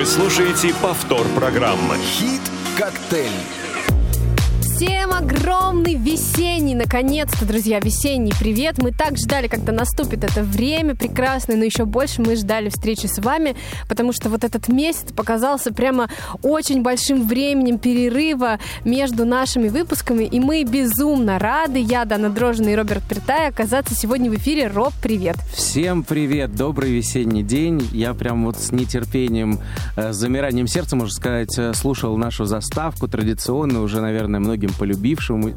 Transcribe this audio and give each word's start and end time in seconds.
Вы 0.00 0.06
слушаете 0.06 0.72
повтор 0.80 1.26
программы. 1.36 1.98
Хит-коктейль. 1.98 3.69
Всем 4.80 5.12
огромный 5.12 5.94
весенний, 5.94 6.74
наконец-то, 6.74 7.44
друзья, 7.44 7.80
весенний 7.80 8.32
привет. 8.40 8.82
Мы 8.82 8.92
так 8.92 9.18
ждали, 9.18 9.46
когда 9.46 9.72
наступит 9.72 10.24
это 10.24 10.42
время 10.42 10.96
прекрасное, 10.96 11.56
но 11.56 11.64
еще 11.64 11.84
больше 11.84 12.22
мы 12.22 12.34
ждали 12.34 12.70
встречи 12.70 13.04
с 13.04 13.18
вами, 13.18 13.56
потому 13.90 14.14
что 14.14 14.30
вот 14.30 14.42
этот 14.42 14.68
месяц 14.68 15.12
показался 15.14 15.70
прямо 15.74 16.08
очень 16.42 16.80
большим 16.80 17.28
временем 17.28 17.78
перерыва 17.78 18.58
между 18.82 19.26
нашими 19.26 19.68
выпусками, 19.68 20.24
и 20.24 20.40
мы 20.40 20.64
безумно 20.64 21.38
рады, 21.38 21.78
я, 21.78 22.06
Дана 22.06 22.30
Дрожина 22.30 22.70
и 22.70 22.74
Роберт 22.74 23.02
Притай, 23.02 23.50
оказаться 23.50 23.94
сегодня 23.94 24.30
в 24.30 24.36
эфире. 24.36 24.68
Роб, 24.68 24.94
привет! 25.02 25.36
Всем 25.52 26.04
привет, 26.04 26.54
добрый 26.56 26.90
весенний 26.90 27.42
день. 27.42 27.86
Я 27.92 28.14
прям 28.14 28.46
вот 28.46 28.56
с 28.56 28.72
нетерпением, 28.72 29.60
э, 29.96 30.14
с 30.14 30.16
замиранием 30.16 30.66
сердца, 30.66 30.96
можно 30.96 31.12
сказать, 31.12 31.58
э, 31.58 31.74
слушал 31.74 32.16
нашу 32.16 32.46
заставку, 32.46 33.08
традиционную, 33.08 33.84
уже, 33.84 34.00
наверное, 34.00 34.40
многим 34.40 34.69
полюбившую, 34.72 35.54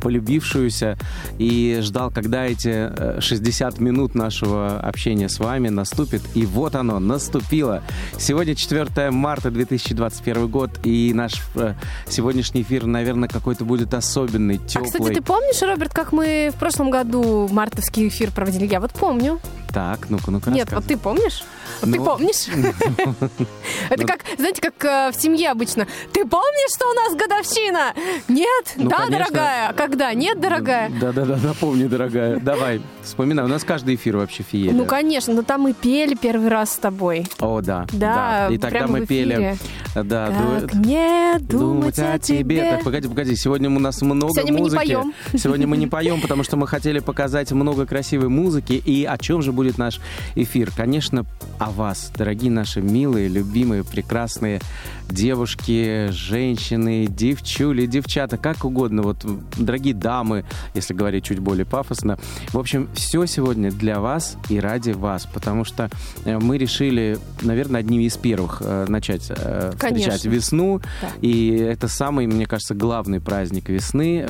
полюбившуюся, 0.00 0.98
и 1.38 1.78
ждал, 1.82 2.10
когда 2.10 2.44
эти 2.46 2.68
э, 2.68 3.20
60 3.20 3.80
минут 3.80 4.14
нашего 4.14 4.78
общения 4.80 5.28
с 5.28 5.38
вами 5.38 5.68
наступит. 5.68 6.22
И 6.34 6.46
вот 6.46 6.74
оно, 6.74 6.98
наступило. 6.98 7.82
Сегодня 8.18 8.54
4 8.54 9.10
марта 9.10 9.50
2021 9.50 10.48
год, 10.48 10.70
и 10.84 11.12
наш 11.14 11.42
э, 11.54 11.74
сегодняшний 12.08 12.62
эфир, 12.62 12.86
наверное, 12.86 13.28
какой-то 13.28 13.64
будет 13.64 13.94
особенный, 13.94 14.56
А, 14.56 14.68
теплый. 14.68 14.90
кстати, 14.90 15.14
ты 15.14 15.22
помнишь, 15.22 15.60
Роберт, 15.62 15.92
как 15.92 16.12
мы 16.12 16.50
в 16.54 16.58
прошлом 16.58 16.90
году 16.90 17.48
мартовский 17.50 18.08
эфир 18.08 18.30
проводили? 18.30 18.66
Я 18.66 18.80
вот 18.80 18.92
помню. 18.92 19.40
Так, 19.72 20.08
ну-ка, 20.08 20.30
ну-ка, 20.30 20.50
Нет, 20.50 20.72
вот 20.72 20.84
ты 20.84 20.96
помнишь? 20.96 21.42
Вот 21.82 21.92
ты 21.92 21.98
Ну, 21.98 22.04
помнишь? 22.04 22.46
Это 23.90 24.02
ну. 24.02 24.06
как, 24.06 24.20
знаете, 24.38 24.60
как 24.62 24.84
э, 24.84 25.10
в 25.12 25.20
семье 25.20 25.50
обычно. 25.50 25.86
Ты 26.12 26.24
помнишь, 26.26 26.74
что 26.74 26.90
у 26.90 26.94
нас 26.94 27.14
годовщина? 27.14 27.94
Нет? 28.28 28.74
Ну, 28.76 28.90
Да, 28.90 29.06
дорогая? 29.08 29.72
Когда? 29.72 30.12
Нет, 30.14 30.40
дорогая? 30.40 30.90
Да-да-да, 31.00 31.36
напомни, 31.36 31.84
дорогая. 31.84 32.38
Давай, 32.40 32.80
вспоминай. 33.02 33.44
У 33.44 33.48
нас 33.48 33.64
каждый 33.64 33.94
эфир 33.94 34.16
вообще 34.16 34.42
феерия. 34.42 34.72
Ну, 34.72 34.84
конечно, 34.86 35.34
но 35.34 35.42
там 35.42 35.62
мы 35.62 35.72
пели 35.74 36.14
первый 36.14 36.48
раз 36.48 36.72
с 36.72 36.76
тобой. 36.76 37.26
О, 37.40 37.60
да. 37.60 37.86
Да, 37.92 38.48
И 38.50 38.58
тогда 38.58 38.86
мы 38.86 39.06
пели. 39.06 39.56
Да, 39.94 40.30
Как 40.60 40.74
не 40.74 41.38
думать 41.40 41.98
о 41.98 42.18
тебе? 42.18 42.70
Так, 42.70 42.84
погоди, 42.84 43.08
погоди. 43.08 43.34
Сегодня 43.36 43.70
у 43.70 43.78
нас 43.78 44.02
много 44.02 44.32
Сегодня 44.34 44.52
мы 44.52 44.58
не 44.58 44.62
музыки. 44.64 44.78
поем. 44.78 45.14
Сегодня 45.36 45.66
мы 45.66 45.76
не 45.76 45.86
поем, 45.86 46.20
потому 46.20 46.44
что 46.44 46.56
мы 46.56 46.66
хотели 46.66 46.98
показать 46.98 47.52
много 47.52 47.86
красивой 47.86 48.28
музыки. 48.28 48.74
И 48.74 49.04
о 49.04 49.16
чем 49.18 49.42
же 49.42 49.52
будет 49.52 49.78
наш 49.78 50.00
эфир? 50.34 50.70
Конечно, 50.76 51.24
о 51.58 51.70
вас, 51.70 52.12
дорогие 52.16 52.50
наши 52.50 52.80
милые, 52.80 53.28
любимые, 53.28 53.84
прекрасные 53.84 54.60
девушки, 55.08 56.08
женщины, 56.10 57.06
девчули, 57.06 57.86
девчата, 57.86 58.36
как 58.36 58.64
угодно. 58.64 59.02
Вот, 59.02 59.24
дорогие 59.56 59.94
дамы, 59.94 60.44
если 60.74 60.94
говорить 60.94 61.24
чуть 61.24 61.38
более 61.38 61.64
пафосно. 61.64 62.18
В 62.52 62.58
общем, 62.58 62.88
все 62.94 63.26
сегодня 63.26 63.70
для 63.70 64.00
вас 64.00 64.36
и 64.48 64.58
ради 64.60 64.90
вас, 64.90 65.26
потому 65.26 65.64
что 65.64 65.90
э, 66.24 66.38
мы 66.38 66.58
решили, 66.58 67.18
наверное, 67.42 67.80
одними 67.80 68.04
из 68.04 68.16
первых 68.16 68.62
э, 68.64 68.86
начать 68.88 69.30
э, 69.30 69.72
Конечно. 69.78 70.12
встречать 70.12 70.24
весну. 70.24 70.80
Да. 71.00 71.08
И 71.20 71.50
это 71.50 71.88
самый, 71.88 72.26
мне 72.26 72.46
кажется, 72.46 72.74
главный 72.74 73.20
праздник 73.20 73.68
весны. 73.68 74.26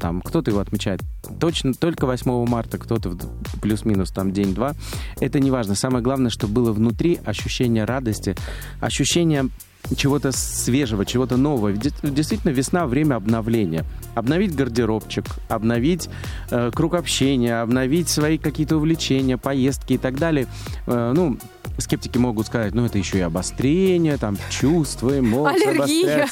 Там 0.00 0.20
кто-то 0.20 0.50
его 0.50 0.60
отмечает 0.60 1.00
точно 1.38 1.74
только 1.74 2.06
8 2.06 2.46
марта, 2.46 2.78
кто-то 2.78 3.16
плюс-минус 3.60 4.10
там 4.10 4.32
день-два. 4.32 4.74
Это 5.20 5.40
не 5.40 5.50
важно. 5.50 5.74
Самое 5.74 6.02
главное, 6.02 6.30
что 6.30 6.46
было 6.46 6.72
внутри 6.72 7.18
ощущение 7.24 7.84
радости, 7.84 8.36
ощущение 8.80 9.48
чего-то 9.96 10.32
свежего, 10.32 11.04
чего-то 11.04 11.36
нового. 11.36 11.72
Действительно, 11.72 12.50
весна— 12.50 12.86
время 12.86 13.16
обновления. 13.16 13.84
Обновить 14.14 14.54
гардеробчик, 14.54 15.24
обновить 15.48 16.08
э, 16.50 16.70
круг 16.74 16.94
общения, 16.94 17.60
обновить 17.60 18.08
свои 18.08 18.38
какие-то 18.38 18.76
увлечения, 18.76 19.36
поездки 19.36 19.94
и 19.94 19.98
так 19.98 20.18
далее. 20.18 20.46
Э, 20.86 21.12
ну, 21.14 21.38
скептики 21.78 22.18
могут 22.18 22.46
сказать, 22.46 22.74
ну, 22.74 22.84
это 22.84 22.98
еще 22.98 23.18
и 23.18 23.22
обострение, 23.22 24.16
там, 24.16 24.36
чувства, 24.50 25.18
эмоции 25.18 25.68
Аллергия. 25.68 26.28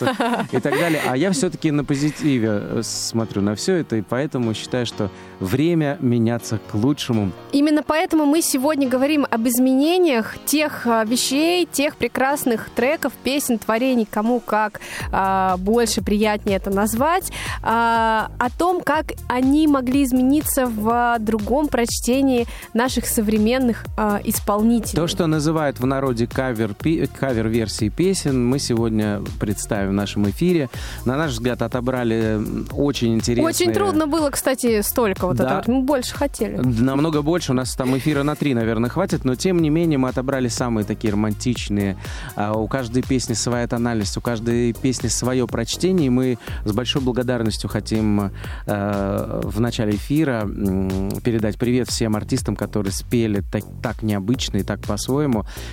и 0.52 0.60
так 0.60 0.72
далее. 0.72 1.00
А 1.06 1.16
я 1.16 1.32
все-таки 1.32 1.70
на 1.70 1.84
позитиве 1.84 2.48
э, 2.50 2.80
смотрю 2.82 3.42
на 3.42 3.54
все 3.54 3.76
это, 3.76 3.96
и 3.96 4.02
поэтому 4.02 4.54
считаю, 4.54 4.86
что 4.86 5.10
время 5.40 5.96
меняться 6.00 6.58
к 6.70 6.74
лучшему. 6.74 7.32
Именно 7.52 7.82
поэтому 7.82 8.26
мы 8.26 8.42
сегодня 8.42 8.88
говорим 8.88 9.26
об 9.30 9.46
изменениях 9.46 10.36
тех 10.44 10.86
а, 10.86 11.04
вещей, 11.04 11.66
тех 11.70 11.96
прекрасных 11.96 12.70
треков, 12.70 13.12
песен, 13.22 13.58
творений, 13.58 14.06
кому 14.10 14.40
как 14.40 14.80
а, 15.12 15.56
больше 15.58 16.02
приятнее 16.02 16.56
это 16.56 16.70
назвать, 16.70 17.30
а, 17.62 18.30
о 18.38 18.50
том, 18.50 18.80
как 18.80 19.12
они 19.28 19.68
могли 19.68 20.04
измениться 20.04 20.66
в 20.66 21.16
другом 21.20 21.68
прочтении 21.68 22.46
наших 22.74 23.06
современных 23.06 23.84
а, 23.96 24.20
исполнителей. 24.24 24.96
То, 24.96 25.06
что 25.06 25.26
называют 25.30 25.78
в 25.80 25.86
народе 25.86 26.26
кавер, 26.26 26.74
пи- 26.74 27.06
кавер-версии 27.06 27.88
песен, 27.88 28.44
мы 28.46 28.58
сегодня 28.58 29.20
представим 29.40 29.90
в 29.90 29.94
нашем 29.94 30.28
эфире. 30.30 30.68
На 31.04 31.16
наш 31.16 31.32
взгляд, 31.32 31.62
отобрали 31.62 32.40
очень 32.72 33.14
интересные... 33.14 33.46
Очень 33.48 33.72
трудно 33.72 34.06
было, 34.06 34.30
кстати, 34.30 34.80
столько 34.82 35.26
вот 35.26 35.36
Да. 35.36 35.44
это 35.44 35.54
вот. 35.56 35.68
Мы 35.68 35.82
больше 35.82 36.14
хотели. 36.14 36.56
Намного 36.56 37.22
больше, 37.22 37.52
у 37.52 37.54
нас 37.54 37.74
там 37.74 37.96
эфира 37.96 38.22
на 38.22 38.34
три, 38.36 38.54
наверное, 38.54 38.90
хватит, 38.90 39.24
но 39.24 39.34
тем 39.34 39.60
не 39.62 39.70
менее 39.70 39.98
мы 39.98 40.08
отобрали 40.08 40.48
самые 40.48 40.84
такие 40.84 41.12
романтичные. 41.12 41.96
А, 42.36 42.52
У 42.54 42.66
каждой 42.68 43.02
песни 43.02 43.34
своя 43.34 43.66
тональность, 43.68 44.16
у 44.16 44.20
каждой 44.20 44.72
песни 44.72 45.08
свое 45.08 45.46
прочтение, 45.46 46.06
и 46.06 46.10
мы 46.10 46.38
с 46.64 46.72
большой 46.72 47.02
благодарностью 47.02 47.68
хотим 47.70 48.30
э, 48.66 49.40
в 49.44 49.60
начале 49.60 49.92
эфира 49.96 50.48
передать 51.22 51.58
привет 51.58 51.88
всем 51.88 52.16
артистам, 52.16 52.56
которые 52.56 52.92
спели 52.92 53.42
так, 53.52 53.62
так 53.82 54.02
необычно 54.02 54.58
и 54.58 54.62
так 54.62 54.80
по-своему 54.80 55.17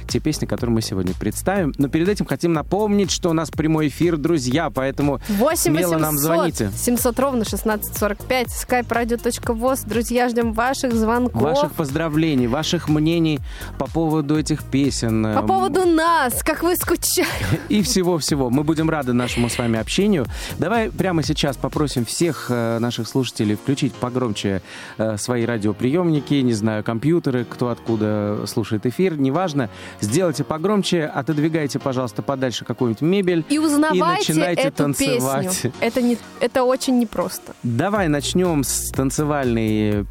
те 0.08 0.20
песни, 0.20 0.46
которые 0.46 0.74
мы 0.74 0.82
сегодня 0.82 1.14
представим. 1.14 1.74
Но 1.78 1.88
перед 1.88 2.10
этим 2.10 2.26
хотим 2.26 2.54
напомнить, 2.54 3.12
что 3.12 3.30
у 3.30 3.34
нас 3.34 3.52
прямой 3.52 3.88
эфир, 3.88 4.18
друзья, 4.18 4.70
поэтому 4.70 5.20
8 5.28 5.62
смело 5.72 5.98
нам 5.98 6.16
800 6.16 6.22
звоните. 6.22 6.72
700 6.76 7.20
ровно 7.20 7.42
1645 7.42 8.48
skype-radio.voz. 8.48 9.88
Друзья, 9.88 10.30
ждем 10.30 10.54
ваших 10.54 10.94
звонков. 10.94 11.42
Ваших 11.42 11.74
поздравлений, 11.74 12.48
ваших 12.48 12.90
мнений 12.90 13.40
по 13.78 13.86
поводу 13.86 14.38
этих 14.38 14.64
песен. 14.64 15.24
По 15.24 15.40
эм, 15.40 15.48
поводу 15.48 15.86
нас, 15.86 16.44
как 16.44 16.64
вы 16.64 16.76
скучали. 16.76 17.28
И 17.70 17.82
всего-всего. 17.82 18.50
Мы 18.50 18.64
будем 18.64 18.90
рады 18.90 19.14
нашему 19.14 19.50
с 19.50 19.58
вами 19.58 19.80
общению. 19.80 20.26
Давай 20.58 20.90
прямо 20.90 21.24
сейчас 21.24 21.58
попросим 21.58 22.06
всех 22.06 22.48
э, 22.50 22.80
наших 22.80 23.08
слушателей 23.08 23.56
включить 23.56 23.94
погромче 23.94 24.62
э, 24.98 25.18
свои 25.18 25.46
радиоприемники, 25.46 26.36
не 26.36 26.54
знаю, 26.54 26.84
компьютеры, 26.84 27.46
кто 27.46 27.70
откуда 27.70 28.44
слушает 28.48 28.86
эфир, 28.86 29.18
неважно. 29.36 29.70
Сделайте 30.00 30.44
погромче, 30.44 31.06
отодвигайте, 31.06 31.78
пожалуйста, 31.78 32.22
подальше 32.22 32.64
какую-нибудь 32.64 33.02
мебель. 33.02 33.46
И 33.50 33.60
узнавайте 33.60 34.34
начинайте 34.34 34.62
эту 34.62 34.78
танцевать. 34.78 35.48
песню. 35.48 35.72
Это, 35.82 36.02
не, 36.02 36.18
это 36.40 36.64
очень 36.64 36.98
непросто. 37.00 37.54
Давай 37.64 38.08
начнем 38.08 38.64
с 38.64 38.92
танцевальной 38.92 40.06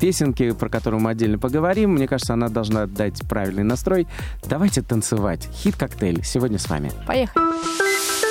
песенки, 0.00 0.52
про 0.52 0.68
которую 0.68 1.00
мы 1.00 1.10
отдельно 1.10 1.38
поговорим. 1.38 1.94
Мне 1.94 2.06
кажется, 2.06 2.34
она 2.34 2.48
должна 2.48 2.86
дать 2.86 3.20
правильный 3.28 3.64
настрой. 3.64 4.06
Давайте 4.48 4.82
танцевать. 4.82 5.48
Хит-коктейль 5.52 6.22
сегодня 6.24 6.58
с 6.58 6.68
вами. 6.68 6.92
Поехали. 7.06 8.29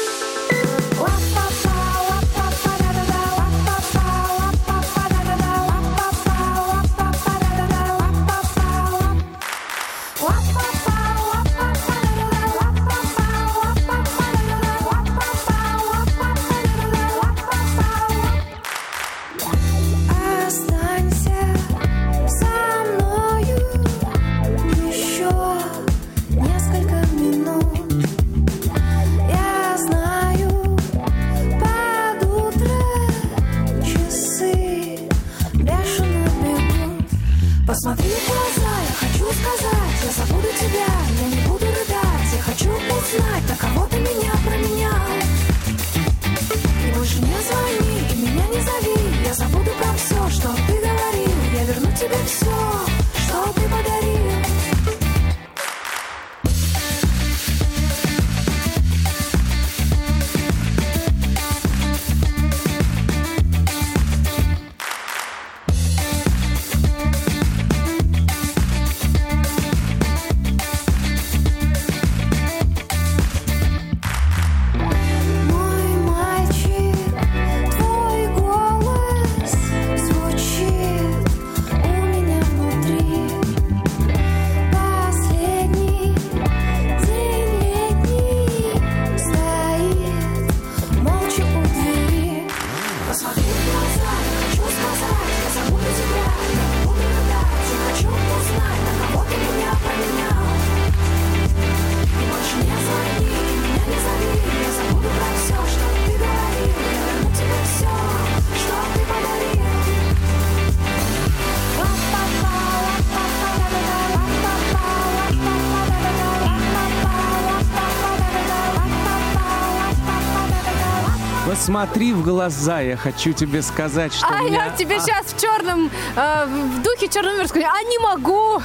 Посмотри 121.70 122.14
в 122.14 122.24
глаза, 122.24 122.80
я 122.80 122.98
хочу 122.98 123.32
тебе 123.32 123.62
сказать, 123.62 124.12
что 124.12 124.26
А 124.28 124.42
меня... 124.42 124.66
я 124.66 124.72
тебе 124.76 125.00
сейчас 125.00 125.28
в 125.28 125.40
черном, 125.40 125.92
э, 126.16 126.46
в 126.48 126.82
духе 126.82 127.08
черного 127.08 127.36
мира 127.36 127.48
скажу, 127.48 127.68
а 127.68 127.84
не 127.84 128.00
могу, 128.00 128.60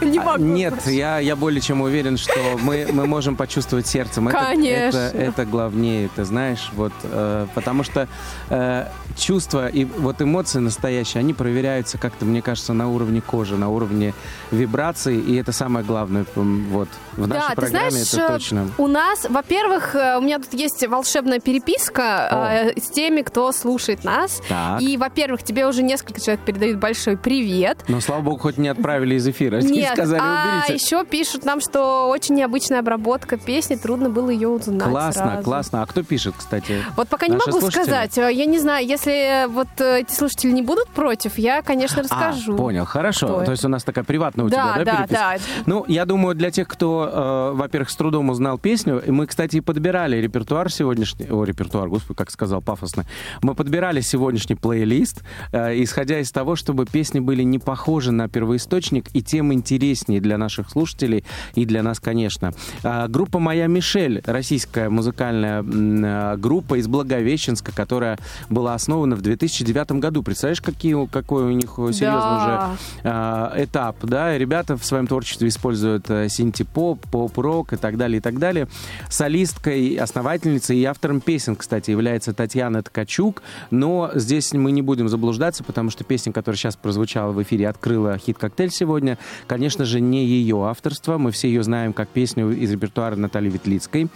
Не 0.04 0.18
могу, 0.18 0.28
А, 0.28 0.32
могу. 0.32 0.44
Нет, 0.44 0.86
я, 0.86 1.18
я 1.18 1.34
более 1.34 1.62
чем 1.62 1.80
уверен, 1.80 2.18
что 2.18 2.34
мы, 2.60 2.88
мы 2.92 3.06
можем 3.06 3.36
почувствовать 3.36 3.86
сердцем. 3.86 4.28
Это- 4.28 4.36
Конечно. 4.38 4.98
Это, 4.98 5.16
это, 5.16 5.44
главнее, 5.46 6.10
ты 6.14 6.24
знаешь, 6.24 6.68
вот, 6.74 6.92
э, 7.04 7.46
потому 7.54 7.84
что 7.84 8.06
э, 8.50 8.86
чувства 9.16 9.68
и 9.68 9.86
вот 9.86 10.20
эмоции 10.20 10.58
настоящие, 10.58 11.20
они 11.20 11.32
проверяются 11.32 11.96
как-то, 11.96 12.26
мне 12.26 12.42
кажется, 12.42 12.74
на 12.74 12.86
уровне 12.90 13.22
кожи, 13.22 13.56
на 13.56 13.70
уровне 13.70 14.12
вибраций, 14.50 15.18
и 15.18 15.36
это 15.36 15.52
самое 15.52 15.86
главное, 15.86 16.26
вот, 16.34 16.88
в 17.16 17.26
нашей 17.26 17.40
Да, 17.40 17.48
ты 17.48 17.56
программе 17.62 17.90
знаешь, 17.92 18.12
это 18.12 18.28
точно. 18.34 18.70
у 18.76 18.88
нас, 18.88 19.26
во-первых, 19.26 19.94
э, 19.94 20.18
у 20.18 20.20
меня 20.20 20.38
тут 20.38 20.52
есть 20.52 20.86
волшебная 20.86 21.40
переписка 21.40 22.25
э, 22.30 22.72
с 22.80 22.88
теми, 22.90 23.22
кто 23.22 23.52
слушает 23.52 24.04
нас. 24.04 24.40
Так. 24.48 24.80
И, 24.82 24.96
во-первых, 24.96 25.42
тебе 25.42 25.66
уже 25.66 25.82
несколько 25.82 26.20
человек 26.20 26.44
передают 26.44 26.78
большой 26.78 27.16
привет. 27.16 27.84
Но, 27.88 28.00
слава 28.00 28.20
богу, 28.22 28.38
хоть 28.38 28.58
не 28.58 28.68
отправили 28.68 29.14
из 29.16 29.26
эфира. 29.26 29.60
Не 29.60 29.78
Нет, 29.80 29.92
сказали, 29.92 30.20
а 30.22 30.62
уберите. 30.66 30.84
еще 30.84 31.04
пишут 31.04 31.44
нам, 31.44 31.60
что 31.60 32.08
очень 32.08 32.34
необычная 32.34 32.80
обработка 32.80 33.36
песни, 33.36 33.74
трудно 33.76 34.10
было 34.10 34.30
ее 34.30 34.48
узнать 34.48 34.88
Классно, 34.88 35.22
сразу. 35.30 35.42
классно. 35.42 35.82
А 35.82 35.86
кто 35.86 36.02
пишет, 36.02 36.34
кстати? 36.36 36.82
Вот 36.96 37.08
пока 37.08 37.26
не 37.26 37.36
могу 37.36 37.50
слушатели? 37.60 37.82
сказать. 37.82 38.18
Э, 38.18 38.32
Я 38.32 38.46
не 38.46 38.58
знаю, 38.58 38.86
если 38.86 39.46
вот 39.48 39.68
э, 39.78 40.00
эти 40.00 40.12
слушатели 40.12 40.50
не 40.52 40.62
будут 40.62 40.88
против, 40.88 41.38
я, 41.38 41.62
конечно, 41.62 42.02
расскажу. 42.02 42.54
А, 42.54 42.56
понял, 42.56 42.84
хорошо. 42.84 43.42
То 43.44 43.50
есть 43.52 43.64
у 43.64 43.68
нас 43.68 43.84
такая 43.84 44.04
приватная 44.04 44.46
у 44.46 44.48
Да, 44.48 44.74
тебя, 44.74 44.84
да, 44.84 44.84
да, 44.84 44.96
переписка? 44.98 45.16
да. 45.56 45.62
Ну, 45.66 45.84
я 45.88 46.04
думаю, 46.04 46.34
для 46.34 46.50
тех, 46.50 46.68
кто, 46.68 47.50
э, 47.52 47.56
во-первых, 47.56 47.90
с 47.90 47.96
трудом 47.96 48.30
узнал 48.30 48.58
песню, 48.58 49.02
мы, 49.06 49.26
кстати, 49.26 49.56
и 49.56 49.60
подбирали 49.60 50.16
репертуар 50.16 50.70
сегодняшний, 50.70 51.26
о, 51.30 51.44
репертуар, 51.44 51.88
господи, 51.88 52.05
как 52.14 52.30
сказал 52.30 52.62
пафосно, 52.62 53.04
мы 53.42 53.54
подбирали 53.54 54.00
сегодняшний 54.00 54.56
плейлист, 54.56 55.22
э, 55.52 55.82
исходя 55.82 56.20
из 56.20 56.30
того, 56.30 56.56
чтобы 56.56 56.86
песни 56.86 57.20
были 57.20 57.42
не 57.42 57.58
похожи 57.58 58.12
на 58.12 58.28
первоисточник 58.28 59.06
и 59.14 59.22
тем 59.22 59.52
интереснее 59.52 60.20
для 60.20 60.38
наших 60.38 60.70
слушателей 60.70 61.24
и 61.54 61.64
для 61.64 61.82
нас, 61.82 62.00
конечно. 62.00 62.52
А, 62.82 63.08
группа 63.08 63.38
«Моя 63.38 63.66
Мишель», 63.66 64.22
российская 64.26 64.88
музыкальная 64.88 65.62
э, 65.62 66.36
группа 66.36 66.78
из 66.78 66.88
Благовещенска, 66.88 67.72
которая 67.72 68.18
была 68.48 68.74
основана 68.74 69.16
в 69.16 69.22
2009 69.22 69.92
году. 69.92 70.22
Представляешь, 70.22 70.60
какие, 70.60 71.06
какой 71.06 71.44
у 71.44 71.50
них 71.50 71.74
э, 71.78 71.92
серьезный 71.92 72.36
уже 72.36 72.46
Да. 72.46 72.76
а, 73.04 73.52
этап, 73.56 73.96
да, 74.02 74.36
ребята 74.36 74.76
в 74.76 74.84
своем 74.84 75.06
творчестве 75.06 75.48
используют 75.48 76.10
э, 76.10 76.28
синти-поп, 76.28 77.00
поп-рок 77.10 77.72
и 77.72 77.76
так 77.76 77.96
далее, 77.96 78.18
и 78.18 78.20
так 78.20 78.38
далее. 78.38 78.68
Солисткой, 79.08 79.94
основательницей 79.96 80.78
и 80.78 80.84
автором 80.84 81.20
песен, 81.20 81.56
кстати, 81.56 81.90
является 81.96 82.32
Татьяна 82.32 82.82
Ткачук, 82.82 83.42
но 83.70 84.10
здесь 84.14 84.52
мы 84.52 84.70
не 84.70 84.82
будем 84.82 85.08
заблуждаться, 85.08 85.64
потому 85.64 85.90
что 85.90 86.04
песня, 86.04 86.32
которая 86.32 86.56
сейчас 86.56 86.76
прозвучала 86.76 87.32
в 87.32 87.42
эфире, 87.42 87.68
открыла 87.68 88.18
хит-коктейль 88.18 88.70
сегодня, 88.70 89.18
конечно 89.46 89.84
же, 89.84 90.00
не 90.00 90.24
ее 90.24 90.66
авторство, 90.66 91.18
мы 91.18 91.30
все 91.30 91.48
ее 91.48 91.62
знаем 91.62 91.92
как 91.92 92.08
песню 92.08 92.50
из 92.50 92.70
репертуара 92.70 93.16
Натальи 93.16 93.50
Ветлицкой, 93.50 94.08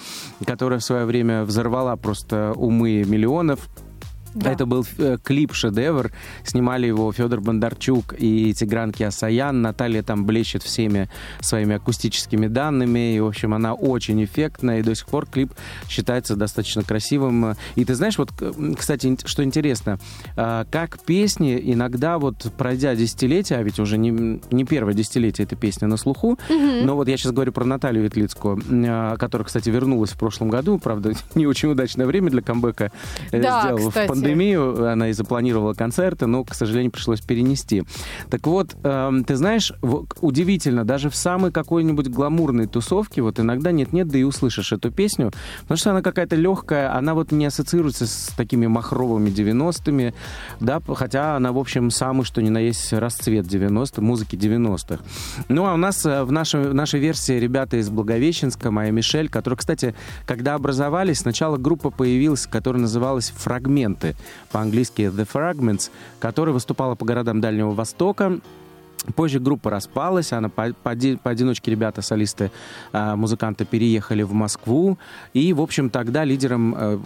которая 0.47 0.79
в 0.79 0.85
свое 0.85 1.06
время 1.06 1.44
взорвала 1.44 1.97
просто 1.97 2.53
умы 2.55 3.05
миллионов, 3.06 3.69
Да. 4.35 4.53
это 4.53 4.67
был 4.67 4.87
э, 4.99 5.19
клип-шедевр. 5.23 6.12
Снимали 6.44 6.87
его 6.87 7.11
Федор 7.12 7.41
Бондарчук 7.41 8.15
и 8.19 8.53
Тигран 8.55 8.93
Киасаян. 8.93 9.61
Наталья 9.62 10.03
там 10.03 10.25
блещет 10.25 10.62
всеми 10.62 11.09
своими 11.41 11.77
акустическими 11.77 12.47
данными. 12.47 13.15
И, 13.17 13.21
в 13.21 13.27
общем, 13.27 13.55
она 13.55 13.75
очень 13.75 14.23
эффектная. 14.25 14.81
И 14.81 14.82
до 14.82 14.94
сих 14.94 15.06
пор 15.06 15.27
клип 15.27 15.53
считается 15.88 16.37
достаточно 16.37 16.82
красивым. 16.82 17.55
И 17.75 17.85
ты 17.85 17.94
знаешь, 17.94 18.19
вот, 18.19 18.31
к- 18.32 18.53
кстати, 18.77 19.17
что 19.25 19.43
интересно, 19.43 19.99
а, 20.37 20.65
как 20.71 21.00
песни 21.00 21.61
иногда, 21.62 22.19
вот 22.19 22.53
пройдя 22.56 22.94
десятилетия, 22.94 23.56
а 23.56 23.62
ведь 23.62 23.79
уже 23.79 23.99
не, 23.99 24.41
не 24.50 24.65
первое 24.65 24.94
десятилетие 24.94 25.44
эта 25.47 25.56
песня 25.56 25.88
на 25.88 25.97
слуху, 25.97 26.38
но 26.49 26.94
вот 26.97 27.09
я 27.09 27.17
сейчас 27.17 27.32
говорю 27.32 27.53
про 27.53 27.65
Наталью 27.65 28.03
Ветлицкую, 28.05 28.61
а, 28.87 29.17
которая, 29.17 29.47
кстати, 29.47 29.69
вернулась 29.71 30.11
в 30.11 30.19
прошлом 30.19 30.49
году, 30.49 30.79
правда, 30.79 31.12
не 31.35 31.47
очень 31.47 31.71
удачное 31.71 32.06
время 32.06 32.31
для 32.31 32.43
камбэка 32.43 32.93
э, 33.32 33.41
Да, 33.43 33.62
сделала 33.62 33.88
кстати. 33.91 34.11
в 34.11 34.19
пандемию, 34.20 34.91
она 34.91 35.08
и 35.08 35.12
запланировала 35.12 35.74
концерты, 35.74 36.27
но, 36.27 36.44
к 36.44 36.55
сожалению, 36.55 36.91
пришлось 36.91 37.20
перенести. 37.20 37.84
Так 38.31 38.46
вот, 38.46 38.77
эм, 38.82 39.24
ты 39.24 39.36
знаешь, 39.36 39.72
удивительно, 40.20 40.84
даже 40.84 41.10
в 41.10 41.17
самой 41.17 41.53
какой-нибудь 41.53 42.08
гламурной 42.08 42.67
тусовке, 42.67 43.22
вот 43.22 43.41
иногда 43.41 43.72
нет-нет, 43.72 44.08
да 44.08 44.19
и 44.19 44.22
услышишь 44.22 44.72
эту 44.72 44.91
песню, 44.91 45.32
потому 45.62 45.79
что 45.79 45.91
она 45.91 46.03
какая-то 46.03 46.36
легкая, 46.36 46.94
она 46.94 47.15
вот 47.15 47.32
не 47.32 47.46
ассоциируется 47.46 48.06
с 48.06 48.32
такими 48.36 48.67
махровыми 48.67 49.31
90-ми, 49.31 50.15
да, 50.60 50.81
хотя 50.94 51.36
она, 51.36 51.53
в 51.53 51.58
общем, 51.58 51.91
самый, 51.91 52.24
что 52.24 52.43
ни 52.43 52.48
на 52.48 52.58
есть, 52.58 52.93
расцвет 52.93 53.46
90 53.46 54.00
музыки 54.03 54.36
90-х. 54.36 55.03
Ну, 55.48 55.67
а 55.67 55.74
у 55.74 55.77
нас 55.77 56.05
э, 56.06 56.24
в 56.24 56.32
нашей, 56.32 56.69
в 56.69 56.74
нашей 56.74 57.00
версии 57.00 57.39
ребята 57.39 57.77
из 57.79 57.91
Благовещенска, 57.91 58.70
моя 58.70 58.91
Мишель, 58.91 59.29
которые, 59.29 59.58
кстати, 59.58 59.94
когда 60.27 60.55
образовались, 60.55 61.20
сначала 61.20 61.56
группа 61.56 61.91
появилась, 61.91 62.46
которая 62.46 62.82
называлась 62.82 63.32
«Фрагменты», 63.36 64.09
по-английски 64.52 65.02
«The 65.02 65.29
Fragments», 65.31 65.90
которая 66.19 66.52
выступала 66.52 66.94
по 66.94 67.05
городам 67.05 67.40
Дальнего 67.40 67.70
Востока, 67.70 68.40
Позже 69.16 69.40
группа 69.40 69.70
распалась, 69.70 70.32
она 70.32 70.48
по- 70.48 70.72
поди- 70.82 71.16
поодиночке 71.16 71.70
ребята, 71.70 72.02
солисты, 72.02 72.50
а, 72.92 73.16
музыканты 73.16 73.64
переехали 73.64 74.22
в 74.22 74.32
Москву, 74.32 74.98
и, 75.34 75.52
в 75.52 75.60
общем, 75.60 75.90
тогда 75.90 76.24
лидером 76.24 76.74
э, 76.76 76.98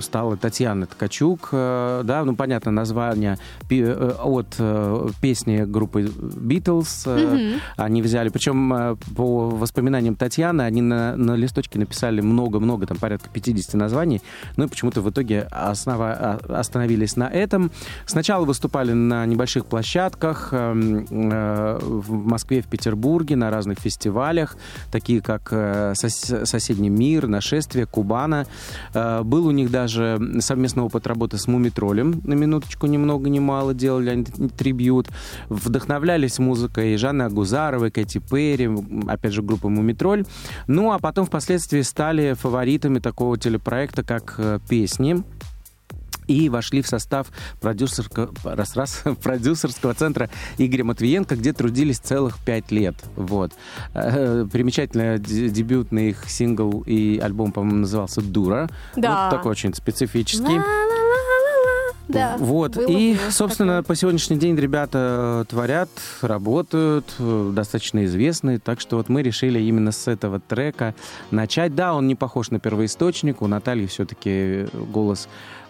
стала 0.00 0.36
Татьяна 0.36 0.86
Ткачук, 0.86 1.50
э, 1.52 2.02
да, 2.04 2.24
ну, 2.24 2.34
понятно, 2.36 2.70
название 2.70 3.38
пи- 3.68 3.82
э, 3.84 4.12
от 4.22 4.56
э, 4.58 5.08
песни 5.20 5.64
группы 5.64 6.02
Beatles 6.02 7.02
э, 7.06 7.58
они 7.76 8.02
взяли, 8.02 8.28
причем 8.30 8.72
э, 8.72 8.96
по 9.16 9.48
воспоминаниям 9.50 10.14
Татьяны, 10.16 10.62
они 10.62 10.82
на, 10.82 11.16
на 11.16 11.34
листочке 11.36 11.78
написали 11.78 12.20
много-много, 12.20 12.86
там 12.86 12.96
порядка 12.98 13.28
50 13.32 13.74
названий, 13.74 14.20
ну, 14.56 14.64
и 14.64 14.68
почему-то 14.68 15.00
в 15.02 15.10
итоге 15.10 15.46
основа- 15.50 16.12
а- 16.48 16.58
остановились 16.58 17.16
на 17.16 17.28
этом. 17.28 17.70
Сначала 18.06 18.44
выступали 18.44 18.92
на 18.92 19.24
небольших 19.26 19.66
площадках, 19.66 20.48
эм, 20.52 21.06
э, 21.10 21.27
в 21.30 22.12
Москве, 22.12 22.62
в 22.62 22.66
Петербурге, 22.66 23.36
на 23.36 23.50
разных 23.50 23.78
фестивалях, 23.78 24.56
такие 24.90 25.20
как 25.20 25.48
э, 25.52 25.92
сос- 25.92 26.44
«Соседний 26.46 26.90
мир», 26.90 27.26
«Нашествие», 27.26 27.86
«Кубана». 27.86 28.46
Э, 28.94 29.22
Был 29.22 29.46
у 29.46 29.50
них 29.50 29.70
даже 29.70 30.18
совместный 30.40 30.82
опыт 30.82 31.06
работы 31.06 31.38
с 31.38 31.46
«Мумитролем», 31.46 32.20
на 32.24 32.34
минуточку, 32.34 32.86
ни 32.86 32.96
много 32.96 33.28
ни 33.28 33.38
мало 33.38 33.74
делали 33.74 34.10
они 34.10 34.24
трибьют. 34.56 35.08
Вдохновлялись 35.48 36.38
музыкой 36.38 36.96
Жанны 36.96 37.22
Агузаровой, 37.22 37.90
Кэти 37.90 38.18
Перри, 38.18 38.70
опять 39.06 39.32
же, 39.32 39.42
группы 39.42 39.68
«Мумитроль». 39.68 40.24
Ну, 40.66 40.92
а 40.92 40.98
потом 40.98 41.26
впоследствии 41.26 41.82
стали 41.82 42.34
фаворитами 42.34 42.98
такого 42.98 43.36
телепроекта, 43.38 44.02
как 44.02 44.34
э, 44.38 44.58
«Песни», 44.68 45.22
и 46.28 46.48
вошли 46.48 46.82
в 46.82 46.86
состав 46.86 47.28
продюсерского, 47.60 48.30
раз, 48.44 48.76
раз, 48.76 49.02
продюсерского 49.22 49.94
центра 49.94 50.30
Игоря 50.58 50.84
Матвиенко, 50.84 51.34
где 51.34 51.52
трудились 51.52 51.98
целых 51.98 52.38
пять 52.44 52.70
лет. 52.70 52.94
Вот. 53.16 53.52
Э, 53.94 54.46
Примечательно, 54.52 55.18
де- 55.18 55.48
дебютный 55.48 56.10
их 56.10 56.28
сингл 56.28 56.84
и 56.86 57.18
альбом, 57.18 57.52
по-моему, 57.52 57.80
назывался 57.80 58.20
«Дура». 58.20 58.68
Да. 58.94 59.24
Вот 59.24 59.36
такой 59.36 59.52
очень 59.52 59.74
специфический. 59.74 60.60
Да, 62.08 62.36
вот. 62.38 62.74
было, 62.74 62.86
и, 62.86 63.14
было 63.14 63.30
собственно, 63.30 63.78
такое. 63.78 63.82
по 63.88 63.94
сегодняшний 63.94 64.38
день 64.38 64.56
ребята 64.56 65.44
творят, 65.48 65.90
работают, 66.22 67.14
э, 67.18 67.50
достаточно 67.54 68.04
известны. 68.06 68.58
Так 68.58 68.80
что 68.80 68.96
вот 68.96 69.10
мы 69.10 69.22
решили 69.22 69.60
именно 69.60 69.92
с 69.92 70.08
этого 70.08 70.40
трека 70.40 70.94
начать. 71.30 71.74
Да, 71.74 71.94
он 71.94 72.08
не 72.08 72.14
похож 72.14 72.50
на 72.50 72.60
первоисточник. 72.60 73.42
У 73.42 73.46
Натальи 73.46 73.86
все-таки 73.86 74.66
голос 74.72 75.28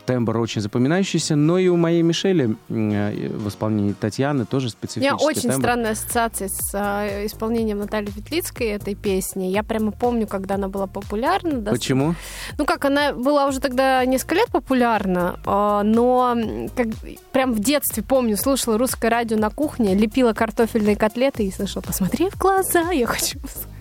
тембр 0.09 0.38
очень 0.38 0.62
запоминающийся, 0.62 1.37
но 1.37 1.59
и 1.59 1.69
у 1.69 1.77
моей 1.77 2.00
Мишели 2.00 2.57
э, 2.71 3.29
в 3.29 3.49
исполнении 3.49 3.93
Татьяны 3.93 4.47
тоже 4.47 4.69
У 4.69 4.71
специфический 4.71 5.05
меня 5.05 5.17
очень 5.17 5.50
тембр. 5.50 5.59
странная 5.59 5.91
ассоциация 5.93 6.49
с 6.49 6.71
а, 6.75 7.27
исполнением 7.27 7.79
Натальи 7.79 8.11
Ветлицкой 8.17 8.69
этой 8.69 8.95
песни. 8.95 9.45
Я 9.49 9.62
прямо 9.62 9.93
помню, 9.93 10.27
когда 10.27 10.55
она 10.55 10.69
была 10.69 10.87
популярна. 10.87 11.61
да, 11.61 11.73
Почему? 11.73 12.15
Ну 12.57 12.65
как, 12.65 12.87
она 12.87 13.12
была 13.12 13.47
уже 13.49 13.61
тогда 13.61 14.03
несколько 14.07 14.37
лет 14.37 14.49
популярна, 14.49 15.38
а, 15.45 15.83
но 15.83 16.35
как, 16.75 16.87
прям 17.33 17.53
в 17.53 17.61
детстве 17.61 18.03
помню, 18.03 18.38
слушала 18.38 18.79
русское 18.79 19.11
радио 19.11 19.37
на 19.37 19.50
кухне, 19.50 19.95
лепила 19.95 20.33
картофельные 20.33 20.97
котлеты 20.97 21.45
и 21.45 21.53
слышала, 21.53 21.83
посмотри 21.83 22.31
в 22.31 22.38
глаза, 22.38 22.93
я 22.93 23.07
хочу 23.07 23.38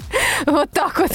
Вот 0.45 0.69
так 0.71 0.99
вот. 0.99 1.11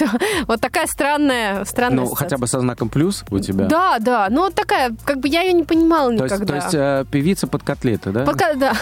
Вот 0.47 0.61
такая 0.61 0.87
странная, 0.87 1.65
странная 1.65 2.05
Ну, 2.05 2.07
хотя 2.15 2.37
бы 2.39 2.47
со 2.47 2.61
знаком 2.61 2.89
плюс 2.89 3.25
у 3.31 3.39
тебя. 3.39 3.67
Да, 3.67 3.99
да. 3.99 4.29
Ну, 4.31 4.43
вот 4.43 4.55
такая, 4.55 4.95
как 5.05 5.21
бы 5.21 5.29
я 5.29 5.43
ее 5.43 5.53
не 5.53 5.65
понимала 5.65 6.15
То 6.17 6.25
есть, 6.25 6.35
никогда. 6.35 6.47
то 6.47 6.55
есть 6.57 6.75
э, 6.75 7.05
певица 7.11 7.47
под 7.47 7.63
котлеты, 7.63 8.11
да? 8.11 8.25
Под, 8.25 8.37
да. 8.59 8.75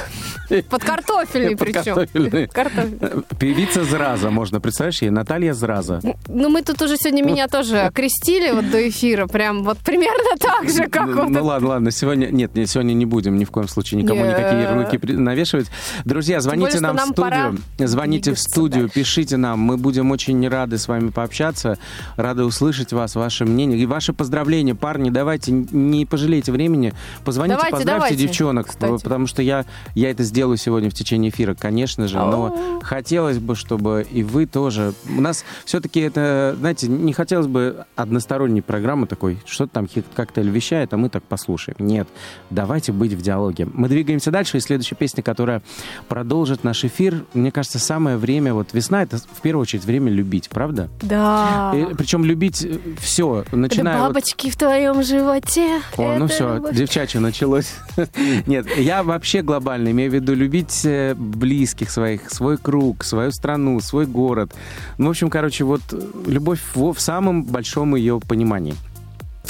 Под 0.71 0.83
картофельный 0.83 1.57
причем. 1.57 1.95
картофельный. 1.95 2.49
Картофель. 2.49 2.99
Э, 3.01 3.21
Певица 3.39 3.85
Зраза, 3.85 4.31
можно 4.31 4.61
представляешь, 4.61 5.03
ей 5.03 5.11
Наталья 5.11 5.53
Зраза. 5.55 6.01
Ну, 6.27 6.49
мы 6.49 6.63
тут 6.63 6.83
уже 6.83 6.97
сегодня 6.97 7.23
меня 7.23 7.47
тоже 7.47 7.81
окрестили 7.81 8.51
вот 8.51 8.71
до 8.71 8.89
эфира. 8.89 9.27
Прям 9.27 9.63
вот 9.63 9.79
примерно 9.79 10.37
так 10.41 10.69
же, 10.69 10.87
как 10.89 11.07
ну, 11.07 11.23
вот 11.23 11.29
ну 11.29 11.45
ладно, 11.45 11.69
ладно, 11.69 11.91
сегодня 11.91 12.27
нет, 12.27 12.53
сегодня 12.67 12.95
не 12.95 13.07
будем 13.07 13.37
ни 13.37 13.45
в 13.45 13.51
коем 13.51 13.69
случае 13.69 14.03
никому 14.03 14.25
никакие 14.25 14.63
ярлыки 14.63 14.99
при- 14.99 15.13
навешивать. 15.13 15.69
Друзья, 16.05 16.41
звоните 16.41 16.81
нам, 16.81 16.97
в 16.97 17.01
студию, 17.01 17.59
звоните 17.79 18.35
в 18.35 18.39
студию, 18.39 18.89
пишите 18.89 19.37
нам, 19.37 19.61
мы 19.61 19.77
будем 19.77 20.00
очень 20.03 20.47
рады 20.49 20.79
с 20.79 20.89
вами 20.89 21.11
пообщаться, 21.11 21.79
рады 22.17 22.45
услышать 22.45 22.93
вас, 22.93 23.15
ваше 23.15 23.45
мнение 23.45 23.79
и 23.79 23.87
ваши 23.87 24.13
поздравления, 24.13 24.75
парни, 24.75 25.11
давайте 25.11 25.53
не 25.53 26.07
пожалейте 26.07 26.53
времени, 26.53 26.93
позвоните, 27.25 27.57
Давайте, 27.57 27.77
поздравьте 27.77 28.01
давайте, 28.01 28.17
девчонок, 28.17 28.69
кстати. 28.69 29.03
потому 29.03 29.27
что 29.27 29.43
я 29.43 29.65
я 29.95 30.11
это 30.11 30.23
сделаю 30.23 30.57
сегодня 30.57 30.91
в 30.91 30.95
течение 30.95 31.31
эфира, 31.31 31.55
конечно 31.55 32.09
же, 32.09 32.17
но 32.17 32.47
Ау. 32.47 32.81
хотелось 32.81 33.39
бы, 33.39 33.55
чтобы 33.55 34.07
и 34.11 34.23
вы 34.23 34.47
тоже. 34.47 34.95
У 35.09 35.21
нас 35.21 35.45
все-таки 35.65 36.01
это, 36.01 36.57
знаете, 36.59 36.89
не 36.89 37.13
хотелось 37.13 37.47
бы 37.47 37.85
односторонней 37.97 38.63
программы 38.63 39.07
такой, 39.07 39.39
что-то 39.47 39.73
там 39.73 39.89
хит-коктейль 39.89 40.49
вещает, 40.49 40.93
а 40.95 40.97
мы 40.97 41.09
так 41.09 41.23
послушаем. 41.25 41.77
Нет, 41.81 42.09
давайте 42.51 42.93
быть 42.93 43.13
в 43.13 43.23
диалоге. 43.23 43.69
Мы 43.73 43.89
двигаемся 43.89 44.31
дальше, 44.31 44.57
и 44.57 44.61
следующая 44.61 44.97
песня, 44.97 45.23
которая 45.23 45.63
продолжит 46.09 46.65
наш 46.65 46.85
эфир, 46.85 47.25
мне 47.35 47.51
кажется, 47.51 47.79
самое 47.79 48.17
время, 48.17 48.55
вот 48.55 48.73
весна, 48.73 49.03
это 49.03 49.19
в 49.19 49.41
первую 49.43 49.63
очередь 49.63 49.85
время 49.91 50.11
любить, 50.11 50.49
правда? 50.49 50.89
Да. 51.03 51.73
И 51.75 51.95
причем 51.95 52.25
любить 52.25 52.67
все, 53.01 53.45
Это 53.47 53.57
начиная... 53.57 53.99
вот- 53.99 54.09
бабочки 54.09 54.51
в 54.51 54.57
твоем 54.57 55.03
животе. 55.03 55.81
о, 55.97 56.17
ну 56.19 56.25
Это 56.27 56.35
все, 56.35 56.55
любовь. 56.57 56.75
девчачье 56.75 57.21
началось. 57.21 57.75
Нет, 58.47 58.67
я 58.79 59.03
вообще 59.03 59.43
глобально 59.43 59.91
имею 59.91 60.11
в 60.11 60.15
виду 60.15 60.35
любить 60.35 60.81
э, 60.85 61.15
близких 61.15 61.91
своих, 61.91 62.31
свой 62.31 62.57
круг, 62.59 63.05
свою 63.05 63.31
страну, 63.33 63.81
свой 63.81 64.07
город. 64.07 64.53
Ну, 64.99 65.07
в 65.07 65.11
общем, 65.11 65.31
короче, 65.31 65.65
вот 65.65 65.81
э, 65.93 66.01
любовь 66.27 66.61
в, 66.75 66.93
в 66.93 67.01
самом 67.01 67.45
большом 67.45 67.95
ее 67.97 68.21
понимании. 68.21 68.75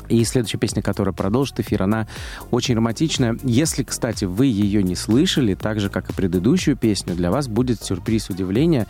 И 0.08 0.24
следующая 0.24 0.58
песня, 0.58 0.82
которая 0.82 1.12
продолжит 1.12 1.60
эфир, 1.60 1.82
она 1.82 2.06
очень 2.50 2.74
романтичная. 2.74 3.36
Если, 3.42 3.82
кстати, 3.84 4.24
вы 4.24 4.46
ее 4.46 4.82
не 4.82 4.96
слышали, 4.96 5.54
так 5.54 5.80
же, 5.80 5.88
как 5.88 6.10
и 6.10 6.12
предыдущую 6.12 6.76
песню, 6.76 7.14
для 7.14 7.30
вас 7.30 7.48
будет 7.48 7.82
сюрприз, 7.82 8.30
удивление. 8.30 8.86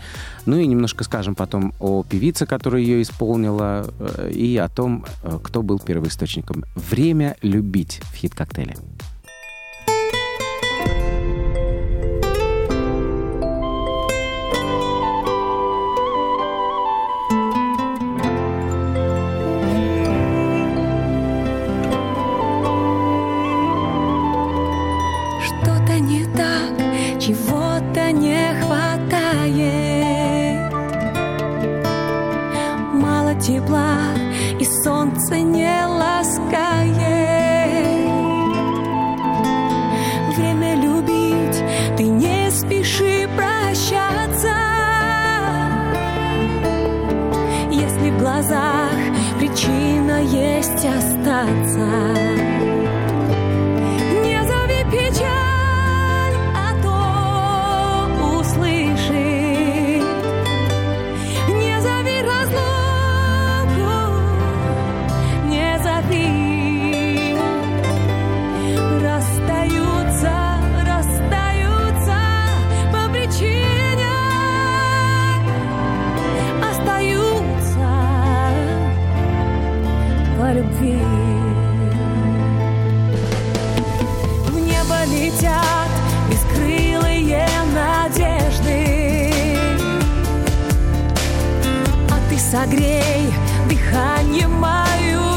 Ну 0.46 0.56
и 0.56 0.66
немножко 0.66 1.04
скажем 1.04 1.34
потом 1.34 1.74
о 1.78 2.02
певице, 2.04 2.46
которая 2.46 2.82
ее 2.82 3.02
исполнила, 3.02 3.92
э, 3.98 4.30
и 4.32 4.56
о 4.56 4.68
том, 4.68 5.04
э, 5.22 5.38
кто 5.42 5.62
был 5.62 5.78
первоисточником. 5.78 6.64
«Время 6.74 7.36
любить» 7.42 8.00
в 8.12 8.16
хит-коктейле. 8.16 8.76
Согрей. 92.50 93.32
Дыханием 93.68 94.50
мою 94.50 95.29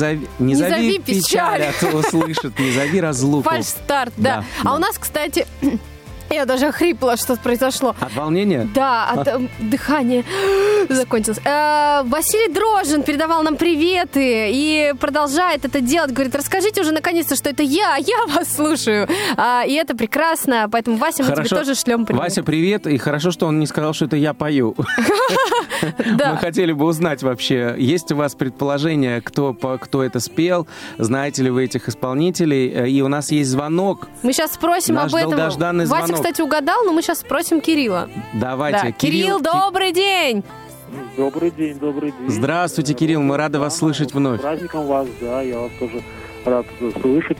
зови, 0.00 0.20
не 0.38 0.46
Не 0.46 0.56
зови 0.56 0.70
зови 0.70 0.98
печаль, 1.06 1.58
печаль. 1.58 1.62
а 1.62 1.72
то 1.80 1.96
услышит. 1.98 2.58
Не 2.58 2.72
зови 2.72 3.00
разлуку. 3.00 3.42
Фальш-старт, 3.50 4.12
да. 4.16 4.22
Да, 4.36 4.44
А 4.60 4.64
да. 4.64 4.74
у 4.74 4.78
нас, 4.78 4.98
кстати, 4.98 5.46
я 6.30 6.44
даже 6.46 6.70
хрипла, 6.72 7.16
что 7.16 7.36
произошло. 7.36 7.94
От 8.00 8.14
волнения? 8.14 8.68
Да, 8.74 9.08
от 9.10 9.26
э, 9.28 9.40
дыхания 9.58 10.24
закончилось. 10.88 11.40
Э, 11.44 12.02
Василий 12.04 12.52
Дрожин 12.52 13.02
передавал 13.02 13.42
нам 13.42 13.56
приветы 13.56 14.50
и 14.52 14.94
продолжает 14.98 15.64
это 15.64 15.80
делать. 15.80 16.12
Говорит, 16.12 16.34
расскажите 16.34 16.80
уже 16.80 16.92
наконец-то, 16.92 17.36
что 17.36 17.50
это 17.50 17.62
я, 17.62 17.96
я 17.98 18.26
вас 18.34 18.54
слушаю. 18.54 19.08
А, 19.36 19.64
И 19.66 19.72
это 19.74 19.96
прекрасно, 19.96 20.68
поэтому, 20.70 20.96
Вася, 20.96 21.24
мы 21.24 21.34
тебе 21.34 21.48
тоже 21.48 21.74
шлем 21.74 22.06
привет. 22.06 22.22
Вася, 22.22 22.42
привет. 22.42 22.86
И 22.86 22.96
хорошо, 22.98 23.30
что 23.30 23.46
он 23.46 23.58
не 23.58 23.66
сказал, 23.66 23.92
что 23.92 24.04
это 24.06 24.16
я 24.16 24.34
пою. 24.34 24.74
Мы 25.82 26.36
хотели 26.36 26.72
бы 26.72 26.84
узнать 26.84 27.22
вообще, 27.22 27.74
есть 27.78 28.12
у 28.12 28.16
вас 28.16 28.34
предположение, 28.34 29.20
кто, 29.22 29.54
кто 29.54 30.02
это 30.02 30.20
спел, 30.20 30.66
знаете 30.98 31.42
ли 31.42 31.50
вы 31.50 31.64
этих 31.64 31.88
исполнителей? 31.88 32.68
Э, 32.70 32.88
И 32.88 33.00
у 33.02 33.08
нас 33.08 33.30
есть 33.30 33.50
звонок. 33.50 34.08
Мы 34.22 34.32
сейчас 34.32 34.52
спросим 34.54 34.98
об 34.98 35.14
этом. 35.14 35.30
долгожданный 35.30 35.86
звонок. 35.86 36.19
Кстати, 36.22 36.40
угадал, 36.42 36.84
но 36.84 36.92
мы 36.92 37.02
сейчас 37.02 37.20
спросим 37.20 37.60
Кирилла. 37.60 38.08
Давайте. 38.34 38.80
Да. 38.84 38.92
Кирилл, 38.92 39.38
Ки- 39.38 39.44
добрый 39.44 39.92
день! 39.92 40.42
Добрый 41.16 41.50
день, 41.50 41.78
добрый 41.78 42.10
день. 42.12 42.28
Здравствуйте, 42.30 42.94
Кирилл, 42.94 43.20
мы 43.22 43.36
рады 43.36 43.58
вас 43.60 43.76
слышать 43.78 44.12
вновь. 44.12 44.40
С 44.40 44.42
праздником 44.42 44.86
вас, 44.86 45.06
да, 45.20 45.40
я 45.42 45.60
вас 45.60 45.70
тоже 45.78 46.02
рад 46.44 46.66
слышать. 47.00 47.38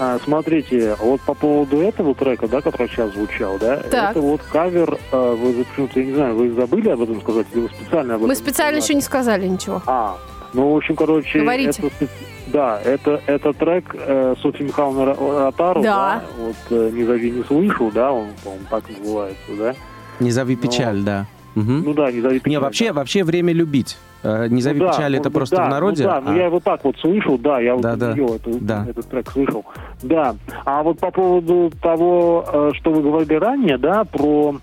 А, 0.00 0.18
смотрите, 0.24 0.96
вот 1.00 1.20
по 1.22 1.34
поводу 1.34 1.80
этого 1.80 2.14
трека, 2.14 2.46
да, 2.48 2.60
который 2.60 2.88
сейчас 2.88 3.12
звучал, 3.12 3.58
да, 3.58 3.78
Так. 3.78 4.12
это 4.12 4.20
вот 4.20 4.40
кавер, 4.42 4.96
а, 5.12 5.34
вы 5.34 5.64
почему-то, 5.64 5.98
я 6.00 6.06
не 6.06 6.14
знаю, 6.14 6.36
вы 6.36 6.50
забыли 6.52 6.88
об 6.90 7.02
этом 7.02 7.20
сказать, 7.20 7.46
или 7.52 7.60
вы 7.62 7.68
специально 7.68 8.14
об 8.14 8.20
этом 8.20 8.28
Мы 8.28 8.34
специально 8.36 8.76
еще 8.76 8.84
сказали? 8.86 8.96
не 8.96 9.02
сказали 9.02 9.46
ничего. 9.48 9.82
А, 9.86 10.16
ну, 10.54 10.72
в 10.72 10.76
общем, 10.76 10.94
короче, 10.96 11.40
Говорите. 11.40 11.82
это 11.82 12.08
да, 12.52 12.80
это, 12.84 13.20
это 13.26 13.52
трек 13.52 13.94
э, 13.94 14.34
Софьи 14.40 14.64
Михайловны 14.66 15.04
Ротару, 15.14 15.82
Да. 15.82 16.20
да, 16.20 16.22
вот 16.38 16.56
э, 16.70 16.90
«Не 16.92 17.04
зови, 17.04 17.30
не 17.30 17.42
слышу», 17.44 17.90
да, 17.94 18.12
он, 18.12 18.28
по-моему, 18.44 18.64
так 18.70 18.84
называется, 18.98 19.52
да. 19.58 19.74
Не 20.20 20.30
зови 20.30 20.56
печаль, 20.56 21.02
да. 21.02 21.26
Мгм. 21.54 21.82
Ну 21.84 21.94
да, 21.94 22.10
«Не 22.10 22.20
зови 22.20 22.34
Не, 22.34 22.40
печаль», 22.40 22.60
вообще, 22.62 22.86
да. 22.88 22.92
вообще 22.94 23.24
время 23.24 23.52
любить. 23.52 23.96
Э, 24.22 24.48
Не 24.48 24.60
зови 24.62 24.80
Ну 24.80 24.86
да, 24.86 24.92
печаль, 24.92 25.14
это 25.16 25.24
быть, 25.24 25.32
просто 25.34 25.56
да, 25.56 25.66
в 25.66 25.68
народе. 25.68 26.02
Ну, 26.04 26.10
да, 26.10 26.20
ну 26.20 26.30
а- 26.32 26.34
я 26.34 26.44
его 26.46 26.60
так 26.60 26.84
вот 26.84 26.96
слышал, 26.98 27.38
да, 27.38 27.60
я 27.60 27.76
Да, 27.76 27.90
вот 27.90 27.98
да, 27.98 28.10
её 28.12 28.34
эту- 28.34 28.58
да. 28.60 28.84
этот 28.88 29.08
трек 29.08 29.30
слышал. 29.30 29.64
Да. 30.02 30.34
А 30.64 30.82
вот 30.82 30.98
по 30.98 31.10
поводу 31.10 31.70
того, 31.80 32.44
э, 32.52 32.70
что 32.74 32.90
вы 32.92 33.02
говорили 33.02 33.34
ранее, 33.34 33.78
да, 33.78 34.04
про 34.04 34.56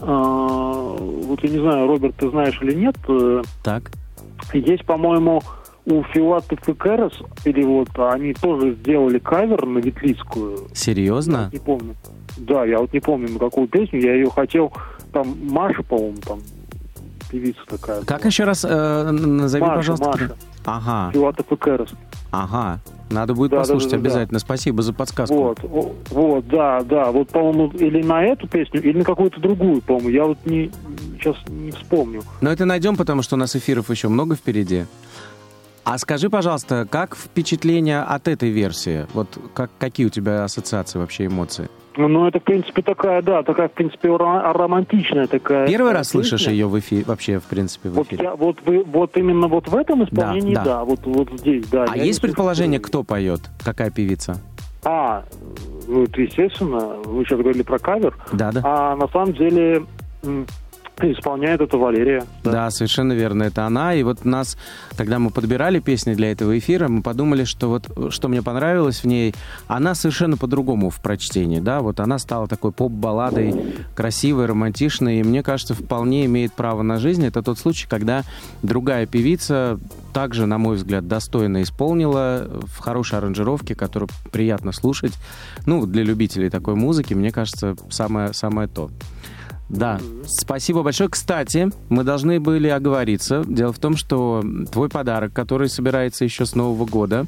э, 0.00 0.04
вот 0.06 1.42
я 1.42 1.48
не 1.50 1.58
знаю, 1.60 1.86
Роберт, 1.86 2.14
ты 2.16 2.28
знаешь 2.30 2.58
или 2.62 2.74
нет, 2.74 2.96
э, 3.08 3.42
Так. 3.62 3.90
есть, 4.52 4.84
по-моему, 4.84 5.42
у 5.86 6.02
Филатов 6.04 6.68
и 6.68 6.72
Кэрос, 6.74 7.12
или 7.44 7.62
вот 7.64 7.88
они 7.96 8.34
тоже 8.34 8.74
сделали 8.74 9.18
кавер 9.18 9.66
на 9.66 9.78
Ветлицкую, 9.78 10.68
Серьезно? 10.74 11.50
не 11.52 11.58
помню. 11.58 11.94
Да, 12.36 12.64
я 12.64 12.78
вот 12.78 12.92
не 12.92 13.00
помню 13.00 13.30
на 13.32 13.38
какую 13.38 13.68
песню, 13.68 14.00
я 14.00 14.14
ее 14.14 14.30
хотел, 14.30 14.72
там 15.12 15.36
Маша, 15.50 15.82
по-моему, 15.82 16.16
там 16.26 16.40
певица 17.30 17.60
такая. 17.68 18.02
Как 18.04 18.20
была. 18.20 18.28
еще 18.28 18.44
раз 18.44 18.64
э, 18.68 19.10
назови, 19.10 19.62
Маша, 19.62 19.76
пожалуйста. 19.76 20.06
Маша, 20.06 20.34
Ага, 20.64 21.10
Филатов 21.12 21.46
и 21.50 21.56
Кэрос. 21.56 21.90
ага. 22.30 22.78
Надо 23.10 23.34
будет 23.34 23.50
Да, 23.50 23.56
да, 23.58 23.62
послушать 23.62 23.90
да, 23.90 23.96
да, 23.98 24.02
да. 24.02 24.08
обязательно. 24.08 24.38
Спасибо 24.38 24.82
за 24.82 24.94
подсказку. 24.94 25.34
Вот, 25.34 25.58
вот, 26.10 26.48
да, 26.48 26.80
да, 26.82 27.10
вот, 27.12 27.28
по-моему, 27.28 27.66
или 27.76 28.02
на 28.02 28.24
эту 28.24 28.48
песню, 28.48 28.80
или 28.82 28.96
на 28.96 29.04
какую-то 29.04 29.38
другую, 29.38 29.82
по-моему, 29.82 30.08
я 30.08 30.24
вот 30.24 30.38
не, 30.46 30.70
сейчас 31.20 31.36
не 31.48 31.72
вспомню. 31.72 32.22
Но 32.40 32.50
это 32.50 32.64
найдем, 32.64 32.96
потому 32.96 33.20
что 33.20 33.36
у 33.36 33.38
нас 33.38 33.54
эфиров 33.54 33.90
еще 33.90 34.08
много 34.08 34.34
впереди. 34.34 34.84
А 35.84 35.98
скажи, 35.98 36.30
пожалуйста, 36.30 36.86
как 36.88 37.16
впечатление 37.16 38.00
от 38.02 38.28
этой 38.28 38.50
версии? 38.50 39.06
Вот 39.14 39.26
как, 39.54 39.70
какие 39.78 40.06
у 40.06 40.10
тебя 40.10 40.44
ассоциации 40.44 40.98
вообще, 40.98 41.26
эмоции? 41.26 41.68
Ну, 41.96 42.26
это, 42.26 42.40
в 42.40 42.44
принципе, 42.44 42.80
такая, 42.82 43.20
да, 43.20 43.42
такая, 43.42 43.68
в 43.68 43.72
принципе, 43.72 44.08
ро- 44.08 44.52
романтичная 44.52 45.26
такая. 45.26 45.66
Первый 45.66 45.90
э, 45.90 45.94
раз 45.94 46.08
слышишь 46.10 46.46
ее 46.46 46.66
в 46.66 46.78
эфире, 46.78 47.04
вообще, 47.06 47.38
в 47.38 47.42
принципе, 47.44 47.90
в 47.90 47.94
Вот, 47.94 48.06
эфире? 48.06 48.24
я, 48.24 48.34
вот, 48.34 48.58
вы, 48.64 48.82
вот 48.84 49.14
именно 49.18 49.46
вот 49.48 49.68
в 49.68 49.74
этом 49.76 50.02
исполнении, 50.04 50.54
да. 50.54 50.64
да, 50.64 50.84
вот, 50.84 51.00
вот 51.04 51.28
здесь, 51.38 51.66
да. 51.66 51.84
А 51.90 51.98
есть 51.98 52.22
предположение, 52.22 52.78
слышу. 52.78 52.88
кто 52.88 53.02
поет? 53.02 53.40
Какая 53.62 53.90
певица? 53.90 54.40
А, 54.84 55.24
ну, 55.86 56.04
это 56.04 56.22
естественно, 56.22 56.78
вы 57.04 57.24
сейчас 57.24 57.38
говорили 57.40 57.62
про 57.62 57.78
кавер, 57.78 58.16
Да, 58.32 58.52
да. 58.52 58.60
а 58.64 58.96
на 58.96 59.08
самом 59.08 59.34
деле 59.34 59.84
исполняет 61.00 61.60
это 61.60 61.76
Валерия. 61.76 62.24
Да, 62.44 62.70
совершенно 62.70 63.12
верно, 63.12 63.44
это 63.44 63.66
она. 63.66 63.94
И 63.94 64.02
вот 64.02 64.24
нас, 64.24 64.56
когда 64.96 65.18
мы 65.18 65.30
подбирали 65.30 65.80
песни 65.80 66.14
для 66.14 66.32
этого 66.32 66.58
эфира, 66.58 66.88
мы 66.88 67.02
подумали, 67.02 67.44
что 67.44 67.68
вот 67.68 68.12
что 68.12 68.28
мне 68.28 68.42
понравилось 68.42 69.00
в 69.00 69.06
ней, 69.06 69.34
она 69.66 69.94
совершенно 69.94 70.36
по-другому 70.36 70.90
в 70.90 71.00
прочтении, 71.00 71.60
да, 71.60 71.80
вот 71.80 72.00
она 72.00 72.18
стала 72.18 72.46
такой 72.46 72.72
поп-балладой, 72.72 73.54
красивой, 73.94 74.46
романтичной, 74.46 75.20
и 75.20 75.22
мне 75.22 75.42
кажется, 75.42 75.74
вполне 75.74 76.26
имеет 76.26 76.52
право 76.52 76.82
на 76.82 76.98
жизнь. 76.98 77.24
Это 77.24 77.42
тот 77.42 77.58
случай, 77.58 77.86
когда 77.88 78.22
другая 78.62 79.06
певица 79.06 79.78
также, 80.12 80.46
на 80.46 80.58
мой 80.58 80.76
взгляд, 80.76 81.08
достойно 81.08 81.62
исполнила 81.62 82.48
в 82.66 82.78
хорошей 82.78 83.18
аранжировке, 83.18 83.74
которую 83.74 84.08
приятно 84.30 84.72
слушать. 84.72 85.12
Ну, 85.66 85.86
для 85.86 86.02
любителей 86.02 86.50
такой 86.50 86.74
музыки, 86.74 87.14
мне 87.14 87.30
кажется, 87.30 87.76
самое, 87.88 88.32
самое 88.34 88.68
то. 88.68 88.90
Да, 89.68 89.98
спасибо 90.26 90.82
большое. 90.82 91.08
Кстати, 91.08 91.70
мы 91.88 92.04
должны 92.04 92.40
были 92.40 92.68
оговориться. 92.68 93.42
Дело 93.46 93.72
в 93.72 93.78
том, 93.78 93.96
что 93.96 94.42
твой 94.70 94.88
подарок, 94.88 95.32
который 95.32 95.68
собирается 95.68 96.24
еще 96.24 96.44
с 96.44 96.54
Нового 96.54 96.84
года, 96.84 97.26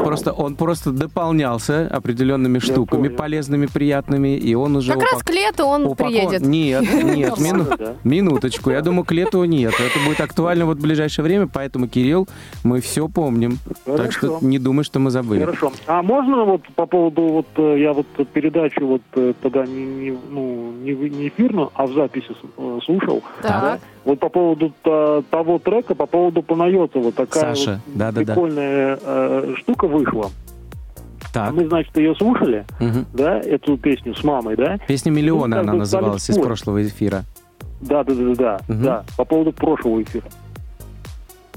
он 0.00 0.06
просто, 0.06 0.32
он 0.32 0.56
просто 0.56 0.90
дополнялся 0.92 1.86
определенными 1.90 2.58
штуками 2.58 3.08
понял. 3.08 3.16
полезными, 3.16 3.66
приятными, 3.66 4.36
и 4.36 4.54
он 4.54 4.76
уже... 4.76 4.92
Как 4.92 5.02
раз 5.02 5.20
упак- 5.20 5.24
к 5.26 5.30
лету 5.30 5.64
он 5.64 5.86
упакован- 5.86 5.94
приедет. 6.08 6.40
Нет, 6.42 6.82
нет, 6.82 7.38
мину- 7.38 7.76
да. 7.78 7.94
минуточку. 8.04 8.70
Я 8.70 8.80
думаю, 8.82 9.04
к 9.04 9.12
лету 9.12 9.44
нет. 9.44 9.74
Это 9.74 10.04
будет 10.06 10.20
актуально 10.20 10.66
вот 10.66 10.78
в 10.78 10.82
ближайшее 10.82 11.24
время, 11.24 11.48
поэтому, 11.52 11.88
Кирилл, 11.88 12.28
мы 12.64 12.80
все 12.80 13.08
помним. 13.08 13.58
Так 13.84 14.12
что 14.12 14.26
Хорошо. 14.28 14.46
не 14.46 14.58
думай, 14.58 14.84
что 14.84 14.98
мы 14.98 15.10
забыли. 15.10 15.40
Хорошо. 15.40 15.72
А 15.86 16.02
можно 16.02 16.44
вот 16.44 16.62
по 16.74 16.86
поводу 16.86 17.22
вот 17.22 17.46
э, 17.56 17.80
я 17.80 17.92
вот 17.92 18.06
передачу 18.32 18.86
вот 18.86 19.02
э, 19.14 19.34
тогда 19.42 19.66
не, 19.66 19.84
не, 19.84 20.18
ну, 20.30 20.72
не, 20.82 20.92
не 20.92 21.28
эфирную, 21.28 21.70
а 21.74 21.86
в 21.86 21.92
записи 21.94 22.30
э, 22.56 22.78
слушал. 22.84 23.22
Так. 23.42 23.80
Вот 24.04 24.18
по 24.18 24.28
поводу 24.28 24.72
та- 24.82 25.22
того 25.30 25.58
трека, 25.58 25.94
по 25.94 26.06
поводу 26.06 26.42
Панайотова, 26.42 27.12
такая 27.12 27.54
Саша, 27.54 27.80
вот 27.86 27.96
да-да-да. 27.98 28.32
прикольная 28.32 28.98
э, 29.02 29.54
штука 29.58 29.86
вышла. 29.86 30.30
Так. 31.32 31.52
Мы, 31.52 31.66
значит, 31.68 31.96
ее 31.96 32.14
слушали, 32.16 32.64
Мгм. 32.80 33.06
да, 33.12 33.38
эту 33.38 33.76
песню 33.76 34.14
с 34.14 34.24
мамой, 34.24 34.56
да? 34.56 34.78
Песня 34.88 35.10
«Миллионы» 35.10 35.54
Ну, 35.56 35.62
как 35.62 35.62
она 35.62 35.72
называлась 35.74 36.28
из 36.28 36.36
прошлого 36.38 36.82
эфира. 36.84 37.22
Да, 37.80 38.02
да, 38.02 38.14
да, 38.14 38.34
да, 38.34 38.60
Мгм. 38.68 38.82
да. 38.84 39.04
По 39.16 39.24
поводу 39.24 39.52
прошлого 39.52 40.02
эфира. 40.02 40.24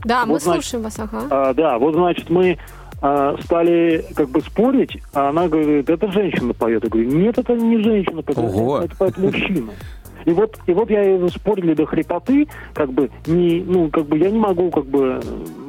Да, 0.05 0.25
мы 0.25 0.33
Вот, 0.33 0.43
значит, 0.43 0.63
слушаем 0.65 0.83
вас, 0.83 0.99
ага. 0.99 1.27
А, 1.29 1.53
да, 1.53 1.77
вот 1.79 1.95
значит 1.95 2.29
мы 2.29 2.57
а, 3.01 3.35
стали 3.43 4.05
как 4.15 4.29
бы 4.29 4.41
спорить, 4.41 4.97
а 5.13 5.29
она 5.29 5.47
говорит, 5.47 5.89
это 5.89 6.11
женщина 6.11 6.53
поет. 6.53 6.83
Я 6.83 6.89
говорю, 6.89 7.09
нет, 7.11 7.37
это 7.37 7.53
не 7.55 7.81
женщина 7.81 8.21
поет, 8.21 8.37
Ого. 8.37 8.79
это 8.81 8.95
поет 8.95 9.17
мужчина. 9.17 9.71
И 10.25 10.31
вот, 10.31 10.57
и 10.67 10.73
вот 10.73 10.89
я 10.89 11.27
спорили 11.29 11.73
до 11.73 11.85
хрипоты, 11.85 12.47
как 12.73 12.91
бы 12.91 13.09
не, 13.27 13.61
ну, 13.65 13.89
как 13.89 14.05
бы 14.05 14.17
я 14.17 14.29
не 14.31 14.39
могу, 14.39 14.69
как 14.71 14.85
бы, 14.85 15.19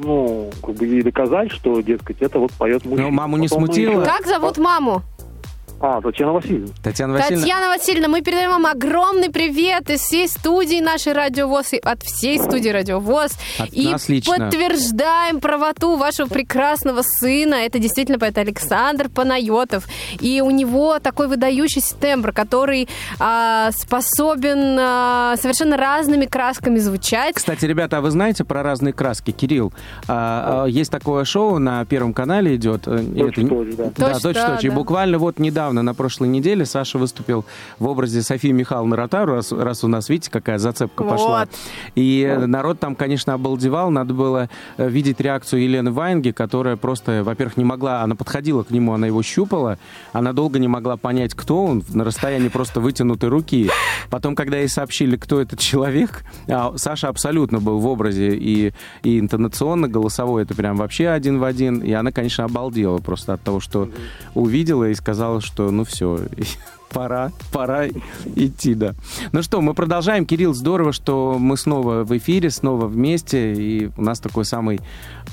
ну, 0.03 0.49
как 0.63 0.75
бы 0.75 0.85
ей 0.85 1.01
доказать, 1.01 1.51
что, 1.51 1.81
дескать, 1.81 2.21
это 2.21 2.39
вот 2.39 2.51
поет 2.53 2.85
мужчина. 2.85 3.07
Но 3.09 3.11
маму 3.11 3.37
не 3.37 3.47
Потом 3.47 3.65
смутило? 3.65 4.01
еще- 4.01 4.05
Как 4.05 4.25
зовут 4.27 4.57
маму? 4.57 5.01
А, 5.79 6.01
Татьяна 6.01 6.31
Васильевна. 6.31 6.67
Татьяна 6.81 7.13
Васильевна, 7.13 7.41
Татьяна 7.41 7.67
Васильевна, 7.69 8.07
мы 8.07 8.21
передаем 8.21 8.51
вам 8.51 8.65
огромный 8.65 9.29
привет 9.29 9.89
из 9.89 9.99
всей 10.01 10.27
студии 10.29 10.79
нашей 10.79 11.11
Радиовоз, 11.13 11.73
и 11.73 11.77
от 11.77 12.01
всей 12.01 12.39
студии 12.39 12.69
Радиовоз. 12.69 13.31
От 13.59 13.73
и 13.73 13.89
нас 13.89 14.07
лично. 14.07 14.35
подтверждаем 14.37 15.41
правоту 15.41 15.97
вашего 15.97 16.27
прекрасного 16.27 17.01
сына. 17.03 17.55
Это 17.55 17.77
действительно 17.77 18.17
поэт 18.17 18.37
Александр 18.37 19.09
Панайотов. 19.09 19.85
И 20.21 20.41
у 20.41 20.49
него 20.49 20.99
такой 20.99 21.27
выдающийся 21.27 21.95
тембр, 21.97 22.31
который 22.31 22.87
а, 23.19 23.69
способен 23.71 24.77
а, 24.79 25.35
совершенно 25.37 25.75
разными 25.75 26.25
красками 26.25 26.77
звучать. 26.79 27.35
Кстати, 27.35 27.65
ребята, 27.65 27.97
а 27.97 28.01
вы 28.01 28.11
знаете 28.11 28.45
про 28.45 28.63
разные 28.63 28.93
краски? 28.93 29.31
Кирилл, 29.31 29.73
а, 30.07 30.63
а, 30.63 30.67
есть 30.67 30.89
такое 30.91 31.25
шоу 31.25 31.59
на 31.59 31.83
Первом 31.85 32.13
канале 32.13 32.55
идет. 32.55 32.87
э, 32.87 33.03
это- 33.17 33.25
точно, 33.25 33.65
да. 33.75 33.83
Да, 33.97 34.13
Точно, 34.13 34.19
точно, 34.21 34.47
да. 34.47 34.59
И 34.61 34.69
буквально 34.69 35.19
вот 35.19 35.37
недавно, 35.37 35.64
на 35.73 35.93
прошлой 35.93 36.27
неделе, 36.27 36.65
Саша 36.65 36.97
выступил 36.97 37.45
в 37.79 37.87
образе 37.87 38.21
Софии 38.21 38.49
Михайловны 38.49 38.95
Ротару, 38.95 39.35
раз, 39.35 39.51
раз 39.51 39.83
у 39.83 39.87
нас, 39.87 40.09
видите, 40.09 40.31
какая 40.31 40.57
зацепка 40.57 41.03
пошла. 41.03 41.41
Вот. 41.41 41.49
И 41.95 42.21
э, 42.21 42.45
народ 42.45 42.79
там, 42.79 42.95
конечно, 42.95 43.33
обалдевал. 43.33 43.89
Надо 43.89 44.13
было 44.13 44.49
э, 44.77 44.89
видеть 44.89 45.19
реакцию 45.19 45.63
Елены 45.63 45.91
Ваенги, 45.91 46.31
которая 46.31 46.75
просто, 46.75 47.23
во-первых, 47.23 47.57
не 47.57 47.65
могла, 47.65 48.01
она 48.01 48.15
подходила 48.15 48.63
к 48.63 48.71
нему, 48.71 48.93
она 48.93 49.07
его 49.07 49.21
щупала, 49.23 49.77
она 50.13 50.33
долго 50.33 50.59
не 50.59 50.67
могла 50.67 50.97
понять, 50.97 51.33
кто 51.33 51.63
он, 51.63 51.83
на 51.89 52.03
расстоянии 52.03 52.49
просто 52.49 52.79
вытянутой 52.79 53.29
руки. 53.29 53.69
Потом, 54.09 54.35
когда 54.35 54.57
ей 54.57 54.67
сообщили, 54.67 55.15
кто 55.17 55.41
этот 55.41 55.59
человек, 55.59 56.23
а 56.47 56.73
Саша 56.77 57.09
абсолютно 57.09 57.59
был 57.59 57.79
в 57.79 57.87
образе 57.87 58.35
и, 58.35 58.73
и 59.03 59.19
интонационно, 59.19 59.87
голосовой, 59.87 60.43
это 60.43 60.55
прям 60.55 60.75
вообще 60.77 61.09
один 61.09 61.39
в 61.39 61.43
один. 61.43 61.79
И 61.79 61.91
она, 61.91 62.11
конечно, 62.11 62.43
обалдела 62.43 62.97
просто 62.99 63.33
от 63.33 63.41
того, 63.41 63.59
что 63.59 63.89
увидела 64.33 64.89
и 64.89 64.93
сказала, 64.93 65.41
что 65.41 65.54
ну 65.57 65.83
все, 65.83 66.19
пора, 66.95 67.31
пора 67.51 67.87
идти, 68.37 68.73
да. 68.73 68.95
Ну 69.33 69.43
что, 69.43 69.59
мы 69.59 69.73
продолжаем. 69.73 70.25
Кирилл, 70.25 70.53
здорово, 70.53 70.93
что 70.93 71.35
мы 71.37 71.57
снова 71.57 72.05
в 72.05 72.17
эфире, 72.17 72.49
снова 72.49 72.87
вместе, 72.87 73.53
и 73.53 73.89
у 73.97 74.01
нас 74.01 74.21
такой 74.21 74.45
самый 74.45 74.79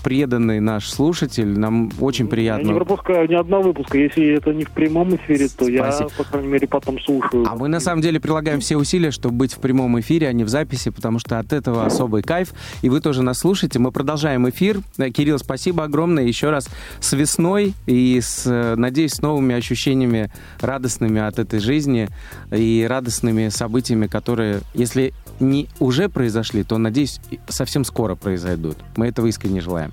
преданный 0.03 0.59
наш 0.59 0.91
слушатель. 0.91 1.57
Нам 1.57 1.93
очень 2.01 2.25
Я 2.25 2.27
не 2.27 2.31
приятно. 2.31 2.75
пропускаю 2.75 3.29
ни 3.29 3.35
одного 3.35 3.69
выпуска. 3.69 3.97
Если 3.97 4.37
это 4.37 4.53
не 4.53 4.65
в 4.65 4.71
прямом 4.71 5.15
эфире, 5.15 5.47
то 5.57 5.69
я, 5.69 5.93
Спасибо. 5.93 6.11
по 6.19 6.25
крайней 6.25 6.49
мере, 6.49 6.67
потом 6.67 6.99
слушаю. 7.01 7.47
А 7.49 7.55
мы 7.55 7.69
на 7.69 7.79
самом 7.79 8.03
деле 8.03 8.19
прилагаем 8.19 8.59
все 8.59 8.77
усилия, 8.77 9.13
чтобы 9.13 9.37
быть 9.37 9.55
в 9.55 9.59
прямом 9.59 10.01
эфире, 10.01 10.27
а 10.27 10.33
не 10.33 10.43
в 10.43 10.49
записи, 10.49 10.91
потому 10.91 11.21
что 11.21 11.39
от 11.39 11.53
этого 11.53 11.87
особый 11.87 12.23
кайф. 12.25 12.55
И 12.83 12.89
вы 12.89 13.01
тоже 13.01 13.23
нас 13.23 13.39
слушаете. 13.39 13.79
Мы 13.79 13.93
продолжаем 13.93 14.49
эфир. 14.49 14.81
Э, 14.99 15.11
Кирилл, 15.11 15.39
спасибо 15.39 15.85
огромное 15.85 16.25
еще 16.25 16.51
раз 16.51 16.69
с 16.99 17.13
весной 17.13 17.75
и 17.87 18.21
с, 18.21 18.47
э, 18.47 18.75
надеюсь, 18.75 19.13
с 19.13 19.23
новыми 19.23 19.55
ощущениями 19.55 20.33
радостными 20.61 21.21
от 21.21 21.39
этой 21.39 21.52
жизни 21.59 22.09
и 22.51 22.87
радостными 22.89 23.49
событиями, 23.49 24.07
которые, 24.07 24.61
если 24.75 25.13
не 25.41 25.69
уже 25.81 26.09
произошли, 26.09 26.63
то, 26.63 26.79
надеюсь, 26.79 27.21
совсем 27.49 27.85
скоро 27.85 28.15
произойдут. 28.15 28.77
Мы 28.97 29.09
этого 29.09 29.27
искренне 29.27 29.61
желаем. 29.61 29.93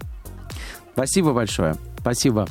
Спасибо 0.94 1.32
большое. 1.34 1.76
Спасибо. 2.00 2.48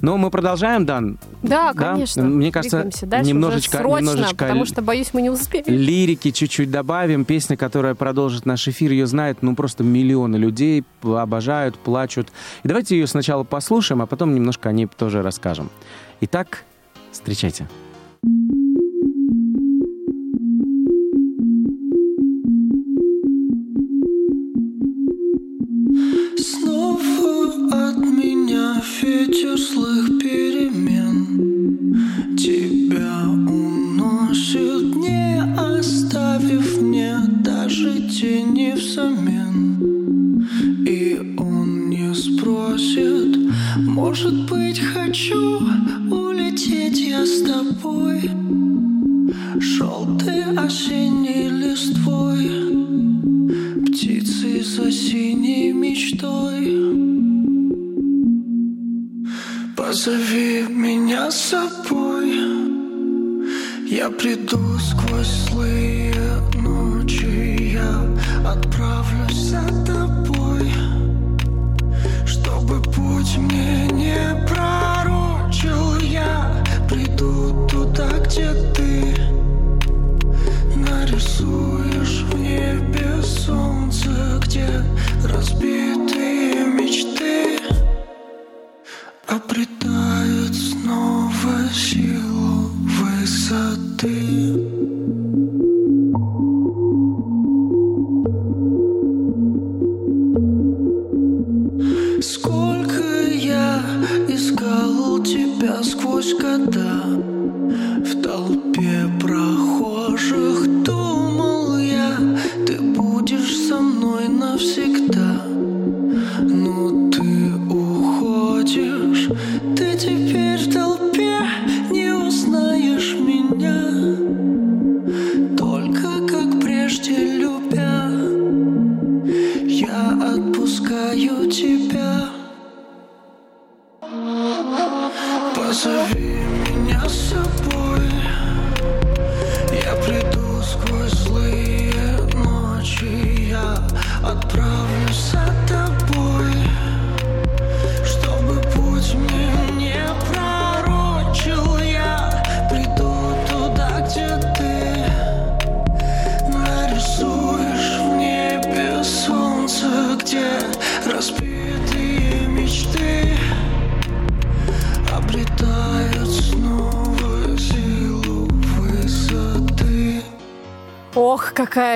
Ну, 0.00 0.16
мы 0.16 0.30
продолжаем, 0.30 0.86
Дан. 0.86 1.18
Да, 1.42 1.72
Да? 1.72 1.92
конечно. 1.92 2.22
Мне 2.22 2.52
кажется, 2.52 2.88
немножечко- 3.22 3.78
срочно, 3.78 3.98
немножечко 4.10 4.36
потому 4.36 4.64
что, 4.64 4.80
боюсь, 4.80 5.10
мы 5.12 5.22
не 5.22 5.30
успеем. 5.30 5.64
Лирики 5.66 6.30
чуть-чуть 6.30 6.70
добавим. 6.70 7.24
Песня, 7.24 7.56
которая 7.56 7.94
продолжит 7.96 8.46
наш 8.46 8.66
эфир, 8.68 8.92
ее 8.92 9.06
знают, 9.06 9.38
ну, 9.42 9.56
просто 9.56 9.82
миллионы 9.82 10.36
людей, 10.36 10.84
обожают, 11.02 11.76
плачут. 11.78 12.28
И 12.62 12.68
давайте 12.68 12.96
ее 12.96 13.08
сначала 13.08 13.42
послушаем, 13.42 14.02
а 14.02 14.06
потом 14.06 14.34
немножко 14.34 14.68
о 14.68 14.72
ней 14.72 14.86
тоже 14.86 15.20
расскажем. 15.22 15.68
Итак, 16.20 16.64
встречайте. 17.10 17.68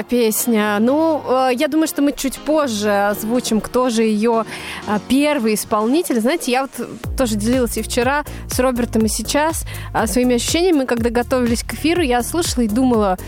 Песня. 0.08 0.78
Ну, 0.80 1.22
э, 1.26 1.50
я 1.54 1.68
думаю, 1.68 1.88
что 1.88 2.02
мы 2.02 2.12
чуть 2.12 2.38
позже 2.38 3.08
озвучим, 3.08 3.60
кто 3.60 3.90
же 3.90 4.02
ее 4.02 4.44
э, 4.86 4.98
первый 5.08 5.54
исполнитель. 5.54 6.20
Знаете, 6.20 6.52
я 6.52 6.62
вот 6.62 7.16
тоже 7.16 7.36
делилась 7.36 7.76
и 7.76 7.82
вчера 7.82 8.24
с 8.48 8.58
Робертом, 8.58 9.04
и 9.04 9.08
сейчас 9.08 9.64
э, 9.94 10.06
своими 10.06 10.36
ощущениями, 10.36 10.84
когда 10.84 11.10
готовились 11.10 11.62
к 11.62 11.74
эфиру, 11.74 12.02
я 12.02 12.22
слушала 12.22 12.64
и 12.64 12.68
думала, 12.68 13.18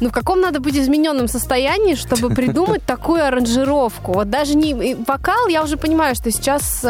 ну, 0.00 0.08
в 0.08 0.12
каком 0.12 0.40
надо 0.40 0.60
быть 0.60 0.76
измененном 0.76 1.28
состоянии, 1.28 1.94
чтобы 1.94 2.34
придумать 2.34 2.82
такую 2.86 3.24
аранжировку. 3.24 4.12
Вот 4.12 4.30
даже 4.30 4.56
не 4.56 4.94
вокал, 5.06 5.48
я 5.48 5.62
уже 5.62 5.76
понимаю, 5.76 6.14
что 6.14 6.30
сейчас, 6.30 6.84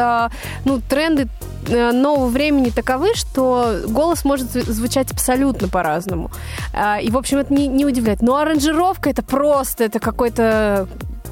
ну, 0.65 0.81
тренды 0.89 1.29
нового 1.69 2.27
времени 2.27 2.71
таковы, 2.71 3.15
что 3.15 3.81
голос 3.87 4.25
может 4.25 4.55
зв- 4.55 4.71
звучать 4.71 5.11
абсолютно 5.13 5.69
по-разному. 5.69 6.31
А, 6.73 7.01
И, 7.01 7.11
в 7.11 7.17
общем, 7.17 7.39
это 7.39 7.53
не, 7.53 7.67
не 7.67 7.85
удивляет. 7.85 8.23
Но 8.23 8.37
аранжировка 8.37 9.11
это 9.11 9.23
просто, 9.23 9.85
это 9.85 9.99
какой-то 10.01 10.89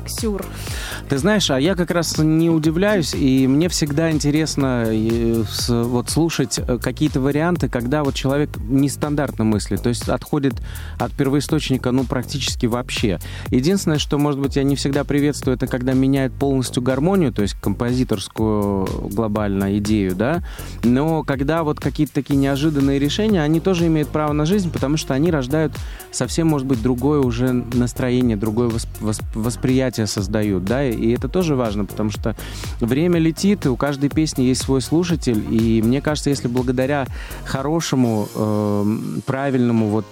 сюр. 0.07 0.45
Ты 1.12 1.18
знаешь, 1.18 1.51
а 1.51 1.61
я 1.61 1.75
как 1.75 1.90
раз 1.90 2.16
не 2.16 2.48
удивляюсь, 2.48 3.12
и 3.12 3.46
мне 3.46 3.68
всегда 3.68 4.11
интересно 4.11 4.85
э, 4.87 5.44
вот 5.68 6.09
слушать 6.09 6.59
э, 6.59 6.79
какие-то 6.79 7.20
варианты, 7.20 7.68
когда 7.68 8.03
вот 8.03 8.14
человек 8.14 8.48
нестандартно 8.57 9.44
мыслит, 9.44 9.83
то 9.83 9.90
есть 9.90 10.09
отходит 10.09 10.55
от 10.98 11.12
первоисточника, 11.12 11.90
ну, 11.90 12.05
практически 12.05 12.64
вообще. 12.64 13.18
Единственное, 13.48 13.98
что, 13.98 14.16
может 14.16 14.40
быть, 14.40 14.57
я 14.57 14.62
не 14.62 14.75
всегда 14.75 15.05
приветствую, 15.05 15.57
это 15.57 15.66
когда 15.66 15.92
меняют 15.92 16.33
полностью 16.33 16.83
гармонию, 16.83 17.31
то 17.31 17.42
есть 17.42 17.57
композиторскую 17.61 18.87
глобально 19.11 19.77
идею, 19.77 20.16
да, 20.16 20.42
но 20.83 21.25
когда 21.25 21.62
вот 21.62 21.79
какие-то 21.79 22.14
такие 22.14 22.37
неожиданные 22.37 22.98
решения, 22.98 23.42
они 23.42 23.61
тоже 23.61 23.87
имеют 23.88 24.09
право 24.09 24.33
на 24.33 24.46
жизнь, 24.46 24.72
потому 24.72 24.96
что 24.96 25.12
они 25.12 25.31
рождают 25.31 25.75
совсем, 26.11 26.46
может 26.46 26.66
быть, 26.66 26.83
другое 26.83 27.20
уже 27.20 27.53
настроение, 27.53 28.38
другое 28.38 28.70
восп- 28.70 28.88
восп- 29.03 29.27
восприятие 29.35 30.07
создают, 30.07 30.64
да, 30.64 31.02
и 31.03 31.12
это 31.12 31.29
тоже 31.29 31.57
важно, 31.57 31.85
потому 31.85 32.11
что 32.11 32.37
время 32.81 33.19
летит, 33.19 33.67
и 33.67 33.69
у 33.69 33.77
каждой 33.77 34.09
песни 34.09 34.43
есть 34.43 34.62
свой 34.62 34.81
слушатель, 34.81 35.45
и 35.51 35.83
мне 35.83 36.01
кажется, 36.01 36.31
если 36.31 36.49
благодаря 36.49 37.07
хорошему, 37.45 38.29
эм, 38.35 39.23
правильному 39.27 39.88
вот 39.88 40.07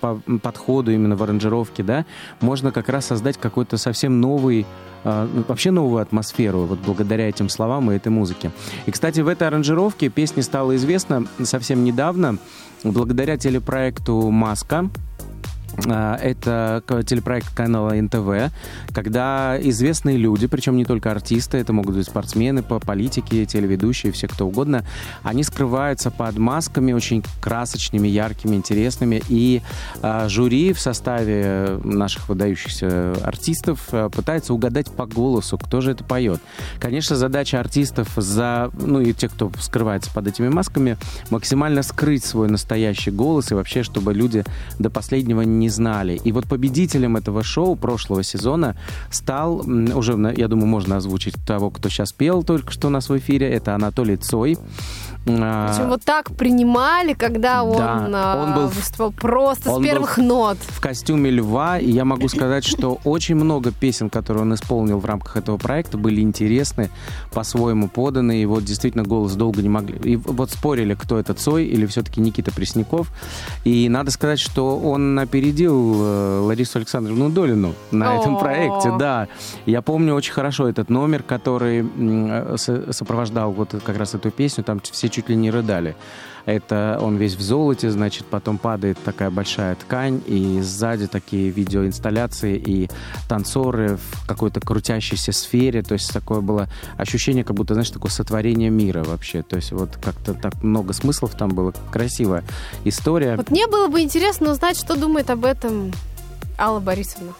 по- 0.00 0.20
подходу 0.42 0.92
именно 0.92 1.16
в 1.16 1.22
аранжировке, 1.22 1.82
да, 1.82 2.04
можно 2.40 2.70
как 2.72 2.88
раз 2.88 3.06
создать 3.06 3.36
какой-то 3.36 3.76
совсем 3.76 4.20
новый 4.20 4.66
э, 5.04 5.28
ну, 5.34 5.44
вообще 5.48 5.70
новую 5.70 6.00
атмосферу, 6.00 6.60
вот 6.60 6.78
благодаря 6.86 7.28
этим 7.28 7.48
словам 7.48 7.90
и 7.90 7.96
этой 7.96 8.08
музыке. 8.08 8.52
И, 8.86 8.90
кстати, 8.90 9.20
в 9.20 9.28
этой 9.28 9.48
аранжировке 9.48 10.08
песня 10.08 10.42
стала 10.42 10.76
известна 10.76 11.26
совсем 11.42 11.84
недавно, 11.84 12.38
благодаря 12.84 13.36
телепроекту 13.36 14.30
«Маска», 14.30 14.88
Это 15.78 16.82
к- 16.86 17.02
телепроект 17.02 17.54
канала 17.54 17.92
НТВ, 17.94 18.52
когда 18.92 19.58
известные 19.60 20.16
люди, 20.16 20.46
причем 20.46 20.76
не 20.76 20.84
только 20.84 21.10
артисты, 21.10 21.58
это 21.58 21.72
могут 21.72 21.96
быть 21.96 22.06
спортсмены, 22.06 22.62
по- 22.62 22.78
политики, 22.78 23.44
телеведущие, 23.44 24.12
все 24.12 24.28
кто 24.28 24.46
угодно, 24.46 24.84
они 25.22 25.42
скрываются 25.42 26.10
под 26.10 26.36
масками 26.38 26.92
очень 26.92 27.24
красочными, 27.40 28.08
яркими, 28.08 28.56
интересными. 28.56 29.22
И 29.28 29.62
а, 30.02 30.28
жюри 30.28 30.72
в 30.72 30.80
составе 30.80 31.80
наших 31.84 32.28
выдающихся 32.28 33.14
артистов 33.24 33.88
а, 33.92 34.08
пытается 34.10 34.54
угадать 34.54 34.90
по 34.90 35.06
голосу, 35.06 35.58
кто 35.58 35.80
же 35.80 35.92
это 35.92 36.04
поет. 36.04 36.40
Конечно, 36.78 37.16
задача 37.16 37.60
артистов 37.60 38.08
за, 38.16 38.70
ну 38.78 39.00
и 39.00 39.12
тех, 39.12 39.32
кто 39.32 39.50
скрывается 39.60 40.10
под 40.12 40.26
этими 40.26 40.48
масками, 40.48 40.96
максимально 41.30 41.82
скрыть 41.82 42.24
свой 42.24 42.48
настоящий 42.48 43.10
голос 43.10 43.50
и 43.50 43.54
вообще, 43.54 43.82
чтобы 43.82 44.12
люди 44.14 44.44
до 44.78 44.90
последнего 44.90 45.40
не 45.42 45.61
не 45.62 45.70
знали. 45.70 46.20
И 46.24 46.32
вот 46.32 46.46
победителем 46.46 47.16
этого 47.16 47.42
шоу 47.42 47.76
прошлого 47.76 48.22
сезона 48.22 48.74
стал, 49.10 49.64
уже, 49.94 50.34
я 50.36 50.48
думаю, 50.48 50.66
можно 50.66 50.96
озвучить 50.96 51.34
того, 51.46 51.70
кто 51.70 51.88
сейчас 51.88 52.12
пел 52.12 52.42
только 52.42 52.72
что 52.72 52.88
у 52.88 52.90
нас 52.90 53.08
в 53.08 53.16
эфире, 53.16 53.46
это 53.48 53.74
Анатолий 53.74 54.16
Цой. 54.16 54.58
А, 55.24 55.68
Причем 55.72 55.88
вот 55.88 56.02
так 56.02 56.30
принимали, 56.36 57.12
когда 57.14 57.62
он, 57.62 57.76
Да, 57.76 58.08
а, 58.12 58.42
он 58.44 58.54
был 58.54 58.68
в- 58.68 58.74
выступал 58.76 59.12
просто 59.12 59.70
он 59.70 59.76
с 59.76 59.78
был 59.78 59.84
первых 59.84 60.18
в- 60.18 60.22
нот. 60.22 60.58
в 60.60 60.80
костюме 60.80 61.30
льва, 61.30 61.78
и 61.78 61.90
я 61.90 62.04
могу 62.04 62.28
сказать, 62.28 62.64
что 62.64 62.98
очень 63.04 63.36
много 63.36 63.70
песен, 63.70 64.10
которые 64.10 64.42
он 64.42 64.54
исполнил 64.54 64.98
в 64.98 65.04
рамках 65.04 65.36
этого 65.36 65.58
проекта, 65.58 65.96
были 65.96 66.20
интересны, 66.20 66.90
по-своему 67.32 67.88
поданы, 67.88 68.42
и 68.42 68.46
вот 68.46 68.64
действительно 68.64 69.04
голос 69.04 69.34
долго 69.34 69.62
не 69.62 69.68
могли. 69.68 69.96
И 69.98 70.16
вот 70.16 70.50
спорили, 70.50 70.94
кто 70.94 71.18
это 71.18 71.34
Цой 71.34 71.66
или 71.66 71.86
все-таки 71.86 72.20
Никита 72.20 72.50
Пресняков. 72.52 73.08
И 73.64 73.88
надо 73.88 74.10
сказать, 74.10 74.40
что 74.40 74.76
он 74.78 75.16
опередил 75.18 75.94
э, 76.02 76.38
Ларису 76.40 76.78
Александровну 76.78 77.30
Долину 77.30 77.74
на 77.92 78.16
этом 78.16 78.36
О. 78.36 78.40
проекте, 78.40 78.92
да. 78.98 79.28
Я 79.66 79.82
помню 79.82 80.14
очень 80.14 80.32
хорошо 80.32 80.68
этот 80.68 80.90
номер, 80.90 81.22
который 81.22 81.86
э, 81.96 82.56
со- 82.58 82.92
сопровождал 82.92 83.52
вот 83.52 83.74
как 83.84 83.96
раз 83.98 84.14
эту 84.14 84.30
песню, 84.32 84.64
там 84.64 84.80
все 84.80 85.11
чуть 85.12 85.28
ли 85.28 85.36
не 85.36 85.50
рыдали. 85.50 85.94
Это 86.44 86.98
он 87.00 87.16
весь 87.16 87.36
в 87.36 87.40
золоте, 87.40 87.90
значит, 87.90 88.26
потом 88.26 88.58
падает 88.58 88.98
такая 89.04 89.30
большая 89.30 89.76
ткань, 89.76 90.20
и 90.26 90.60
сзади 90.60 91.06
такие 91.06 91.50
видеоинсталляции 91.50 92.56
и 92.56 92.90
танцоры 93.28 93.96
в 93.96 94.26
какой-то 94.26 94.60
крутящейся 94.60 95.30
сфере. 95.30 95.82
То 95.82 95.94
есть 95.94 96.12
такое 96.12 96.40
было 96.40 96.68
ощущение, 96.96 97.44
как 97.44 97.54
будто, 97.54 97.74
знаешь, 97.74 97.90
такое 97.90 98.10
сотворение 98.10 98.70
мира 98.70 99.04
вообще. 99.04 99.42
То 99.42 99.56
есть 99.56 99.70
вот 99.70 99.96
как-то 100.02 100.34
так 100.34 100.62
много 100.64 100.92
смыслов 100.92 101.36
там 101.36 101.50
было. 101.50 101.72
Красивая 101.92 102.42
история. 102.84 103.36
Вот 103.36 103.50
мне 103.50 103.68
было 103.68 103.86
бы 103.86 104.00
интересно 104.00 104.50
узнать, 104.50 104.76
что 104.76 104.96
думает 104.96 105.30
об 105.30 105.44
этом 105.44 105.92
Алла 106.58 106.80
Борисовна. 106.80 107.34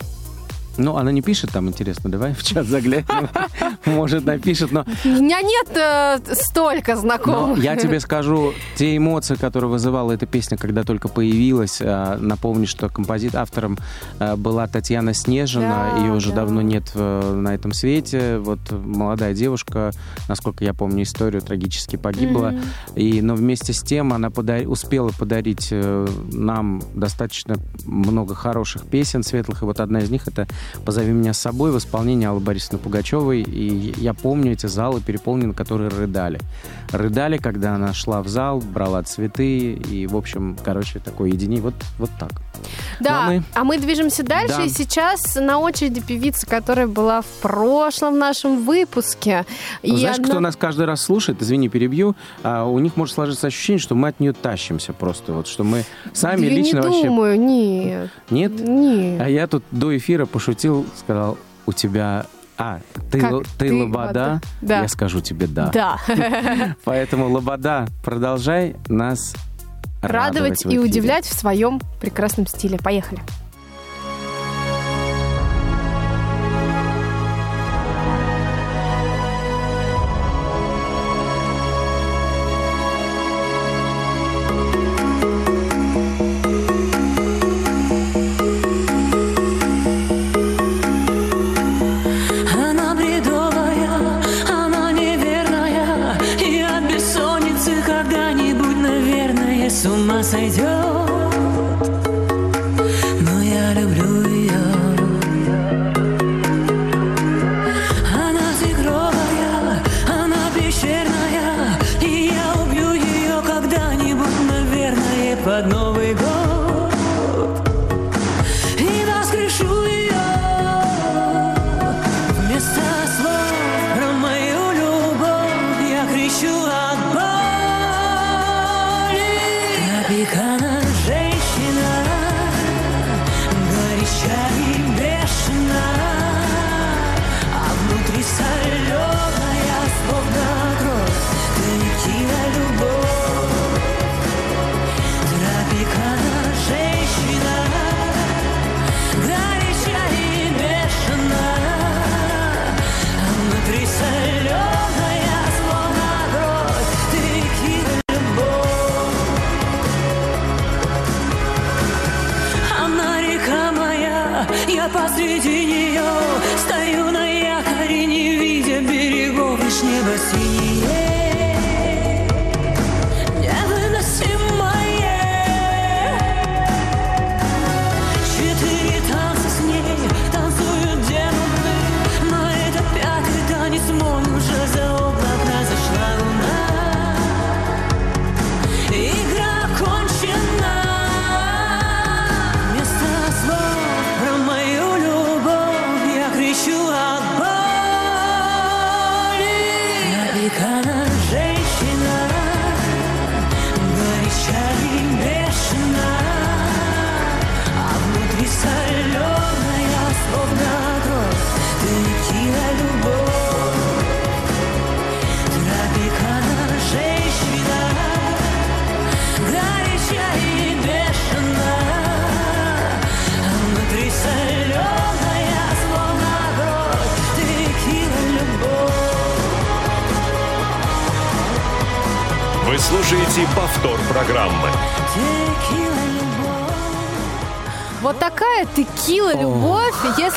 Ну, 0.78 0.96
она 0.96 1.12
не 1.12 1.20
пишет 1.22 1.50
там, 1.52 1.68
интересно, 1.68 2.10
давай 2.10 2.32
в 2.34 2.42
чат 2.42 2.66
заглянем. 2.66 3.28
Может, 3.84 4.24
напишет, 4.24 4.72
но 4.72 4.84
У 5.04 5.08
меня 5.08 5.40
нет 5.42 5.68
э, 5.76 6.34
столько 6.34 6.94
Но 6.94 7.00
знакомых. 7.00 7.62
я 7.62 7.76
тебе 7.76 8.00
скажу, 8.00 8.52
те 8.76 8.96
эмоции, 8.96 9.34
которые 9.34 9.70
вызывала 9.70 10.12
эта 10.12 10.26
песня, 10.26 10.56
когда 10.56 10.82
только 10.82 11.08
появилась, 11.08 11.78
а, 11.82 12.16
напомню, 12.18 12.66
что 12.66 12.88
композит 12.88 13.34
автором 13.34 13.76
а, 14.18 14.36
была 14.36 14.66
Татьяна 14.66 15.14
Снежина, 15.14 15.90
Да, 15.94 16.02
ее 16.02 16.12
уже 16.12 16.30
да. 16.30 16.36
давно 16.36 16.62
нет 16.62 16.90
э, 16.94 17.34
на 17.34 17.54
этом 17.54 17.72
свете. 17.72 18.38
Вот 18.38 18.58
молодая 18.70 19.34
девушка, 19.34 19.92
насколько 20.28 20.64
я 20.64 20.72
помню 20.74 21.02
историю, 21.02 21.42
трагически 21.42 21.96
погибла. 21.96 22.48
Мгм. 22.50 22.62
И, 22.96 23.20
но 23.20 23.34
вместе 23.34 23.72
с 23.72 23.82
тем 23.82 24.12
она 24.12 24.28
пода- 24.30 24.66
успела 24.66 25.10
подарить 25.18 25.68
э, 25.70 26.06
нам 26.32 26.82
достаточно 26.94 27.56
много 27.84 28.34
хороших 28.34 28.82
песен 28.86 29.22
светлых. 29.22 29.62
И 29.62 29.64
вот 29.64 29.80
одна 29.80 30.00
из 30.00 30.10
них 30.10 30.26
это 30.28 30.46
«Позови 30.84 31.12
меня 31.12 31.32
с 31.32 31.38
собой» 31.38 31.70
в 31.72 31.78
исполнении 31.78 32.26
Аллы 32.26 32.40
Борисовны 32.40 32.78
Пугачевой. 32.78 33.42
И 33.42 33.94
я 33.98 34.14
помню 34.14 34.52
эти 34.52 34.66
залы 34.66 35.00
переполнены, 35.00 35.54
которые 35.54 35.88
рыдали. 35.90 36.38
Рыдали, 36.90 37.38
когда 37.38 37.74
она 37.74 37.92
шла 37.94 38.22
в 38.22 38.28
зал, 38.28 38.60
брала 38.60 39.02
цветы. 39.02 39.72
И, 39.72 40.06
в 40.06 40.16
общем, 40.16 40.56
короче, 40.64 40.98
такое 40.98 41.30
единение. 41.30 41.62
Вот, 41.62 41.74
вот 41.98 42.10
так. 42.18 42.30
Да, 43.00 43.10
Ну, 43.10 43.16
а 43.20 43.26
мы- 43.30 43.42
а 43.54 43.64
мы 43.64 43.78
движемся 43.78 44.22
дальше, 44.22 44.56
Да. 44.58 44.62
и 44.64 44.68
сейчас 44.68 45.34
на 45.36 45.58
очереди 45.58 46.00
певица, 46.00 46.46
которая 46.46 46.86
была 46.86 47.22
в 47.22 47.26
прошлом 47.40 48.18
нашем 48.18 48.64
выпуске. 48.64 49.44
И 49.82 49.90
Знаешь, 49.96 50.16
одна- 50.16 50.28
кто 50.28 50.40
нас 50.40 50.56
каждый 50.56 50.86
раз 50.86 51.02
слушает, 51.02 51.42
извини, 51.42 51.68
перебью, 51.68 52.14
а, 52.42 52.64
у 52.64 52.78
них 52.78 52.96
может 52.96 53.14
сложиться 53.14 53.46
ощущение, 53.48 53.80
что 53.80 53.94
мы 53.94 54.08
от 54.08 54.20
нее 54.20 54.32
тащимся 54.32 54.92
просто. 54.92 55.32
Вот, 55.32 55.46
что 55.48 55.64
мы 55.64 55.84
сами 56.12 56.42
Да 56.42 56.46
я 56.46 56.56
лично 56.56 56.76
не 56.78 56.82
вообще... 56.86 57.04
думаю, 57.04 57.40
нет. 57.40 58.10
Нет? 58.30 58.52
Нет. 58.60 59.20
А 59.20 59.28
я 59.28 59.46
тут 59.46 59.64
до 59.70 59.96
эфира 59.96 60.26
пошутил, 60.26 60.51
сказал, 60.96 61.38
у 61.66 61.72
тебя... 61.72 62.26
А, 62.58 62.80
ты, 63.10 63.20
Как 63.20 63.32
л- 63.32 63.42
ты, 63.58 63.68
ты, 63.68 63.74
лобода? 63.74 64.40
да. 64.60 64.82
Я 64.82 64.88
скажу 64.88 65.20
тебе 65.20 65.46
да. 65.46 65.70
Да. 65.72 65.98
Поэтому 66.84 67.28
лобода, 67.28 67.86
продолжай 68.04 68.76
нас 68.88 69.34
Радовать 70.02 70.64
в 70.64 70.68
и 70.70 70.78
удивлять 70.78 71.24
в 71.26 71.32
своем 71.32 71.80
прекрасном 72.00 72.46
стиле. 72.46 72.78
Поехали. 72.78 73.20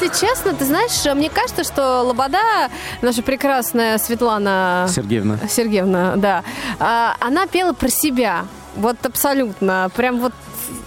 Если 0.06 0.28
честно, 0.28 0.54
ты 0.54 0.66
знаешь, 0.66 1.16
мне 1.16 1.30
кажется, 1.32 1.64
что 1.64 2.04
Лобода, 2.04 2.70
наша 3.02 3.24
прекрасная 3.24 3.98
Светлана 3.98 4.86
Сергеевна. 4.88 5.40
Сергеевна, 5.50 6.16
да, 6.16 6.44
а, 6.80 7.16
она 7.20 7.48
пела 7.48 7.74
про 7.74 7.90
себя. 7.90 8.46
Вот 8.76 9.04
абсолютно. 9.04 9.90
Прям 9.96 10.20
вот 10.20 10.34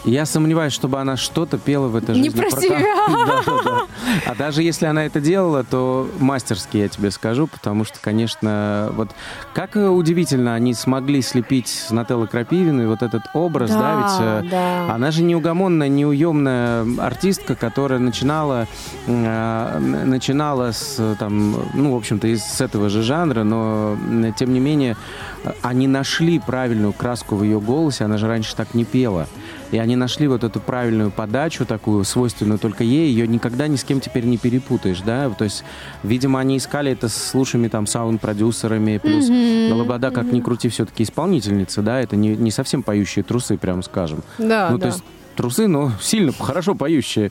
Я 0.05 0.25
сомневаюсь, 0.25 0.73
чтобы 0.73 1.01
она 1.01 1.17
что-то 1.17 1.59
пела 1.59 1.89
в 1.89 1.97
этой 1.97 2.15
Не 2.17 2.31
жизни. 2.31 2.41
про 2.41 2.51
ка- 2.51 2.61
себя. 2.61 2.79
Да, 3.09 3.43
да, 3.45 3.63
да. 3.65 3.83
А 4.27 4.35
даже 4.35 4.63
если 4.63 4.87
она 4.87 5.05
это 5.05 5.21
делала, 5.21 5.65
то 5.65 6.09
мастерски, 6.19 6.77
я 6.79 6.89
тебе 6.89 7.11
скажу, 7.11 7.47
потому 7.47 7.85
что, 7.85 7.99
конечно, 8.01 8.91
вот 8.93 9.11
как 9.55 9.77
э, 9.77 9.89
удивительно 9.89 10.55
они 10.55 10.75
смогли 10.75 11.23
слепить 11.23 11.69
с 11.69 11.91
Нателлы 11.91 12.27
Крапивиной 12.27 12.87
вот 12.87 13.03
этот 13.03 13.23
образ, 13.35 13.71
да, 13.71 13.79
Да, 13.79 13.97
ведь 13.97 14.47
э, 14.47 14.51
да. 14.51 14.95
она 14.95 15.11
же 15.11 15.23
неугомонная, 15.23 15.89
неуемная 15.89 16.87
артистка, 16.99 17.55
которая 17.55 17.99
начинала, 17.99 18.67
э, 19.07 19.79
начинала 19.79 20.73
с, 20.73 20.97
э, 20.99 21.15
там, 21.19 21.57
ну, 21.75 21.95
в 21.95 21.97
общем-то, 21.97 22.27
из 22.29 22.43
с 22.45 22.61
этого 22.61 22.89
же 22.89 23.03
жанра, 23.03 23.45
но, 23.45 23.97
тем 24.37 24.53
не 24.53 24.61
менее, 24.61 24.97
э, 25.45 25.53
они 25.63 25.87
нашли 25.87 26.39
правильную 26.39 26.93
краску 26.93 27.37
в 27.37 27.43
ее 27.43 27.61
голосе, 27.61 28.05
она 28.05 28.19
же 28.19 28.27
раньше 28.27 28.57
так 28.57 28.75
не 28.75 28.85
пела. 28.85 29.27
И 29.71 29.79
они 29.79 29.97
нашли 29.97 30.29
вот 30.29 30.45
эту 30.45 30.61
правильную 30.61 31.11
подачу, 31.11 31.67
такую 31.67 32.05
свойственную 32.05 32.59
только 32.59 32.85
ей, 32.85 33.11
ее 33.11 33.27
никогда 33.27 33.69
ни 33.69 33.77
с 33.77 33.85
кем 33.85 34.01
теперь 34.01 34.25
не 34.25 34.39
перепутаешь, 34.39 35.01
да, 35.01 35.29
то 35.31 35.45
есть, 35.45 35.65
видимо, 36.03 36.41
они 36.41 36.57
искали 36.57 36.93
это 36.93 37.09
с 37.09 37.35
лучшими 37.35 37.69
там 37.69 37.87
саунд-продюсерами, 37.87 38.99
плюс 38.99 39.29
Лобода, 39.71 40.11
как 40.11 40.33
ни 40.33 40.41
крути, 40.41 40.69
все-таки 40.69 41.03
исполнительница, 41.03 41.83
да, 41.83 42.01
это 42.01 42.17
не, 42.17 42.31
не 42.37 42.51
совсем 42.51 42.83
поющие 42.83 43.23
трусы, 43.23 43.59
прям 43.59 43.83
скажем. 43.83 44.23
Да, 44.39 44.69
ну, 44.71 44.79
да. 44.79 44.89
то 44.89 44.95
есть 44.95 45.05
трусы, 45.39 45.69
но 45.69 45.93
сильно, 46.01 46.33
хорошо 46.33 46.75
поющие. 46.75 47.31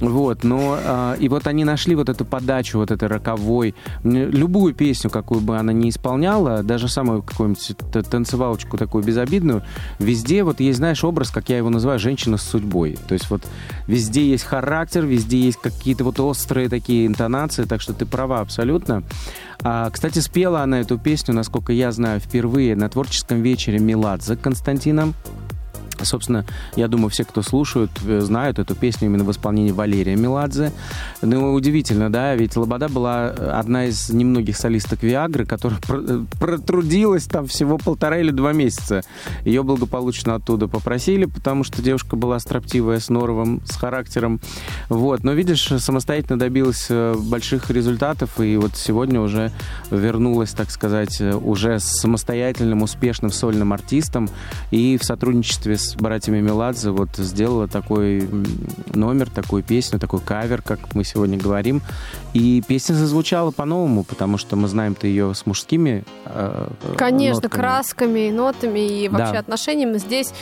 Вот, 0.00 0.42
но 0.42 0.76
а, 0.76 1.14
и 1.14 1.28
вот 1.28 1.46
они 1.46 1.64
нашли 1.64 1.94
вот 1.94 2.08
эту 2.08 2.24
подачу, 2.24 2.78
вот 2.78 2.90
этой 2.90 3.06
роковой. 3.06 3.76
Любую 4.02 4.74
песню, 4.74 5.08
какую 5.08 5.40
бы 5.40 5.56
она 5.56 5.72
ни 5.72 5.88
исполняла, 5.88 6.64
даже 6.64 6.88
самую 6.88 7.22
какую-нибудь 7.22 7.76
танцевалочку 8.10 8.76
такую 8.76 9.04
безобидную, 9.04 9.62
везде 10.00 10.42
вот 10.42 10.58
есть, 10.58 10.78
знаешь, 10.78 11.04
образ, 11.04 11.30
как 11.30 11.48
я 11.48 11.58
его 11.58 11.70
называю, 11.70 12.00
женщина 12.00 12.38
с 12.38 12.42
судьбой. 12.42 12.98
То 13.06 13.14
есть 13.14 13.30
вот 13.30 13.42
везде 13.86 14.28
есть 14.28 14.44
характер, 14.44 15.04
везде 15.06 15.38
есть 15.38 15.58
какие-то 15.62 16.02
вот 16.02 16.18
острые 16.18 16.68
такие 16.68 17.06
интонации, 17.06 17.64
так 17.64 17.80
что 17.80 17.92
ты 17.92 18.04
права 18.04 18.40
абсолютно. 18.40 19.04
А, 19.62 19.88
кстати, 19.90 20.18
спела 20.18 20.62
она 20.62 20.80
эту 20.80 20.98
песню, 20.98 21.34
насколько 21.34 21.72
я 21.72 21.92
знаю, 21.92 22.18
впервые 22.18 22.74
на 22.74 22.88
творческом 22.88 23.42
вечере 23.42 23.78
Меладзе 23.78 24.34
Константином. 24.34 25.14
Собственно, 26.02 26.44
я 26.76 26.88
думаю, 26.88 27.10
все, 27.10 27.24
кто 27.24 27.42
слушают, 27.42 27.90
э, 28.06 28.20
знают 28.20 28.58
эту 28.58 28.74
песню 28.74 29.08
именно 29.08 29.24
в 29.24 29.30
исполнении 29.30 29.72
Валерия 29.72 30.16
Меладзе. 30.16 30.72
Ну, 31.22 31.54
удивительно, 31.54 32.10
да, 32.10 32.34
ведь 32.34 32.56
Лобода 32.56 32.88
была 32.88 33.32
э, 33.36 33.50
одна 33.50 33.86
из 33.86 34.10
немногих 34.10 34.56
солисток 34.56 35.02
Виагры, 35.02 35.46
которая 35.46 35.80
э, 35.88 36.24
протрудилась 36.38 37.24
там 37.24 37.46
всего 37.46 37.78
полтора 37.78 38.18
или 38.18 38.30
два 38.30 38.52
месяца. 38.52 39.02
Ее 39.44 39.62
благополучно 39.62 40.34
оттуда 40.34 40.68
попросили, 40.68 41.26
потому 41.26 41.64
что 41.64 41.82
девушка 41.82 42.16
была 42.16 42.38
строптивая, 42.38 43.00
с 43.00 43.08
норовом, 43.08 43.62
с 43.66 43.76
характером. 43.76 44.40
Вот, 44.88 45.24
но 45.24 45.32
видишь, 45.32 45.72
самостоятельно 45.78 46.38
добилась 46.38 46.88
больших 46.90 47.70
результатов, 47.70 48.40
и 48.40 48.56
вот 48.56 48.76
сегодня 48.76 49.20
уже 49.20 49.52
вернулась, 49.90 50.50
так 50.50 50.70
сказать, 50.70 51.20
уже 51.20 51.78
с 51.78 51.84
самостоятельным, 52.00 52.82
успешным 52.82 53.30
сольным 53.30 53.72
артистом, 53.72 54.28
и 54.70 54.98
в 54.98 55.04
сотрудничестве 55.04 55.76
с 55.76 55.93
братьями 55.96 56.40
Меладзе 56.40 56.90
вот 56.90 57.10
сделала 57.16 57.68
такой 57.68 58.28
номер, 58.94 59.30
такую 59.30 59.62
песню, 59.62 59.98
такой 59.98 60.20
кавер, 60.20 60.62
как 60.62 60.94
мы 60.94 61.04
сегодня 61.04 61.38
говорим. 61.38 61.82
И 62.32 62.62
песня 62.66 62.94
зазвучала 62.94 63.50
по-новому, 63.50 64.04
потому 64.04 64.38
что 64.38 64.56
мы 64.56 64.68
знаем-то 64.68 65.06
ее 65.06 65.34
с 65.34 65.46
мужскими 65.46 66.04
э, 66.26 66.68
Конечно, 66.96 67.42
нотками. 67.42 67.60
красками, 67.62 68.28
и 68.28 68.32
нотами 68.32 68.80
и 69.04 69.08
вообще 69.08 69.32
Да. 69.34 69.38
отношениями. 69.40 69.98
Здесь 69.98 70.32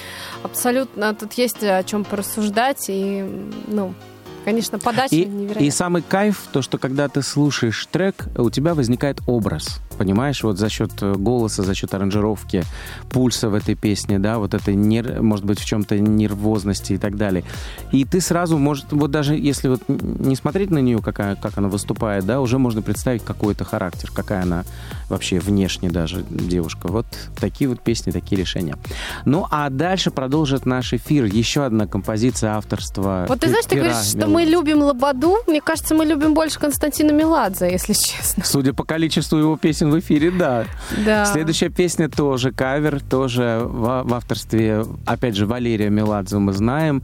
абсолютно 0.42 1.14
тут 1.14 1.32
есть 1.34 1.62
о 1.62 1.82
чем 1.84 2.04
порассуждать. 2.04 2.86
И, 2.88 3.24
ну, 3.66 3.94
конечно, 4.44 4.78
подача 4.78 5.14
И, 5.14 5.24
невероятная. 5.24 5.66
и 5.66 5.70
самый 5.70 6.02
кайф, 6.02 6.40
то, 6.52 6.62
что 6.62 6.78
когда 6.78 7.08
ты 7.08 7.22
слушаешь 7.22 7.86
трек, 7.90 8.26
у 8.36 8.50
тебя 8.50 8.74
возникает 8.74 9.20
образ. 9.26 9.80
Понимаешь, 9.98 10.42
вот 10.42 10.58
за 10.58 10.68
счет 10.68 10.90
э, 11.02 11.14
голоса, 11.14 11.62
за 11.62 11.74
счет 11.74 11.92
аранжировки, 11.94 12.64
пульса 13.10 13.48
в 13.48 13.54
этой 13.54 13.74
песне, 13.74 14.18
да, 14.18 14.38
вот 14.38 14.54
этой, 14.54 14.74
нер- 14.74 15.20
может 15.22 15.44
быть, 15.44 15.60
в 15.60 15.64
чем-то 15.64 15.98
нервозности 15.98 16.94
и 16.94 16.98
так 16.98 17.16
далее. 17.16 17.44
И 17.92 18.04
ты 18.04 18.20
сразу, 18.20 18.58
может, 18.58 18.86
вот 18.92 19.10
даже 19.10 19.34
если 19.36 19.68
вот 19.68 19.82
не 19.88 20.34
смотреть 20.34 20.70
на 20.70 20.78
нее, 20.78 20.98
какая, 21.00 21.36
как 21.36 21.58
она 21.58 21.68
выступает, 21.68 22.24
да, 22.24 22.40
уже 22.40 22.58
можно 22.58 22.82
представить 22.82 23.22
какой-то 23.24 23.64
характер, 23.64 24.10
какая 24.12 24.42
она 24.42 24.64
вообще 25.08 25.38
внешне 25.38 25.90
даже 25.90 26.24
девушка. 26.28 26.88
Вот 26.88 27.06
такие 27.38 27.68
вот 27.68 27.80
песни, 27.80 28.10
такие 28.10 28.40
решения. 28.40 28.76
Ну, 29.24 29.46
а 29.50 29.68
дальше 29.70 30.10
продолжит 30.10 30.64
наш 30.66 30.94
эфир 30.94 31.26
еще 31.26 31.64
одна 31.64 31.86
композиция 31.86 32.52
авторства 32.54 33.26
Вот 33.28 33.40
ты 33.40 33.48
знаешь, 33.48 33.66
ты 33.66 33.76
говоришь, 33.76 33.96
что 34.06 34.26
мы 34.32 34.44
любим 34.44 34.82
Лободу. 34.82 35.38
Мне 35.46 35.60
кажется, 35.60 35.94
мы 35.94 36.04
любим 36.04 36.34
больше 36.34 36.58
Константина 36.58 37.12
Меладзе, 37.12 37.70
если 37.70 37.92
честно. 37.92 38.44
Судя 38.44 38.72
по 38.72 38.84
количеству 38.84 39.38
его 39.38 39.56
песен 39.56 39.90
в 39.90 39.98
эфире, 39.98 40.30
да. 40.30 40.64
Да. 41.04 41.26
Следующая 41.26 41.68
песня 41.68 42.08
тоже 42.08 42.52
кавер, 42.52 43.00
тоже 43.00 43.62
в, 43.64 44.02
в 44.04 44.14
авторстве, 44.14 44.84
опять 45.06 45.36
же, 45.36 45.46
Валерия 45.46 45.90
Меладзе 45.90 46.38
мы 46.38 46.52
знаем. 46.52 47.02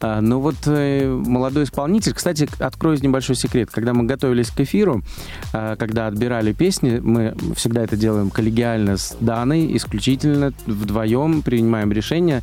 А, 0.00 0.20
Ну 0.20 0.40
вот 0.40 0.56
э, 0.66 1.06
молодой 1.08 1.64
исполнитель, 1.64 2.14
кстати, 2.14 2.48
открою 2.58 2.98
небольшой 3.02 3.36
секрет. 3.36 3.70
Когда 3.70 3.92
мы 3.92 4.04
готовились 4.04 4.50
к 4.50 4.60
эфиру, 4.60 5.02
а, 5.52 5.76
когда 5.76 6.06
отбирали 6.06 6.52
песни, 6.52 7.00
мы 7.02 7.34
всегда 7.54 7.82
это 7.82 7.96
делаем 7.96 8.30
коллегиально 8.30 8.96
с 8.96 9.16
Даной, 9.20 9.76
исключительно 9.76 10.52
вдвоем 10.66 11.42
принимаем 11.42 11.92
решение. 11.92 12.42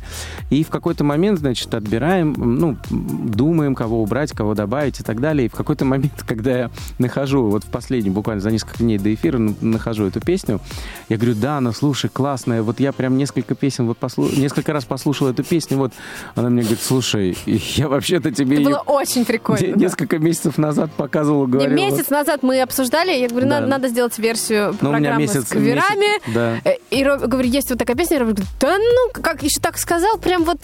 И 0.50 0.62
в 0.62 0.68
какой-то 0.68 1.04
момент, 1.04 1.40
значит, 1.40 1.74
отбираем, 1.74 2.34
ну, 2.36 2.76
думаем, 2.90 3.74
кого 3.74 4.02
убрать, 4.02 4.27
кого 4.34 4.54
добавить 4.54 5.00
и 5.00 5.02
так 5.02 5.20
далее. 5.20 5.46
И 5.46 5.48
в 5.48 5.54
какой-то 5.54 5.84
момент, 5.84 6.12
когда 6.26 6.50
я 6.58 6.70
нахожу, 6.98 7.48
вот 7.48 7.64
в 7.64 7.68
последний, 7.68 8.10
буквально 8.10 8.40
за 8.40 8.50
несколько 8.50 8.78
дней 8.78 8.98
до 8.98 9.12
эфира, 9.12 9.38
нахожу 9.60 10.06
эту 10.06 10.20
песню, 10.20 10.60
я 11.08 11.16
говорю, 11.16 11.34
Дана, 11.34 11.72
слушай, 11.72 12.08
классная, 12.10 12.62
вот 12.62 12.80
я 12.80 12.92
прям 12.92 13.16
несколько 13.16 13.54
песен, 13.54 13.86
вот 13.86 13.98
послу... 13.98 14.28
несколько 14.36 14.72
раз 14.72 14.84
послушал 14.84 15.28
эту 15.28 15.42
песню, 15.44 15.76
вот 15.78 15.92
она 16.34 16.50
мне 16.50 16.62
говорит, 16.62 16.80
слушай, 16.82 17.36
я 17.46 17.88
вообще-то 17.88 18.30
тебе 18.32 18.56
Это 18.56 18.62
ее 18.62 18.68
было 18.70 18.78
очень 18.86 19.24
прикольно. 19.24 19.64
не- 19.66 19.72
да. 19.72 19.78
несколько 19.80 20.18
месяцев 20.18 20.58
назад 20.58 20.90
показывала, 20.92 21.46
Не, 21.46 21.52
говорила. 21.52 21.74
месяц 21.76 22.10
назад 22.10 22.42
мы 22.42 22.60
обсуждали, 22.60 23.12
я 23.12 23.28
говорю, 23.28 23.48
Да. 23.48 23.56
надо, 23.60 23.66
надо 23.66 23.88
сделать 23.88 24.18
версию 24.18 24.76
Ну, 24.80 24.90
программы 24.90 25.22
месяц- 25.22 25.44
с 25.46 25.48
каверами. 25.48 26.00
месяц, 26.00 26.22
да. 26.34 26.56
Э, 26.64 26.74
И 26.90 27.04
Роб, 27.04 27.20
говорю, 27.22 27.48
есть 27.48 27.70
вот 27.70 27.78
такая 27.78 27.96
песня, 27.96 28.18
Роберт 28.18 28.36
говорит, 28.38 28.54
да 28.60 28.78
ну, 28.78 29.22
как 29.22 29.42
еще 29.42 29.60
так 29.60 29.78
сказал, 29.78 30.18
прям 30.18 30.44
вот 30.44 30.58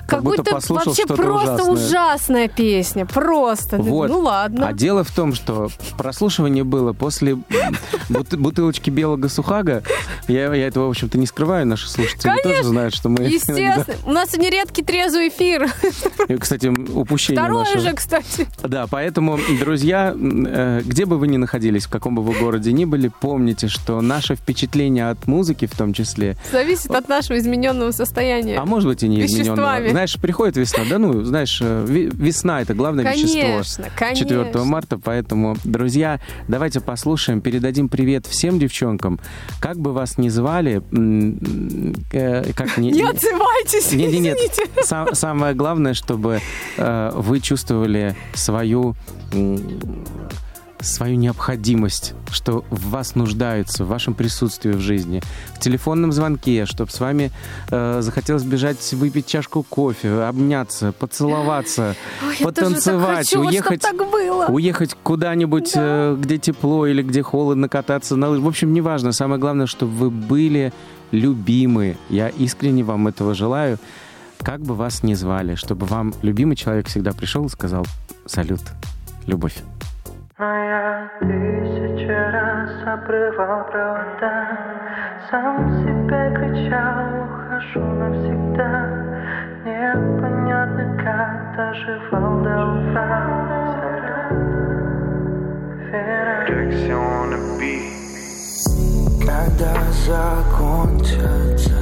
как, 0.00 0.08
Как 0.08 0.22
будто 0.22 0.42
будто 0.52 0.72
вообще 0.74 1.06
просто 1.06 1.62
ужасное. 1.64 1.70
ужасная 1.72 2.48
песня, 2.48 2.95
просто. 3.04 3.76
Вот. 3.78 4.08
Ну 4.08 4.20
ладно. 4.20 4.68
А 4.68 4.72
дело 4.72 5.04
в 5.04 5.10
том, 5.10 5.34
что 5.34 5.68
прослушивание 5.98 6.64
было 6.64 6.92
после 6.92 7.36
бут- 8.08 8.34
бутылочки 8.34 8.90
белого 8.90 9.28
сухага. 9.28 9.82
Я, 10.28 10.52
я 10.54 10.66
этого, 10.66 10.86
в 10.86 10.90
общем-то, 10.90 11.18
не 11.18 11.26
скрываю. 11.26 11.66
Наши 11.66 11.88
слушатели 11.88 12.32
тоже 12.42 12.62
знают, 12.64 12.94
что 12.94 13.08
мы... 13.08 13.24
Естественно. 13.26 13.84
У 14.04 14.12
нас 14.12 14.30
сегодня 14.30 14.50
редкий 14.50 14.82
трезвый 14.82 15.28
эфир. 15.28 15.68
И, 16.28 16.36
Кстати, 16.36 16.66
упущение 16.66 17.42
Второй 17.42 17.64
наше. 17.64 17.78
уже, 17.78 17.92
кстати. 17.92 18.46
Да, 18.62 18.86
поэтому, 18.88 19.38
друзья, 19.60 20.14
э, 20.16 20.80
где 20.84 21.04
бы 21.06 21.18
вы 21.18 21.28
ни 21.28 21.36
находились, 21.36 21.86
в 21.86 21.90
каком 21.90 22.14
бы 22.14 22.22
вы 22.22 22.34
городе 22.34 22.72
ни 22.72 22.84
были, 22.84 23.10
помните, 23.20 23.68
что 23.68 24.00
наше 24.00 24.36
впечатление 24.36 25.10
от 25.10 25.26
музыки 25.26 25.66
в 25.66 25.76
том 25.76 25.92
числе, 25.92 26.36
Зависит 26.52 26.90
от 26.90 27.08
нашего 27.08 27.38
измененного 27.38 27.90
состояния. 27.90 28.58
а 28.58 28.64
может 28.64 28.88
быть 28.88 29.02
и 29.02 29.08
не 29.08 29.24
измененного. 29.24 29.88
Знаешь, 29.90 30.16
приходит 30.20 30.56
весна, 30.56 30.84
да 30.88 30.98
ну, 30.98 31.22
знаешь, 31.22 31.58
э, 31.60 31.84
весна 31.86 32.60
это 32.62 32.74
главное 32.74 32.85
вещество. 32.92 33.40
Конечно, 33.40 33.84
конечно. 33.96 34.28
4 34.28 34.64
марта, 34.64 34.98
поэтому, 34.98 35.56
друзья, 35.64 36.20
давайте 36.48 36.80
послушаем, 36.80 37.40
передадим 37.40 37.88
привет 37.88 38.26
всем 38.26 38.58
девчонкам. 38.58 39.20
Как 39.60 39.78
бы 39.78 39.92
вас 39.92 40.18
ни 40.18 40.28
звали, 40.28 40.82
э, 42.12 42.52
как 42.52 42.78
ни... 42.78 42.90
Не 42.96 43.02
отзывайтесь, 43.02 43.92
Нет, 43.92 44.12
нет, 44.12 44.38
нет. 44.38 44.84
Сам- 44.84 45.14
самое 45.14 45.54
главное, 45.54 45.94
чтобы 45.94 46.40
э, 46.76 47.10
вы 47.14 47.40
чувствовали 47.40 48.16
свою 48.34 48.94
свою 50.86 51.16
необходимость, 51.16 52.14
что 52.30 52.64
в 52.70 52.90
вас 52.90 53.14
нуждаются, 53.14 53.84
в 53.84 53.88
вашем 53.88 54.14
присутствии 54.14 54.72
в 54.72 54.80
жизни, 54.80 55.22
в 55.54 55.60
телефонном 55.60 56.12
звонке, 56.12 56.66
чтобы 56.66 56.90
с 56.90 57.00
вами 57.00 57.30
э, 57.70 58.00
захотелось 58.02 58.42
бежать, 58.44 58.92
выпить 58.94 59.26
чашку 59.26 59.62
кофе, 59.62 60.22
обняться, 60.22 60.92
поцеловаться, 60.92 61.94
Ой, 62.26 62.36
потанцевать, 62.42 63.28
хочу, 63.28 63.42
вот 63.42 63.50
уехать, 63.50 63.82
было. 63.94 64.46
уехать 64.46 64.96
куда-нибудь, 65.02 65.72
э, 65.74 66.16
где 66.18 66.38
тепло 66.38 66.86
или 66.86 67.02
где 67.02 67.22
холодно, 67.22 67.68
кататься 67.68 68.16
на 68.16 68.28
лыжах. 68.28 68.44
В 68.44 68.48
общем, 68.48 68.72
неважно. 68.72 69.12
Самое 69.12 69.40
главное, 69.40 69.66
чтобы 69.66 69.92
вы 69.92 70.10
были 70.10 70.72
любимы. 71.10 71.96
Я 72.08 72.28
искренне 72.28 72.82
вам 72.82 73.08
этого 73.08 73.34
желаю. 73.34 73.78
как 74.42 74.60
бы 74.60 74.74
вас 74.74 75.02
ни 75.02 75.14
звали, 75.14 75.54
чтобы 75.54 75.86
вам 75.86 76.14
любимый 76.22 76.56
человек 76.56 76.86
всегда 76.86 77.12
пришел 77.12 77.46
и 77.46 77.48
сказал 77.48 77.86
«Салют, 78.26 78.60
любовь». 79.26 79.56
Но 80.38 80.44
я 80.44 81.10
тысячи 81.18 82.10
раз 82.10 82.70
обрывал 82.84 83.64
провода 83.70 84.58
Сам 85.30 85.66
себе 85.80 86.30
кричал, 86.36 87.24
ухожу 87.24 87.80
навсегда 87.80 88.72
Непонятно 89.64 90.84
как 91.02 91.56
доживал 91.56 92.42
до 92.42 92.66
утра. 92.66 93.36
Когда 99.26 99.74
закончатся 100.04 101.80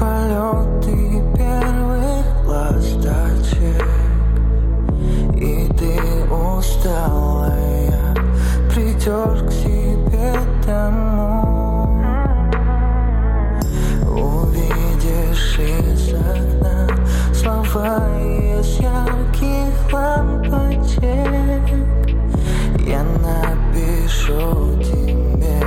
полеты 0.00 1.22
первых 1.36 2.26
ласточек 2.48 3.86
и 5.36 5.68
ты 5.78 5.94
усталая 6.32 7.45
Придешь 9.06 9.42
к 9.44 9.52
себе 9.52 10.34
домой. 10.66 11.86
Увидишь 14.04 15.60
из 15.60 16.12
окна 16.12 16.88
Слова 17.32 18.00
из 18.18 18.80
ярких 18.80 19.92
лампочек. 19.92 21.62
Я 22.80 23.04
напишу 23.22 24.74
тебе 24.82 25.62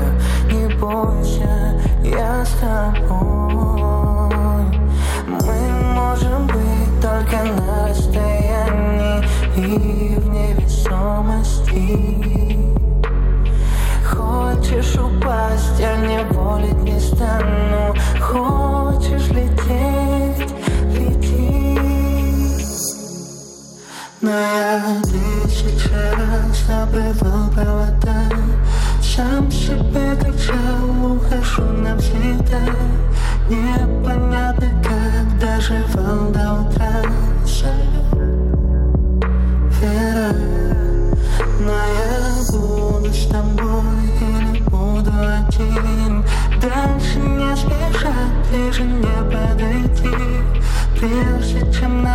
Не 0.51 0.67
бойся, 0.75 1.79
я 2.03 2.43
с 2.43 2.51
тобой 2.59 4.67
Мы 5.27 5.59
можем 5.93 6.45
быть 6.47 7.01
только 7.01 7.41
на 7.45 7.87
расстоянии 7.87 9.23
И 9.55 10.19
в 10.19 10.27
невесомости 10.27 12.28
стану 17.19 17.93
Хочешь 18.19 19.27
лететь, 19.29 20.53
лети. 20.95 21.77
Но 24.21 24.31
я 24.31 24.81
тысячи 25.03 25.89
раз 26.15 26.83
обрывал 26.83 27.49
провода. 27.49 28.21
Сам 29.01 29.51
себе 29.51 30.15
кричал, 30.21 31.13
ухожу 31.13 31.63
навсегда. 31.63 32.61
Непонятно, 33.49 34.69
как 34.83 35.39
доживал 35.39 36.28
Прежде 50.98 51.60
чем 51.72 52.02
навек 52.02 52.07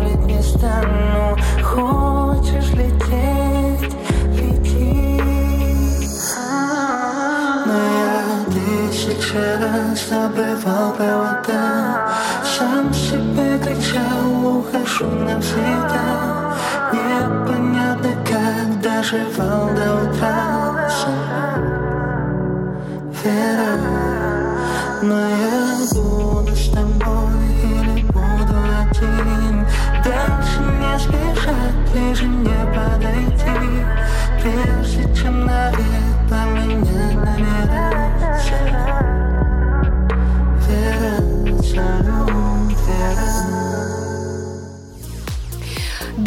не 0.00 0.14
волить 0.14 0.26
не 0.26 0.42
стану. 0.42 1.36
Хочешь 1.62 2.70
лететь, 2.72 3.96
лети. 4.34 5.22
Но 7.66 7.74
я 7.74 8.24
тысячи 8.46 9.36
раз 9.36 10.12
обрывал 10.12 10.92
провода 10.92 12.08
Сам 12.44 12.92
себе 12.92 13.58
кричал, 13.58 14.58
ухожу 14.58 15.06
навсегда. 15.06 16.54
Непонятно 16.92 18.10
как 18.24 18.80
доживал 18.80 19.68
до 19.74 19.94
утра. 20.04 20.56
Вера. 23.24 23.78
Но 25.02 25.28
я 25.28 25.45
feel 34.46 34.75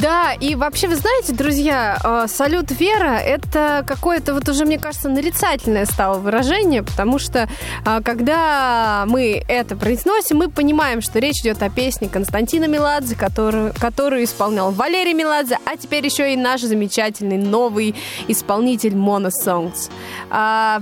Да, 0.02 0.34
и 0.34 0.56
вообще, 0.56 0.88
вы 0.88 0.96
знаете, 0.96 1.34
друзья, 1.34 1.98
э, 2.04 2.26
салют 2.28 2.72
Вера 2.72 3.18
это 3.18 3.84
какое-то 3.86 4.34
вот 4.34 4.48
уже, 4.48 4.66
мне 4.66 4.80
кажется, 4.80 5.10
нарицательное 5.10 5.86
стало 5.86 6.20
выражение, 6.20 6.84
потому 6.84 7.20
что 7.20 7.50
э, 7.86 8.02
когда 8.04 9.04
мы 9.08 9.44
это 9.48 9.76
произносим, 9.76 10.38
мы 10.38 10.50
понимаем, 10.50 11.02
что 11.02 11.20
речь 11.20 11.42
идет 11.42 11.62
о 11.64 11.70
песне 11.70 12.08
Константина 12.08 12.66
Меладзе, 12.66 13.16
которую, 13.16 13.74
которую 13.78 14.24
исполнял 14.24 14.72
Валерий 14.72 15.14
Меладзе, 15.14 15.58
а 15.66 15.76
теперь 15.76 16.06
еще 16.06 16.34
и 16.34 16.38
наш 16.38 16.62
замечательный 16.62 17.38
новый 17.38 17.94
исполнитель 18.28 18.94
Mono 18.94 19.32
Songs. 19.46 19.90
А, 20.30 20.82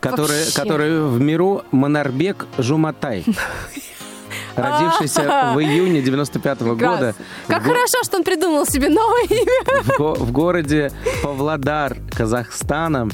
Который, 0.00 0.44
вообще. 0.44 0.54
который 0.54 1.00
в 1.08 1.20
миру 1.20 1.62
Монарбек 1.72 2.46
Жуматай. 2.58 3.24
Родившийся 4.62 5.52
в 5.54 5.60
июне 5.60 6.02
95 6.02 6.60
года 6.62 6.74
Прекрасно. 6.76 7.14
Как 7.46 7.62
го- 7.62 7.68
хорошо, 7.70 7.98
что 8.04 8.16
он 8.18 8.24
придумал 8.24 8.66
себе 8.66 8.88
новое 8.88 9.24
имя. 9.30 9.82
в, 9.82 9.96
го- 9.98 10.14
в 10.14 10.32
городе 10.32 10.90
Павлодар, 11.22 11.96
Казахстана. 12.16 13.08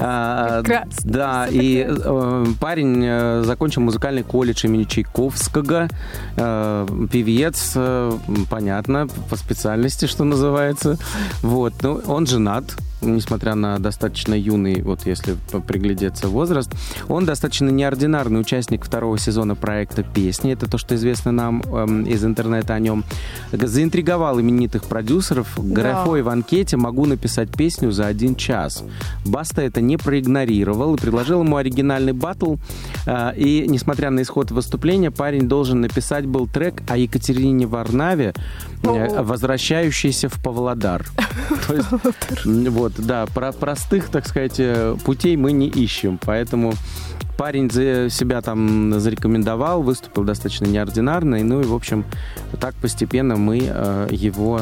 А, 0.00 0.62
да, 1.04 1.46
и 1.50 1.84
э, 1.88 2.44
парень 2.60 3.02
э, 3.04 3.42
закончил 3.44 3.82
музыкальный 3.82 4.22
колледж 4.22 4.64
имени 4.66 4.84
Чайковского, 4.84 5.88
э, 6.36 6.86
певец, 7.10 7.76
понятно, 8.48 9.08
по 9.30 9.36
специальности, 9.36 10.06
что 10.06 10.24
называется. 10.24 10.98
Вот, 11.42 11.72
ну, 11.82 12.00
он 12.06 12.26
женат, 12.26 12.64
несмотря 13.00 13.54
на 13.54 13.78
достаточно 13.78 14.34
юный, 14.34 14.82
вот 14.82 15.06
если 15.06 15.36
приглядеться 15.66 16.28
возраст, 16.28 16.70
он 17.08 17.24
достаточно 17.24 17.68
неординарный 17.70 18.40
участник 18.40 18.84
второго 18.84 19.18
сезона 19.18 19.54
проекта 19.54 20.02
«Песни». 20.02 20.52
Это 20.52 20.68
то, 20.70 20.78
что 20.78 20.94
известно 20.94 21.32
нам 21.32 21.62
эм, 21.62 22.04
из 22.04 22.24
интернета 22.24 22.74
о 22.74 22.78
нем. 22.78 23.04
Заинтриговал 23.52 24.40
именитых 24.40 24.84
продюсеров. 24.84 25.58
Графой 25.58 26.22
в 26.22 26.28
анкете 26.28 26.76
«Могу 26.76 27.06
написать 27.06 27.50
песню 27.50 27.90
за 27.92 28.06
один 28.06 28.34
час». 28.34 28.84
Баста 29.24 29.62
это 29.62 29.80
не 29.80 29.96
проигнорировал 29.96 30.94
и 30.94 30.98
предложил 30.98 31.42
ему 31.42 31.56
оригинальный 31.56 32.12
батл. 32.12 32.56
Э, 33.06 33.32
И, 33.36 33.66
несмотря 33.68 34.10
на 34.10 34.22
исход 34.22 34.50
выступления, 34.50 35.10
парень 35.10 35.48
должен 35.48 35.80
написать 35.80 36.26
был 36.26 36.46
трек 36.46 36.82
о 36.88 36.96
Екатерине 36.96 37.66
Варнаве, 37.66 38.34
э, 38.82 38.88
О. 38.88 39.22
возвращающейся 39.22 40.28
в 40.28 40.42
Павлодар. 40.42 41.04
То 41.66 41.74
есть, 41.74 41.88
м, 42.46 42.64
вот, 42.88 43.06
да, 43.06 43.26
про 43.26 43.52
простых, 43.52 44.08
так 44.08 44.26
сказать, 44.26 44.58
э, 44.58 44.96
путей 45.04 45.36
мы 45.36 45.52
не 45.52 45.68
ищем, 45.68 46.18
поэтому 46.24 46.72
Парень 47.38 47.70
себя 48.10 48.42
там 48.42 48.98
зарекомендовал, 48.98 49.80
выступил 49.80 50.24
достаточно 50.24 50.66
неординарно. 50.66 51.36
И, 51.36 51.44
ну 51.44 51.60
и, 51.60 51.64
в 51.64 51.72
общем, 51.72 52.04
так 52.58 52.74
постепенно 52.74 53.36
мы 53.36 53.60
э, 53.62 54.08
его 54.10 54.60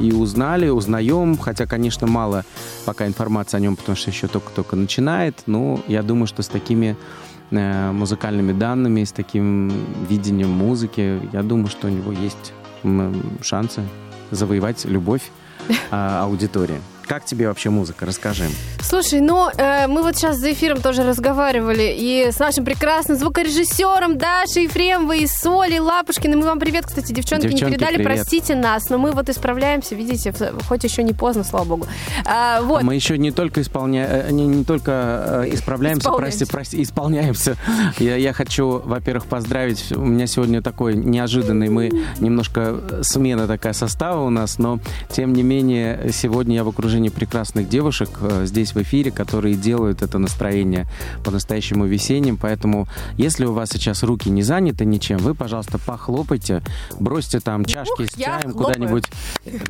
и 0.00 0.10
узнали, 0.10 0.70
узнаем. 0.70 1.36
Хотя, 1.36 1.66
конечно, 1.66 2.06
мало 2.06 2.46
пока 2.86 3.06
информации 3.06 3.58
о 3.58 3.60
нем, 3.60 3.76
потому 3.76 3.94
что 3.94 4.08
еще 4.08 4.26
только-только 4.26 4.74
начинает. 4.74 5.42
Но 5.44 5.82
я 5.86 6.02
думаю, 6.02 6.26
что 6.26 6.42
с 6.42 6.48
такими 6.48 6.96
э, 7.50 7.92
музыкальными 7.92 8.54
данными, 8.54 9.04
с 9.04 9.12
таким 9.12 9.70
видением 10.08 10.48
музыки, 10.48 11.20
я 11.30 11.42
думаю, 11.42 11.68
что 11.68 11.88
у 11.88 11.90
него 11.90 12.10
есть 12.10 12.54
шансы 13.42 13.82
завоевать 14.30 14.86
любовь 14.86 15.30
а, 15.90 16.24
аудитории. 16.24 16.80
Как 17.06 17.24
тебе 17.24 17.48
вообще 17.48 17.70
музыка? 17.70 18.06
Расскажи. 18.06 18.44
Слушай, 18.80 19.20
ну, 19.20 19.48
э, 19.48 19.86
мы 19.86 20.02
вот 20.02 20.16
сейчас 20.16 20.36
за 20.38 20.52
эфиром 20.52 20.80
тоже 20.80 21.02
разговаривали 21.04 21.94
и 21.96 22.30
с 22.30 22.38
нашим 22.38 22.64
прекрасным 22.64 23.18
звукорежиссером 23.18 24.18
Дашей 24.18 24.64
Ефремовой 24.64 25.20
и 25.22 25.26
Солей 25.26 25.78
Лапушкиной. 25.78 26.36
Мы 26.36 26.44
вам 26.46 26.58
привет, 26.58 26.86
кстати, 26.86 27.12
девчонки, 27.12 27.48
Девчонки, 27.48 27.64
не 27.64 27.70
передали, 27.78 27.96
привет. 27.96 28.16
простите 28.16 28.54
нас, 28.54 28.88
но 28.88 28.98
мы 28.98 29.12
вот 29.12 29.28
исправляемся, 29.28 29.94
видите, 29.94 30.32
хоть 30.68 30.84
еще 30.84 31.02
не 31.02 31.12
поздно, 31.12 31.44
слава 31.44 31.64
богу. 31.64 31.86
А, 32.24 32.62
вот. 32.62 32.82
Мы 32.82 32.94
еще 32.94 33.18
не 33.18 33.30
только 33.30 33.60
исполняем, 33.60 34.34
не, 34.34 34.46
не 34.46 34.64
только 34.64 35.44
э, 35.46 35.54
исправляемся, 35.54 36.08
Исполняемся. 36.08 36.38
прости, 36.38 36.52
прости, 36.52 36.82
исполняемся. 36.82 37.56
Я, 37.98 38.16
я 38.16 38.32
хочу, 38.32 38.80
во-первых, 38.84 39.26
поздравить. 39.26 39.92
У 39.92 40.04
меня 40.04 40.26
сегодня 40.26 40.62
такой 40.62 40.94
неожиданный, 40.94 41.68
мы 41.68 41.90
немножко 42.20 42.78
э, 42.90 43.00
смена 43.02 43.46
такая 43.46 43.72
состава 43.72 44.22
у 44.24 44.30
нас, 44.30 44.58
но 44.58 44.78
тем 45.10 45.32
не 45.32 45.42
менее 45.42 46.10
сегодня 46.12 46.56
я 46.56 46.64
в 46.64 46.68
окружении 46.68 46.91
прекрасных 47.00 47.68
девушек 47.68 48.10
э, 48.20 48.42
здесь 48.46 48.74
в 48.74 48.82
эфире, 48.82 49.10
которые 49.10 49.54
делают 49.54 50.02
это 50.02 50.18
настроение 50.18 50.86
по-настоящему 51.24 51.86
весенним. 51.86 52.36
Поэтому, 52.36 52.86
если 53.16 53.44
у 53.44 53.52
вас 53.52 53.70
сейчас 53.70 54.02
руки 54.02 54.28
не 54.30 54.42
заняты 54.42 54.84
ничем, 54.84 55.18
вы, 55.18 55.34
пожалуйста, 55.34 55.78
похлопайте, 55.78 56.62
бросьте 57.00 57.40
там 57.40 57.64
чашки 57.64 58.02
Ух, 58.02 58.08
с 58.10 58.14
чаем 58.14 58.52
куда-нибудь. 58.52 59.04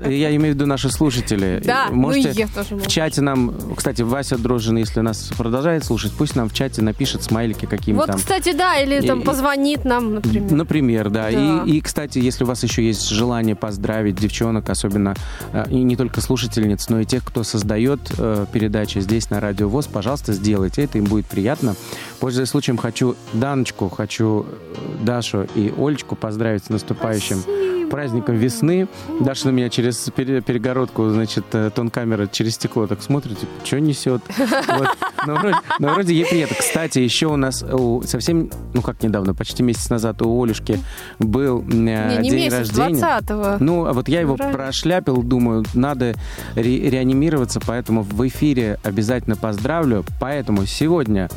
Я 0.05 0.35
имею 0.37 0.53
в 0.53 0.57
виду 0.57 0.67
наши 0.67 0.91
слушатели. 0.91 1.63
Да, 1.73 1.89
Можете 1.91 2.47
ну 2.47 2.49
тоже 2.55 2.75
могу. 2.75 2.85
в 2.85 2.89
чате 2.89 3.21
нам, 3.21 3.55
кстати, 3.77 4.03
Вася 4.03 4.37
Дрожжин, 4.37 4.77
если 4.77 5.01
нас 5.01 5.31
продолжает 5.39 5.85
слушать, 5.85 6.13
пусть 6.13 6.35
нам 6.37 6.49
в 6.49 6.55
чате 6.55 6.83
напишет 6.83 7.23
смайлики 7.23 7.67
какими 7.67 7.97
Вот, 7.97 8.07
там. 8.09 8.17
кстати, 8.17 8.53
да, 8.53 8.77
или 8.79 9.07
там 9.07 9.21
И- 9.21 9.25
позвонит 9.25 9.85
нам, 9.85 10.15
например. 10.15 10.51
Например, 10.53 11.11
да. 11.11 11.31
Да. 11.31 11.63
И, 11.67 11.71
и, 11.77 11.81
кстати, 11.81 12.19
если 12.19 12.45
у 12.45 12.47
вас 12.47 12.63
еще 12.63 12.85
есть 12.85 13.09
желание 13.09 13.55
поздравить 13.55 14.17
девчонок, 14.17 14.69
особенно 14.71 15.15
э, 15.53 15.65
и 15.71 15.83
не 15.83 15.97
только 15.97 16.21
слушательниц, 16.21 16.89
но 16.89 17.01
и 17.01 17.05
тех, 17.13 17.25
кто 17.25 17.43
создает 17.43 18.01
э, 18.17 18.47
передачи 18.51 18.99
здесь 19.01 19.29
на 19.29 19.39
Радио 19.39 19.69
ВОЗ, 19.69 19.87
пожалуйста, 19.87 20.33
сделайте 20.33 20.85
это, 20.85 20.97
им 20.97 21.05
будет 21.05 21.27
приятно. 21.27 21.75
Пользуясь 22.21 22.49
случаем, 22.49 22.79
хочу 22.79 23.17
Даночку, 23.35 23.91
хочу 23.91 24.47
э, 24.49 25.05
Дашу 25.05 25.47
и 25.55 25.71
Олечку 25.77 26.17
поздравить 26.17 26.65
с 26.65 26.69
наступающим 26.71 27.41
Спасибо. 27.41 27.82
Праздником 27.93 28.37
весны. 28.37 28.89
Даша 29.21 29.49
на 29.49 29.51
меня 29.53 29.69
через 29.69 30.09
пере- 30.17 30.41
перегородку, 30.41 31.11
значит, 31.11 31.45
э, 31.53 31.71
тон-камера 31.75 32.27
через 32.27 32.55
стекло 32.55 32.87
так 32.87 33.03
смотрит, 33.03 33.39
типа, 33.39 33.53
что 33.65 33.79
несет? 33.81 34.23
Вот. 34.39 34.89
Но, 35.27 35.35
вроде, 35.37 35.57
но 35.79 35.93
вроде 35.93 36.15
ей 36.15 36.25
приятно. 36.27 36.57
Кстати, 36.59 36.99
еще 36.99 37.27
у 37.27 37.37
нас 37.37 37.63
у- 37.63 38.03
совсем, 38.03 38.51
ну 38.75 38.81
как 38.83 39.03
недавно, 39.03 39.35
почти 39.35 39.63
месяц 39.63 39.91
назад 39.91 40.21
у 40.23 40.43
Олюшки 40.43 40.81
был 41.19 41.61
э, 41.61 41.65
Не, 41.73 42.17
не 42.23 42.31
день 42.31 42.39
месяц, 42.47 42.59
рождения. 42.77 43.01
20-го. 43.03 43.57
Ну, 43.65 43.85
а 43.87 43.93
вот 43.93 44.09
я 44.09 44.21
его 44.21 44.37
Правильно. 44.37 44.59
прошляпил, 44.59 45.23
думаю, 45.23 45.65
надо 45.75 46.15
ре- 46.57 46.91
реанимироваться, 46.91 47.61
поэтому 47.65 48.03
в 48.03 48.27
эфире 48.27 48.79
обязательно 48.83 49.37
поздравлю. 49.37 50.05
Поэтому 50.19 50.65
сегодня 50.67 51.29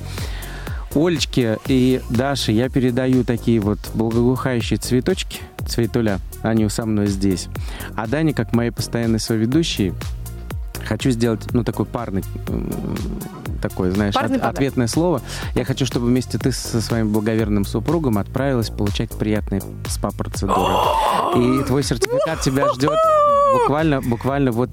Олечке 0.95 1.57
и 1.67 2.01
Даше 2.09 2.51
я 2.51 2.69
передаю 2.69 3.23
такие 3.23 3.59
вот 3.59 3.79
благоухающие 3.93 4.77
цветочки, 4.77 5.41
цветуля, 5.67 6.19
они 6.41 6.67
со 6.69 6.85
мной 6.85 7.07
здесь. 7.07 7.47
А 7.95 8.07
Дане, 8.07 8.33
как 8.33 8.53
моей 8.53 8.71
постоянной 8.71 9.19
соведущей, 9.19 9.93
хочу 10.87 11.09
сделать, 11.09 11.41
ну, 11.51 11.63
такой 11.63 11.85
парный, 11.85 12.23
м, 12.47 12.69
такое, 13.61 13.91
знаешь, 13.91 14.13
Парный 14.13 14.35
от- 14.37 14.41
подарок. 14.41 14.55
ответное 14.55 14.87
слово. 14.87 15.21
Я 15.55 15.65
хочу, 15.65 15.85
чтобы 15.85 16.05
вместе 16.05 16.37
ты 16.37 16.51
со 16.51 16.79
своим 16.81 17.09
благоверным 17.11 17.65
супругом 17.65 18.17
отправилась 18.19 18.69
получать 18.69 19.09
приятные 19.09 19.63
спа-процедуры. 19.87 20.73
И 21.35 21.63
твой 21.63 21.81
сертификат 21.83 22.41
тебя 22.41 22.71
ждет 22.73 22.91
буквально, 23.53 24.01
буквально 24.01 24.51
вот, 24.51 24.69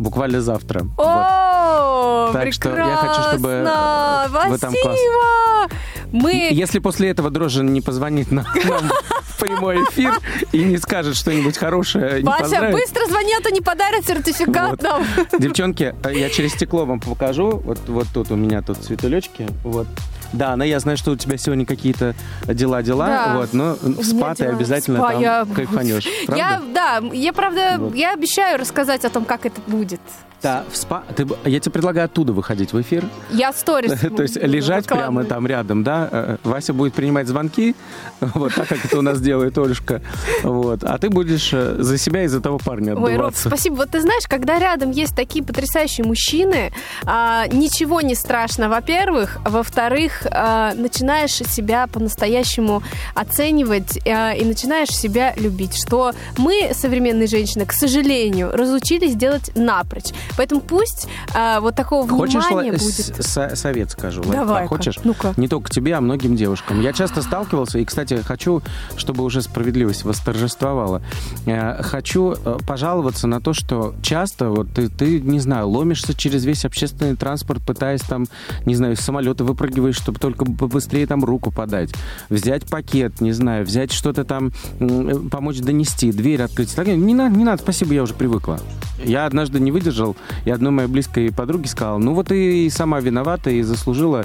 буквально 0.00 0.40
завтра. 0.40 0.80
Вот. 0.96 1.06
О, 1.06 2.30
Так 2.32 2.52
что 2.52 2.76
я 2.76 2.96
хочу, 2.96 3.22
чтобы, 3.30 3.48
э, 3.48 3.62
прекрасно! 3.62 4.50
вы 4.50 4.58
там 4.58 4.74
класс. 4.82 4.98
Спасибо! 4.98 5.80
Мы... 6.12 6.48
Если 6.50 6.80
после 6.80 7.10
этого 7.10 7.30
Дрожжин 7.30 7.72
не 7.72 7.80
позвонит 7.80 8.32
нам, 8.32 8.44
нам 8.64 8.90
в 9.22 9.38
прямой 9.38 9.76
эфир 9.84 10.18
и 10.52 10.64
не 10.64 10.76
скажет 10.78 11.14
что-нибудь 11.16 11.56
хорошее, 11.56 12.22
не 12.22 12.26
Вася, 12.26 12.42
поздравит. 12.42 12.72
быстро 12.74 13.06
звони, 13.06 13.32
а 13.38 13.42
то 13.42 13.50
не 13.50 13.60
подарят 13.60 14.04
сертификат 14.06 14.70
Вот. 14.70 14.82
нам. 14.82 15.04
Девчонки, 15.38 15.94
э, 16.04 16.14
я 16.18 16.28
через 16.30 16.52
стекло 16.54 16.84
вам 16.84 16.98
покажу. 16.98 17.58
Вот, 17.64 17.78
вот 17.86 18.06
тут 18.12 18.30
у 18.32 18.36
меня 18.36 18.62
тут 18.62 18.78
цветулечки. 18.78 19.46
Вот. 19.62 19.86
Да, 20.32 20.54
но 20.56 20.64
я 20.64 20.78
знаю, 20.80 20.96
что 20.96 21.10
у 21.12 21.16
тебя 21.16 21.36
сегодня 21.36 21.66
какие-то 21.66 22.14
дела-дела. 22.46 23.06
Да. 23.06 23.36
Вот, 23.38 23.52
но 23.52 23.76
в 23.82 24.04
спа 24.04 24.34
ты 24.34 24.44
дела. 24.44 24.56
обязательно 24.56 24.98
Спа 24.98 25.12
там 25.12 25.20
я- 25.22 25.46
кайфанешь. 25.54 26.06
Правда? 26.26 26.36
Я, 26.44 26.60
да, 26.74 27.00
я 27.12 27.32
правда, 27.32 27.76
Вот. 27.78 27.94
я 27.94 28.12
обещаю 28.12 28.58
рассказать 28.58 29.04
о 29.04 29.10
том, 29.10 29.24
как 29.24 29.46
это 29.46 29.60
будет. 29.66 30.00
Да, 30.42 30.64
в 30.72 30.76
спа. 30.78 31.02
Ты, 31.14 31.26
я 31.44 31.60
тебе 31.60 31.70
предлагаю 31.72 32.06
оттуда 32.06 32.32
выходить 32.32 32.72
в 32.72 32.80
эфир. 32.80 33.04
Я 33.30 33.52
сторис. 33.52 33.92
То 34.16 34.22
есть 34.22 34.36
лежать 34.36 34.86
прямо 34.86 35.24
там 35.24 35.46
рядом, 35.46 35.84
да? 35.84 36.08
Э, 36.10 36.36
Вася 36.44 36.72
будет 36.72 36.94
принимать 36.94 37.28
звонки, 37.28 37.76
вот 38.22 38.54
так, 38.54 38.66
как 38.68 38.82
это 38.82 38.98
у 38.98 39.02
нас 39.02 39.20
делает 39.20 39.58
Олюшка. 39.58 40.00
Вот. 40.42 40.82
А 40.82 40.96
ты 40.96 41.10
будешь 41.10 41.50
э, 41.52 41.76
за 41.82 41.98
себя 41.98 42.24
и 42.24 42.26
за 42.26 42.40
того 42.40 42.56
парня 42.56 42.94
Ой, 42.94 43.00
Роб, 43.00 43.10
отдуваться. 43.10 43.48
спасибо. 43.50 43.74
Вот 43.74 43.90
ты 43.90 44.00
знаешь, 44.00 44.22
когда 44.28 44.58
рядом 44.58 44.92
есть 44.92 45.14
такие 45.14 45.44
потрясающие 45.44 46.06
мужчины, 46.06 46.72
а, 47.04 47.46
ничего 47.48 48.00
не 48.00 48.14
страшно, 48.14 48.70
во-первых. 48.70 49.36
Во-вторых, 49.44 50.19
а, 50.30 50.74
начинаешь 50.74 51.32
себя 51.32 51.86
по-настоящему 51.86 52.82
оценивать 53.14 53.98
а, 54.06 54.32
и 54.32 54.44
начинаешь 54.44 54.88
себя 54.90 55.34
любить. 55.36 55.76
Что 55.80 56.12
мы, 56.38 56.72
современные 56.74 57.26
женщины, 57.28 57.64
к 57.66 57.72
сожалению, 57.72 58.50
разучились 58.52 59.14
делать 59.14 59.50
напрочь. 59.54 60.10
Поэтому 60.36 60.60
пусть 60.60 61.06
а, 61.34 61.60
вот 61.60 61.74
такого 61.76 62.08
Хочешь 62.08 62.44
внимания 62.46 62.72
будет. 62.72 62.82
с- 62.82 63.26
со- 63.26 63.54
совет 63.56 63.90
скажу? 63.90 64.22
Давай-ка. 64.22 64.68
Хочешь? 64.68 64.98
Ну-ка. 65.04 65.34
Не 65.36 65.48
только 65.48 65.70
тебе, 65.70 65.94
а 65.94 66.00
многим 66.00 66.36
девушкам. 66.36 66.80
Я 66.80 66.92
часто 66.92 67.22
сталкивался, 67.22 67.78
и, 67.78 67.84
кстати, 67.84 68.14
хочу, 68.24 68.62
чтобы 68.96 69.24
уже 69.24 69.42
справедливость 69.42 70.04
восторжествовала. 70.04 71.02
Э, 71.46 71.82
Хочу 71.82 72.32
э, 72.32 72.58
пожаловаться 72.66 73.26
на 73.26 73.40
то, 73.40 73.52
что 73.52 73.94
часто 74.02 74.50
вот 74.50 74.72
ты, 74.74 74.88
ты, 74.88 75.20
не 75.20 75.40
знаю, 75.40 75.68
ломишься 75.68 76.14
через 76.14 76.44
весь 76.44 76.64
общественный 76.64 77.16
транспорт, 77.16 77.60
пытаясь 77.66 78.00
там, 78.02 78.26
не 78.64 78.74
знаю, 78.74 78.96
с 78.96 79.00
самолета 79.00 79.44
выпрыгиваешь, 79.44 79.98
чтобы 80.10 80.18
только 80.18 80.44
быстрее 80.44 81.06
там 81.06 81.24
руку 81.24 81.50
подать. 81.52 81.90
Взять 82.28 82.66
пакет, 82.66 83.20
не 83.20 83.32
знаю, 83.32 83.64
взять 83.64 83.92
что-то 83.92 84.24
там, 84.24 84.52
э, 84.80 85.14
помочь 85.30 85.60
донести, 85.60 86.10
дверь 86.12 86.42
открыть. 86.42 86.74
Так, 86.74 86.86
Не 86.88 87.14
надо, 87.14 87.36
не 87.36 87.44
надо, 87.44 87.62
спасибо, 87.62 87.94
я 87.94 88.02
уже 88.02 88.14
привыкла. 88.14 88.58
Я 89.04 89.26
однажды 89.26 89.60
не 89.60 89.70
выдержал, 89.70 90.16
и 90.44 90.50
одной 90.50 90.72
моей 90.72 90.88
близкой 90.88 91.32
подруге 91.32 91.68
сказал, 91.68 91.98
ну 91.98 92.14
вот 92.14 92.32
и 92.32 92.68
сама 92.70 93.00
виновата, 93.00 93.50
и 93.50 93.62
заслужила 93.62 94.24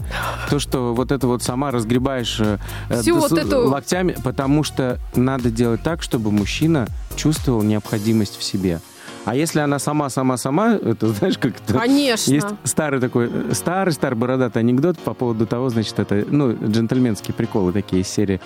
то, 0.49 0.59
что 0.59 0.93
вот 0.93 1.11
это 1.11 1.27
вот 1.27 1.43
сама 1.43 1.71
разгребаешь 1.71 2.37
э, 2.39 2.57
э, 2.89 3.01
Всю 3.01 3.15
вот 3.15 3.31
эту- 3.31 3.67
локтями, 3.69 4.15
потому 4.23 4.63
что 4.63 4.99
надо 5.15 5.51
делать 5.51 5.81
так, 5.83 6.01
чтобы 6.01 6.31
мужчина 6.31 6.87
чувствовал 7.15 7.61
необходимость 7.61 8.37
в 8.37 8.43
себе. 8.43 8.79
А 9.25 9.35
если 9.35 9.59
она 9.59 9.79
сама-сама-сама, 9.79 10.75
это 10.75 11.09
знаешь, 11.09 11.37
как 11.37 11.53
это... 11.59 11.79
Конечно. 11.79 12.31
Есть 12.31 12.47
старый 12.63 12.99
такой, 12.99 13.29
старый-старый 13.53 14.17
бородатый 14.17 14.59
анекдот 14.59 14.97
по 14.99 15.13
поводу 15.13 15.45
того, 15.45 15.69
значит, 15.69 15.99
это, 15.99 16.23
ну, 16.29 16.53
джентльменские 16.53 17.33
приколы 17.33 17.71
такие 17.73 18.03
из 18.03 18.07
серии. 18.07 18.39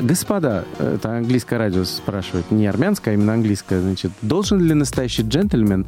Господа, 0.00 0.64
это 0.78 1.16
английское 1.16 1.58
радио 1.58 1.84
спрашивает, 1.84 2.50
не 2.50 2.66
армянское, 2.66 3.12
а 3.12 3.14
именно 3.14 3.32
английское, 3.32 3.80
значит, 3.80 4.12
должен 4.22 4.60
ли 4.60 4.74
настоящий 4.74 5.22
джентльмен 5.22 5.86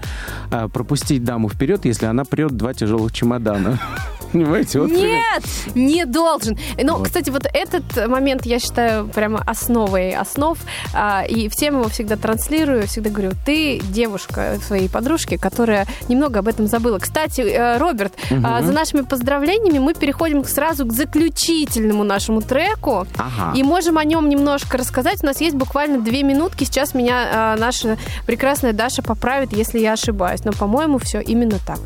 а, 0.50 0.68
пропустить 0.68 1.24
даму 1.24 1.48
вперед, 1.48 1.84
если 1.84 2.06
она 2.06 2.24
прет 2.24 2.52
два 2.52 2.74
тяжелых 2.74 3.12
чемодана? 3.12 3.78
Понимаете? 4.32 4.80
Вот. 4.80 4.90
Нет, 4.90 5.44
не 5.74 6.06
должен. 6.06 6.56
Ну, 6.82 6.96
Вот. 6.96 7.06
кстати, 7.06 7.28
вот 7.28 7.46
этот 7.52 8.08
момент 8.08 8.46
я 8.46 8.58
считаю 8.58 9.06
прямо 9.08 9.42
основой 9.46 10.12
основ. 10.14 10.58
а, 10.94 11.24
и 11.28 11.48
всем 11.50 11.80
его 11.80 11.88
всегда 11.90 12.16
транслирую, 12.16 12.86
всегда 12.86 13.10
говорю, 13.10 13.32
ты 13.44 13.80
девушка 13.90 14.11
своей 14.18 14.88
подружки, 14.88 15.36
которая 15.36 15.86
немного 16.08 16.40
об 16.40 16.48
этом 16.48 16.66
забыла. 16.66 16.98
Кстати, 16.98 17.40
э, 17.40 17.78
Роберт, 17.78 18.12
а, 18.44 18.62
за 18.62 18.72
нашими 18.72 19.02
поздравлениями 19.02 19.78
мы 19.78 19.94
переходим 19.94 20.44
сразу 20.44 20.86
к 20.86 20.92
заключительному 20.92 22.04
нашему 22.04 22.40
треку. 22.40 23.06
Ага. 23.16 23.56
И 23.56 23.62
можем 23.62 23.98
о 23.98 24.04
нем 24.04 24.28
немножко 24.28 24.78
рассказать. 24.78 25.22
У 25.22 25.26
нас 25.26 25.40
есть 25.40 25.56
буквально 25.56 26.00
две 26.00 26.22
минутки. 26.22 26.64
Сейчас 26.64 26.94
меня 26.94 27.28
а, 27.32 27.56
наша 27.56 27.98
прекрасная 28.26 28.72
Даша 28.72 29.02
поправит, 29.02 29.52
если 29.52 29.78
я 29.78 29.92
ошибаюсь. 29.92 30.44
Но, 30.44 30.52
по-моему, 30.52 30.98
все 30.98 31.20
именно 31.20 31.58
так. 31.66 31.80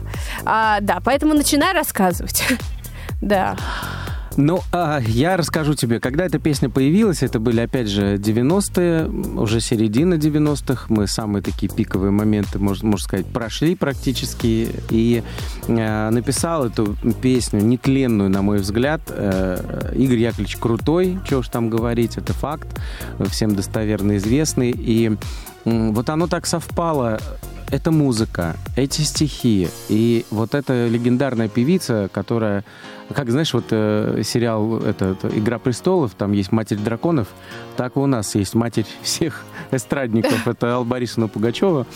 А, 0.45 0.81
да, 0.81 1.01
поэтому 1.05 1.35
начинай 1.35 1.73
рассказывать. 1.73 2.45
Да. 3.23 3.57
Ну, 4.37 4.61
а 4.71 5.01
я 5.01 5.37
расскажу 5.37 5.75
тебе, 5.75 5.99
когда 5.99 6.27
эта 6.27 6.39
песня 6.39 6.69
появилась, 6.69 7.23
это 7.23 7.41
были, 7.41 7.61
опять 7.61 7.89
же, 7.89 8.17
90-е, 8.17 9.09
уже 9.41 9.61
середина 9.61 10.15
90-х, 10.15 10.87
мы 10.89 11.07
самые 11.07 11.43
такие 11.43 11.73
пиковые 11.73 12.11
моменты, 12.11 12.59
можно, 12.59 12.89
можно 12.89 13.05
сказать, 13.05 13.27
прошли 13.27 13.75
практически, 13.75 14.69
и 14.91 15.23
э, 15.69 16.11
написал 16.11 16.67
эту 16.67 16.97
песню, 17.23 17.61
нетленную, 17.61 18.29
на 18.29 18.43
мой 18.43 18.59
взгляд, 18.59 19.01
э, 19.09 19.93
Игорь 19.97 20.19
Яковлевич 20.19 20.57
Крутой, 20.59 21.19
чего 21.27 21.41
уж 21.41 21.49
там 21.49 21.71
говорить, 21.71 22.19
это 22.19 22.35
факт, 22.35 22.69
всем 23.31 23.55
достоверно 23.55 24.19
известный, 24.19 24.71
и 24.71 25.17
м, 25.65 25.95
вот 25.95 26.11
оно 26.11 26.27
так 26.27 26.47
совпало, 26.47 27.19
эта 27.71 27.91
музыка, 27.91 28.57
эти 28.77 29.03
стихи 29.03 29.69
и 29.89 30.25
вот 30.31 30.55
эта 30.55 30.87
легендарная 30.87 31.49
певица, 31.49 32.09
которая, 32.13 32.65
как 33.15 33.31
знаешь, 33.31 33.55
вот 33.55 33.67
э, 33.71 34.23
сериал 34.25 34.79
этот 34.79 35.25
«Игра 35.25 35.59
престолов», 35.59 36.15
там 36.15 36.33
есть 36.33 36.53
«Матерь 36.53 36.79
драконов», 36.79 37.29
так 37.77 37.97
и 37.97 37.99
у 37.99 38.07
нас 38.07 38.35
есть 38.35 38.55
«Матерь 38.55 38.87
всех 39.03 39.45
эстрадников», 39.71 40.47
это 40.49 40.75
Алла 40.75 40.85
Борисовна 40.85 41.29
Пугачева. 41.29 41.87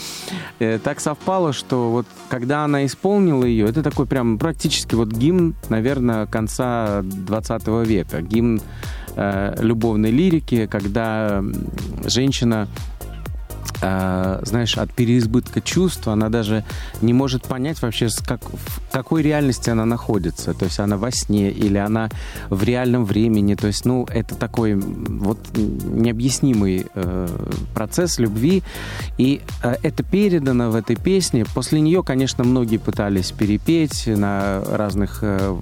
Э, 0.59 0.79
так 0.79 1.01
совпало, 1.01 1.53
что 1.53 1.91
вот 1.91 2.07
когда 2.29 2.65
она 2.65 2.87
исполнила 2.87 3.45
ее, 3.45 3.69
это 3.69 3.83
такой 3.83 4.07
прям 4.07 4.39
практически 4.39 4.95
вот 4.95 5.09
гимн, 5.09 5.55
наверное, 5.69 6.27
конца 6.27 7.03
20 7.03 7.67
века, 7.87 8.23
гимн 8.23 8.61
э, 9.17 9.55
любовной 9.59 10.11
лирики, 10.11 10.67
когда 10.67 11.43
женщина 12.05 12.69
а, 13.83 14.41
знаешь, 14.45 14.77
от 14.77 14.93
переизбытка 14.93 15.61
чувств 15.61 16.07
она 16.09 16.29
даже 16.29 16.65
не 17.01 17.13
может 17.13 17.45
понять 17.45 17.81
вообще, 17.83 18.09
как, 18.27 18.43
в 18.45 18.93
какой 18.93 19.23
реальности 19.23 19.71
она 19.71 19.85
находится. 19.85 20.55
То 20.55 20.67
есть 20.67 20.79
она 20.79 20.97
во 20.97 21.11
сне 21.11 21.51
или 21.51 21.79
она 21.79 22.09
в 22.49 22.63
реальном 22.63 23.05
времени. 23.05 23.55
То 23.55 23.67
есть, 23.67 23.85
ну, 23.85 24.07
это 24.11 24.35
такой 24.35 24.75
вот 24.75 25.39
необъяснимый 25.57 26.87
э, 26.95 27.29
процесс 27.75 28.19
любви. 28.19 28.63
И 29.19 29.41
э, 29.63 29.77
это 29.83 30.03
передано 30.03 30.71
в 30.71 30.75
этой 30.75 30.97
песне. 30.97 31.45
После 31.55 31.81
нее, 31.81 32.03
конечно, 32.03 32.45
многие 32.45 32.79
пытались 32.79 33.31
перепеть 33.31 34.07
на 34.07 34.63
разных, 34.65 35.21
э, 35.23 35.57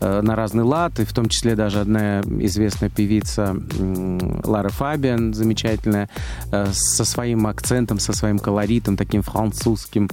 э, 0.00 0.20
на 0.22 0.36
разный 0.36 0.64
лад, 0.64 1.00
и 1.00 1.04
в 1.04 1.12
том 1.12 1.28
числе 1.28 1.54
даже 1.54 1.80
одна 1.80 2.20
известная 2.20 2.88
певица 2.88 3.56
м, 3.78 4.40
Лара 4.44 4.68
Фабиан, 4.70 5.34
замечательная, 5.34 6.08
э, 6.52 6.66
со 6.72 7.04
своим 7.10 7.46
акцентом, 7.46 7.98
со 7.98 8.12
своим 8.12 8.38
колоритом, 8.38 8.96
таким 8.96 9.22
французским. 9.22 10.08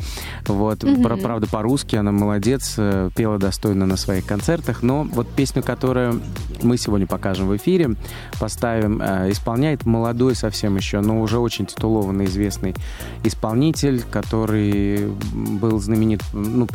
Вот. 0.47 0.79
Про- 1.03 1.17
Правда, 1.17 1.47
по-русски 1.47 1.95
она 1.95 2.11
молодец, 2.11 2.75
э, 2.77 3.09
пела 3.15 3.37
достойно 3.37 3.85
на 3.85 3.97
своих 3.97 4.25
концертах, 4.25 4.83
но 4.83 5.03
вот 5.03 5.27
песню, 5.29 5.63
которую 5.63 6.21
мы 6.61 6.77
сегодня 6.77 7.07
покажем 7.07 7.47
в 7.47 7.55
эфире, 7.57 7.95
поставим, 8.39 9.01
э, 9.01 9.31
исполняет 9.31 9.85
молодой 9.85 10.35
совсем 10.35 10.75
еще, 10.77 11.01
но 11.01 11.21
уже 11.21 11.39
очень 11.39 11.65
титулованный, 11.65 12.25
известный 12.25 12.75
исполнитель, 13.23 14.01
который 14.11 15.07
был 15.33 15.79
знаменит, 15.79 16.21
ну, 16.33 16.67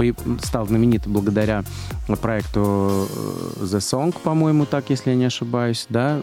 стал 0.43 0.67
знаменит 0.67 1.07
благодаря 1.07 1.65
проекту 2.21 2.61
э, 3.61 3.65
The 3.65 3.79
Song, 3.79 4.15
по-моему, 4.23 4.67
так, 4.67 4.91
если 4.91 5.11
я 5.11 5.17
не 5.17 5.25
ошибаюсь, 5.25 5.87
да, 5.89 6.21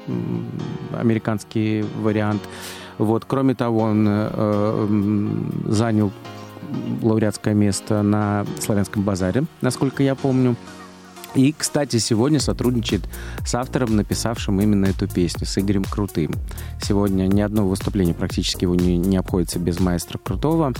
американский 0.97 1.85
вариант. 2.01 2.41
Вот, 2.99 3.25
кроме 3.25 3.55
того, 3.55 3.79
он 3.79 4.05
э, 4.07 4.29
м, 4.87 5.51
занял 5.67 6.11
лауреатское 7.01 7.53
место 7.53 8.03
на 8.03 8.45
Славянском 8.59 9.01
базаре, 9.03 9.45
насколько 9.61 10.03
я 10.03 10.13
помню. 10.15 10.55
И, 11.35 11.53
кстати, 11.55 11.97
сегодня 11.97 12.39
сотрудничает 12.39 13.01
с 13.45 13.53
автором, 13.53 13.95
написавшим 13.95 14.59
именно 14.61 14.87
эту 14.87 15.07
песню, 15.07 15.45
с 15.45 15.57
Игорем 15.57 15.83
Крутым. 15.83 16.33
Сегодня 16.81 17.27
ни 17.27 17.41
одно 17.41 17.67
выступление 17.67 18.15
практически 18.15 18.63
его 18.63 18.75
не, 18.75 18.97
не 18.97 19.17
обходится 19.17 19.59
без 19.59 19.79
маэстро 19.79 20.17
Крутого. 20.17 20.73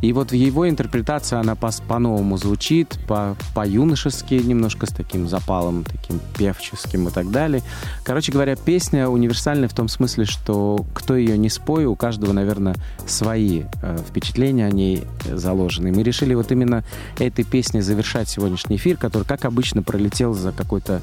И 0.00 0.12
вот 0.12 0.32
его 0.32 0.68
интерпретации 0.68 1.36
она 1.36 1.54
по- 1.54 1.70
по-новому 1.86 2.38
звучит, 2.38 2.98
по- 3.06 3.36
по-юношески, 3.54 4.34
немножко 4.34 4.86
с 4.86 4.90
таким 4.90 5.28
запалом, 5.28 5.84
таким 5.84 6.18
певческим 6.38 7.08
и 7.08 7.10
так 7.10 7.30
далее. 7.30 7.62
Короче 8.02 8.32
говоря, 8.32 8.56
песня 8.56 9.08
универсальная 9.08 9.68
в 9.68 9.74
том 9.74 9.88
смысле, 9.88 10.24
что 10.24 10.86
кто 10.94 11.14
ее 11.14 11.36
не 11.36 11.50
спой, 11.50 11.84
у 11.84 11.94
каждого, 11.94 12.32
наверное, 12.32 12.74
свои 13.06 13.64
э, 13.82 13.98
впечатления 14.08 14.66
о 14.66 14.70
ней 14.70 15.04
заложены. 15.30 15.92
Мы 15.92 16.02
решили 16.02 16.34
вот 16.34 16.50
именно 16.52 16.84
этой 17.18 17.44
песней 17.44 17.82
завершать 17.82 18.28
сегодняшний 18.30 18.76
эфир, 18.76 18.96
который, 18.96 19.24
как 19.24 19.44
обычно, 19.44 19.82
пролетел 19.90 20.34
за 20.34 20.52
какой-то 20.52 21.02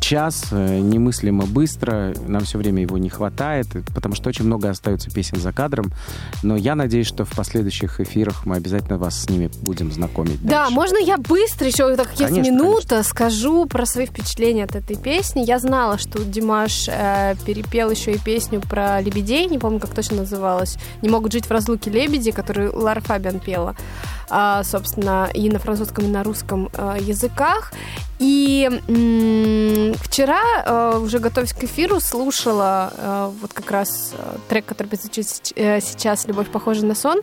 час, 0.00 0.46
э, 0.50 0.78
немыслимо 0.80 1.44
быстро. 1.44 2.14
Нам 2.26 2.44
все 2.44 2.56
время 2.56 2.80
его 2.80 2.96
не 2.96 3.10
хватает, 3.10 3.66
потому 3.94 4.14
что 4.14 4.30
очень 4.30 4.46
много 4.46 4.70
остается 4.70 5.10
песен 5.10 5.38
за 5.38 5.52
кадром. 5.52 5.92
Но 6.42 6.56
я 6.56 6.74
надеюсь, 6.74 7.06
что 7.06 7.26
в 7.26 7.32
последующих 7.32 8.00
эфирах 8.00 8.46
мы 8.46 8.56
обязательно 8.56 8.96
вас 8.96 9.22
с 9.22 9.28
ними 9.28 9.50
будем 9.60 9.92
знакомить. 9.92 10.42
Да, 10.42 10.62
дальше. 10.62 10.74
можно 10.74 10.96
я 10.96 11.18
быстро 11.18 11.66
еще, 11.66 11.94
так 11.96 12.08
как 12.08 12.20
есть 12.20 12.32
Конечно, 12.32 12.50
минута, 12.50 13.02
скажу 13.02 13.66
про 13.66 13.84
свои 13.84 14.06
впечатления 14.06 14.64
от 14.64 14.74
этой 14.74 14.96
песни. 14.96 15.42
Я 15.44 15.58
знала, 15.58 15.98
что 15.98 16.24
Димаш 16.24 16.88
э, 16.88 17.34
перепел 17.44 17.90
еще 17.90 18.12
и 18.12 18.18
песню 18.18 18.62
про 18.62 19.02
лебедей, 19.02 19.46
не 19.46 19.58
помню, 19.58 19.80
как 19.80 19.90
точно 19.90 20.18
называлась. 20.18 20.78
«Не 21.02 21.10
могут 21.10 21.32
жить 21.32 21.44
в 21.44 21.50
разлуке 21.50 21.90
лебеди», 21.90 22.30
которую 22.30 22.74
Лара 22.74 23.00
Фабиан 23.00 23.38
пела, 23.38 23.76
собственно, 24.64 25.28
и 25.32 25.48
на 25.50 25.58
французском, 25.58 26.04
и 26.04 26.08
на 26.08 26.22
русском 26.22 26.68
э, 26.72 26.96
языках. 27.00 27.72
И 28.18 28.68
вчера, 30.02 30.40
э, 30.64 30.98
уже 30.98 31.18
готовясь 31.18 31.52
к 31.52 31.64
эфиру, 31.64 32.00
слушала 32.00 33.32
вот 33.40 33.52
как 33.52 33.70
раз 33.70 34.14
трек, 34.48 34.64
который 34.66 34.96
звучит 34.96 35.26
сеч- 35.26 35.52
э, 35.56 35.80
сейчас 35.80 36.26
«Любовь 36.26 36.48
похожа 36.48 36.86
на 36.86 36.94
сон». 36.94 37.20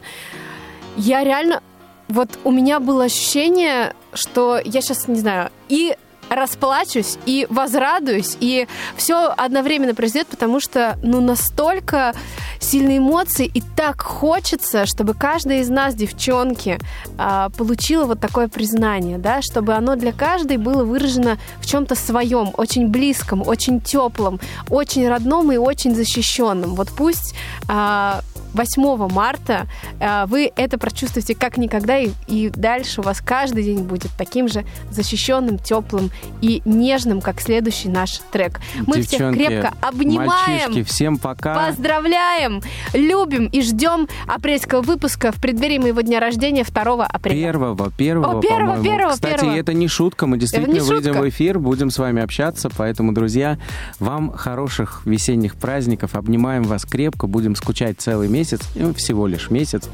Я 0.98 1.24
реально 1.24 1.62
вот 2.08 2.30
у 2.44 2.52
меня 2.52 2.80
было 2.80 3.06
ощущение, 3.06 3.96
что 4.14 4.60
я 4.64 4.82
сейчас, 4.82 5.08
не 5.08 5.20
знаю, 5.20 5.50
и 5.70 5.96
расплачусь, 6.32 7.18
и 7.26 7.46
возрадуюсь, 7.50 8.38
и 8.40 8.68
все 8.96 9.34
одновременно 9.38 9.94
произойдет, 9.94 10.30
потому 10.30 10.60
что, 10.60 10.98
ну, 11.04 11.20
настолько 11.20 12.14
сильные 12.60 13.00
эмоции, 13.00 13.46
и 13.54 13.62
так 13.62 14.02
хочется, 14.02 14.86
чтобы 14.86 15.14
каждая 15.14 15.60
из 15.60 15.70
нас, 15.70 15.94
девчонки, 15.94 16.80
а, 17.18 17.50
получила 17.50 18.06
вот 18.06 18.22
такое 18.22 18.48
признание, 18.48 19.18
да, 19.18 19.42
чтобы 19.42 19.74
оно 19.74 19.96
для 19.98 20.14
каждой 20.14 20.58
было 20.58 20.86
выражено 20.86 21.38
в 21.60 21.66
чем-то 21.66 21.96
своем, 21.96 22.52
очень 22.56 22.88
близком, 22.88 23.46
очень 23.46 23.82
теплом, 23.82 24.40
очень 24.70 25.08
родном 25.10 25.52
и 25.52 25.58
очень 25.58 25.94
защищенном. 25.94 26.76
Вот 26.76 26.90
пусть 26.96 27.36
а, 27.68 28.22
8 28.54 29.10
марта 29.14 29.68
а, 30.00 30.26
вы 30.26 30.52
это 30.56 30.78
прочувствуете 30.78 31.36
как 31.36 31.58
никогда, 31.58 31.98
и, 31.98 32.12
и 32.28 32.50
дальше 32.50 33.02
у 33.02 33.04
вас 33.04 33.22
каждый 33.22 33.64
день 33.64 33.84
будет 33.84 34.12
таким 34.18 34.48
же 34.48 34.66
защищенным, 34.90 35.58
теплым 35.58 36.12
и 36.42 36.62
нежным, 36.66 37.22
как 37.22 37.42
следующий 37.42 37.90
наш 37.90 38.20
трек. 38.32 38.60
Мы 38.88 39.02
всех 39.02 39.12
Девчонки, 39.12 39.46
крепко 39.46 39.74
обнимаем. 39.82 40.28
Мальчишки, 40.28 40.84
всем 40.84 41.18
пока. 41.18 41.68
Поздравляем, 41.68 42.62
любим 42.94 43.46
и 43.48 43.62
ждем 43.62 44.08
апрельского 44.28 44.82
выпуска 44.82 45.32
в 45.32 45.36
преддверии 45.36 45.78
моего 45.78 46.02
дня 46.02 46.20
рождения 46.20 46.64
2 46.64 47.06
апреля. 47.06 47.36
Первого, 47.36 47.92
первого, 47.92 48.40
О, 48.40 48.42
первого, 48.42 48.84
первого, 48.84 49.14
Кстати, 49.14 49.42
первого. 49.42 49.56
это 49.56 49.74
не 49.74 49.88
шутка, 49.88 50.28
мы 50.28 50.38
действительно 50.38 50.74
не 50.74 50.80
выйдем 50.80 51.14
шутка. 51.14 51.22
в 51.22 51.30
эфир, 51.30 51.60
будем 51.60 51.90
с 51.90 51.98
вами 51.98 52.22
общаться, 52.22 52.70
поэтому, 52.76 53.14
друзья, 53.14 53.58
вам 54.00 54.32
хороших 54.32 55.04
весенних 55.06 55.56
праздников, 55.56 56.16
обнимаем 56.16 56.64
вас 56.64 56.86
крепко, 56.86 57.28
будем 57.28 57.56
скучать 57.56 58.00
целый 58.00 58.28
месяц, 58.28 58.41
ну, 58.76 58.94
всего 58.94 59.28
лишь 59.28 59.50
месяц, 59.50 59.90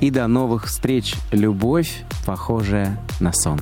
и 0.00 0.10
до 0.10 0.26
новых 0.26 0.66
встреч. 0.66 1.14
Любовь, 1.32 2.04
похожая 2.26 2.98
на 3.20 3.32
сон. 3.32 3.60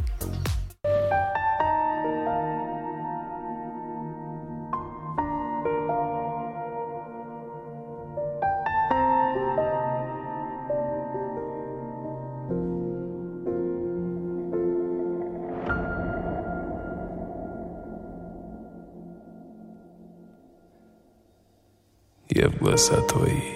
Я 22.29 22.51
в 22.51 22.59
глаза 22.59 23.01
твои, 23.09 23.56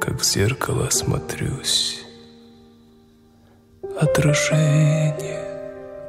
как 0.00 0.20
в 0.20 0.24
зеркало 0.24 0.88
смотрюсь. 0.90 2.02
Отражение 4.00 5.44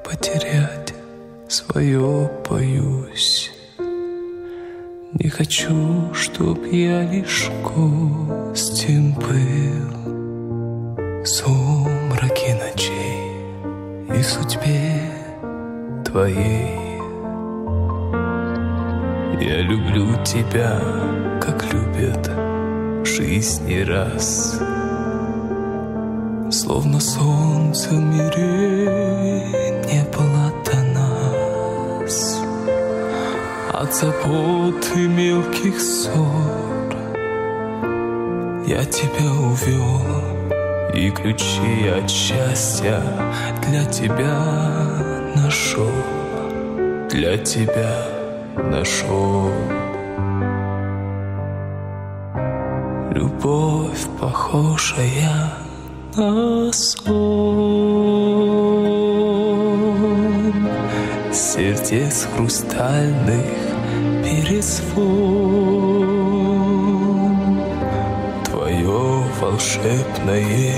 потерять 0.05 0.93
свое 1.49 2.31
боюсь. 2.49 3.51
Не 5.13 5.29
хочу, 5.29 6.13
чтоб 6.13 6.65
я 6.71 7.03
лишь 7.03 7.49
гостем 7.63 9.13
был 9.13 10.01
в 11.21 11.25
сумраке 11.25 12.55
ночей 12.55 13.35
и 14.17 14.23
судьбе 14.23 15.11
твоей 16.05 16.81
Я 19.41 19.61
люблю 19.61 20.23
тебя, 20.23 20.79
как 21.41 21.65
любят 21.73 22.50
жизни 23.05 23.81
раз. 23.81 24.59
Словно 26.51 26.99
солнце 26.99 27.89
в 27.89 28.01
мире 28.01 29.45
не 29.87 30.03
было 30.11 30.51
до 30.65 30.77
нас. 30.99 32.41
От 33.81 33.95
забот 33.95 34.85
и 34.95 35.07
мелких 35.07 35.79
ссор 35.79 36.93
Я 38.67 38.85
тебя 38.85 39.31
увел 39.31 40.01
И 40.93 41.09
ключи 41.09 41.87
от 41.87 42.07
счастья 42.09 43.01
для 43.67 43.85
тебя 43.85 44.39
нашел 45.35 45.89
Для 47.09 47.37
тебя 47.37 48.05
нашел 48.55 49.49
Любовь 53.21 54.03
похожая 54.19 55.53
на 56.17 56.73
сон. 56.73 57.11
Сердец 61.31 62.27
хрустальных 62.35 63.45
перезвон. 64.23 64.81
Твое 68.45 69.23
волшебное 69.39 70.75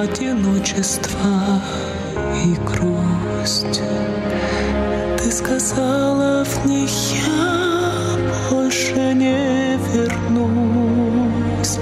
одиночество 0.03 1.63
и 2.45 2.55
грусть. 2.67 3.81
Ты 5.19 5.31
сказала 5.31 6.45
в 6.45 6.67
них 6.67 6.91
я 7.27 8.17
больше 8.51 9.15
не 9.15 9.77
вернусь. 9.93 11.79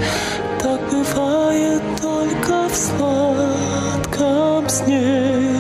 Так 0.63 0.81
бывает 0.91 1.83
только 2.01 2.69
в 2.69 2.77
сладком 2.77 4.69
сне, 4.69 5.57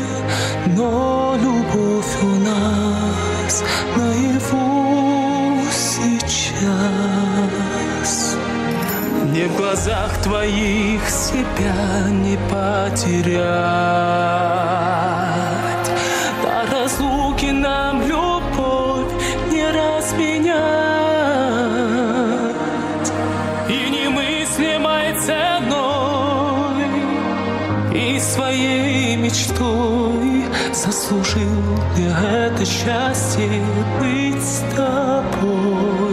но 0.76 1.36
любовь 1.40 2.22
у 2.22 2.34
нас 2.44 3.64
наяву 3.96 4.19
Мне 9.40 9.48
в 9.48 9.56
глазах 9.56 10.20
твоих 10.22 11.08
себя 11.08 12.10
не 12.10 12.36
потерять. 12.50 13.40
До 16.42 16.66
разлуки 16.70 17.46
нам 17.46 18.02
любовь 18.02 19.10
не 19.50 19.66
разменять. 19.66 20.60
И 23.70 23.88
немыслимой 23.88 25.18
ценой 25.24 26.84
и 27.94 28.20
своей 28.20 29.16
мечтой 29.16 30.44
заслужил 30.74 31.78
я 31.96 32.20
это 32.44 32.66
счастье 32.66 33.64
быть 34.00 34.42
с 34.42 34.62
тобой 34.76 36.10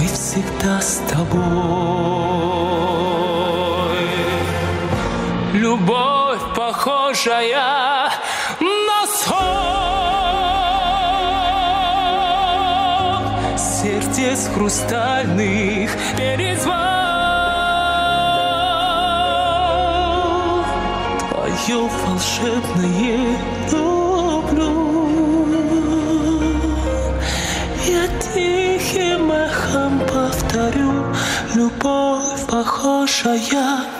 быть 0.00 0.12
всегда 0.12 0.80
с 0.80 1.02
тобой. 1.10 2.19
Похожая 7.20 8.10
на 8.60 9.06
сон 9.06 9.36
Сердец 13.58 14.48
хрустальных 14.54 15.90
перезвон. 16.16 16.76
Твое 21.30 21.80
волшебное 22.06 23.36
люблю 23.70 24.74
я 27.86 28.08
тихим 28.34 29.32
эхом 29.32 30.00
повторю 30.00 30.92
Любовь 31.54 32.46
похожая 32.48 33.99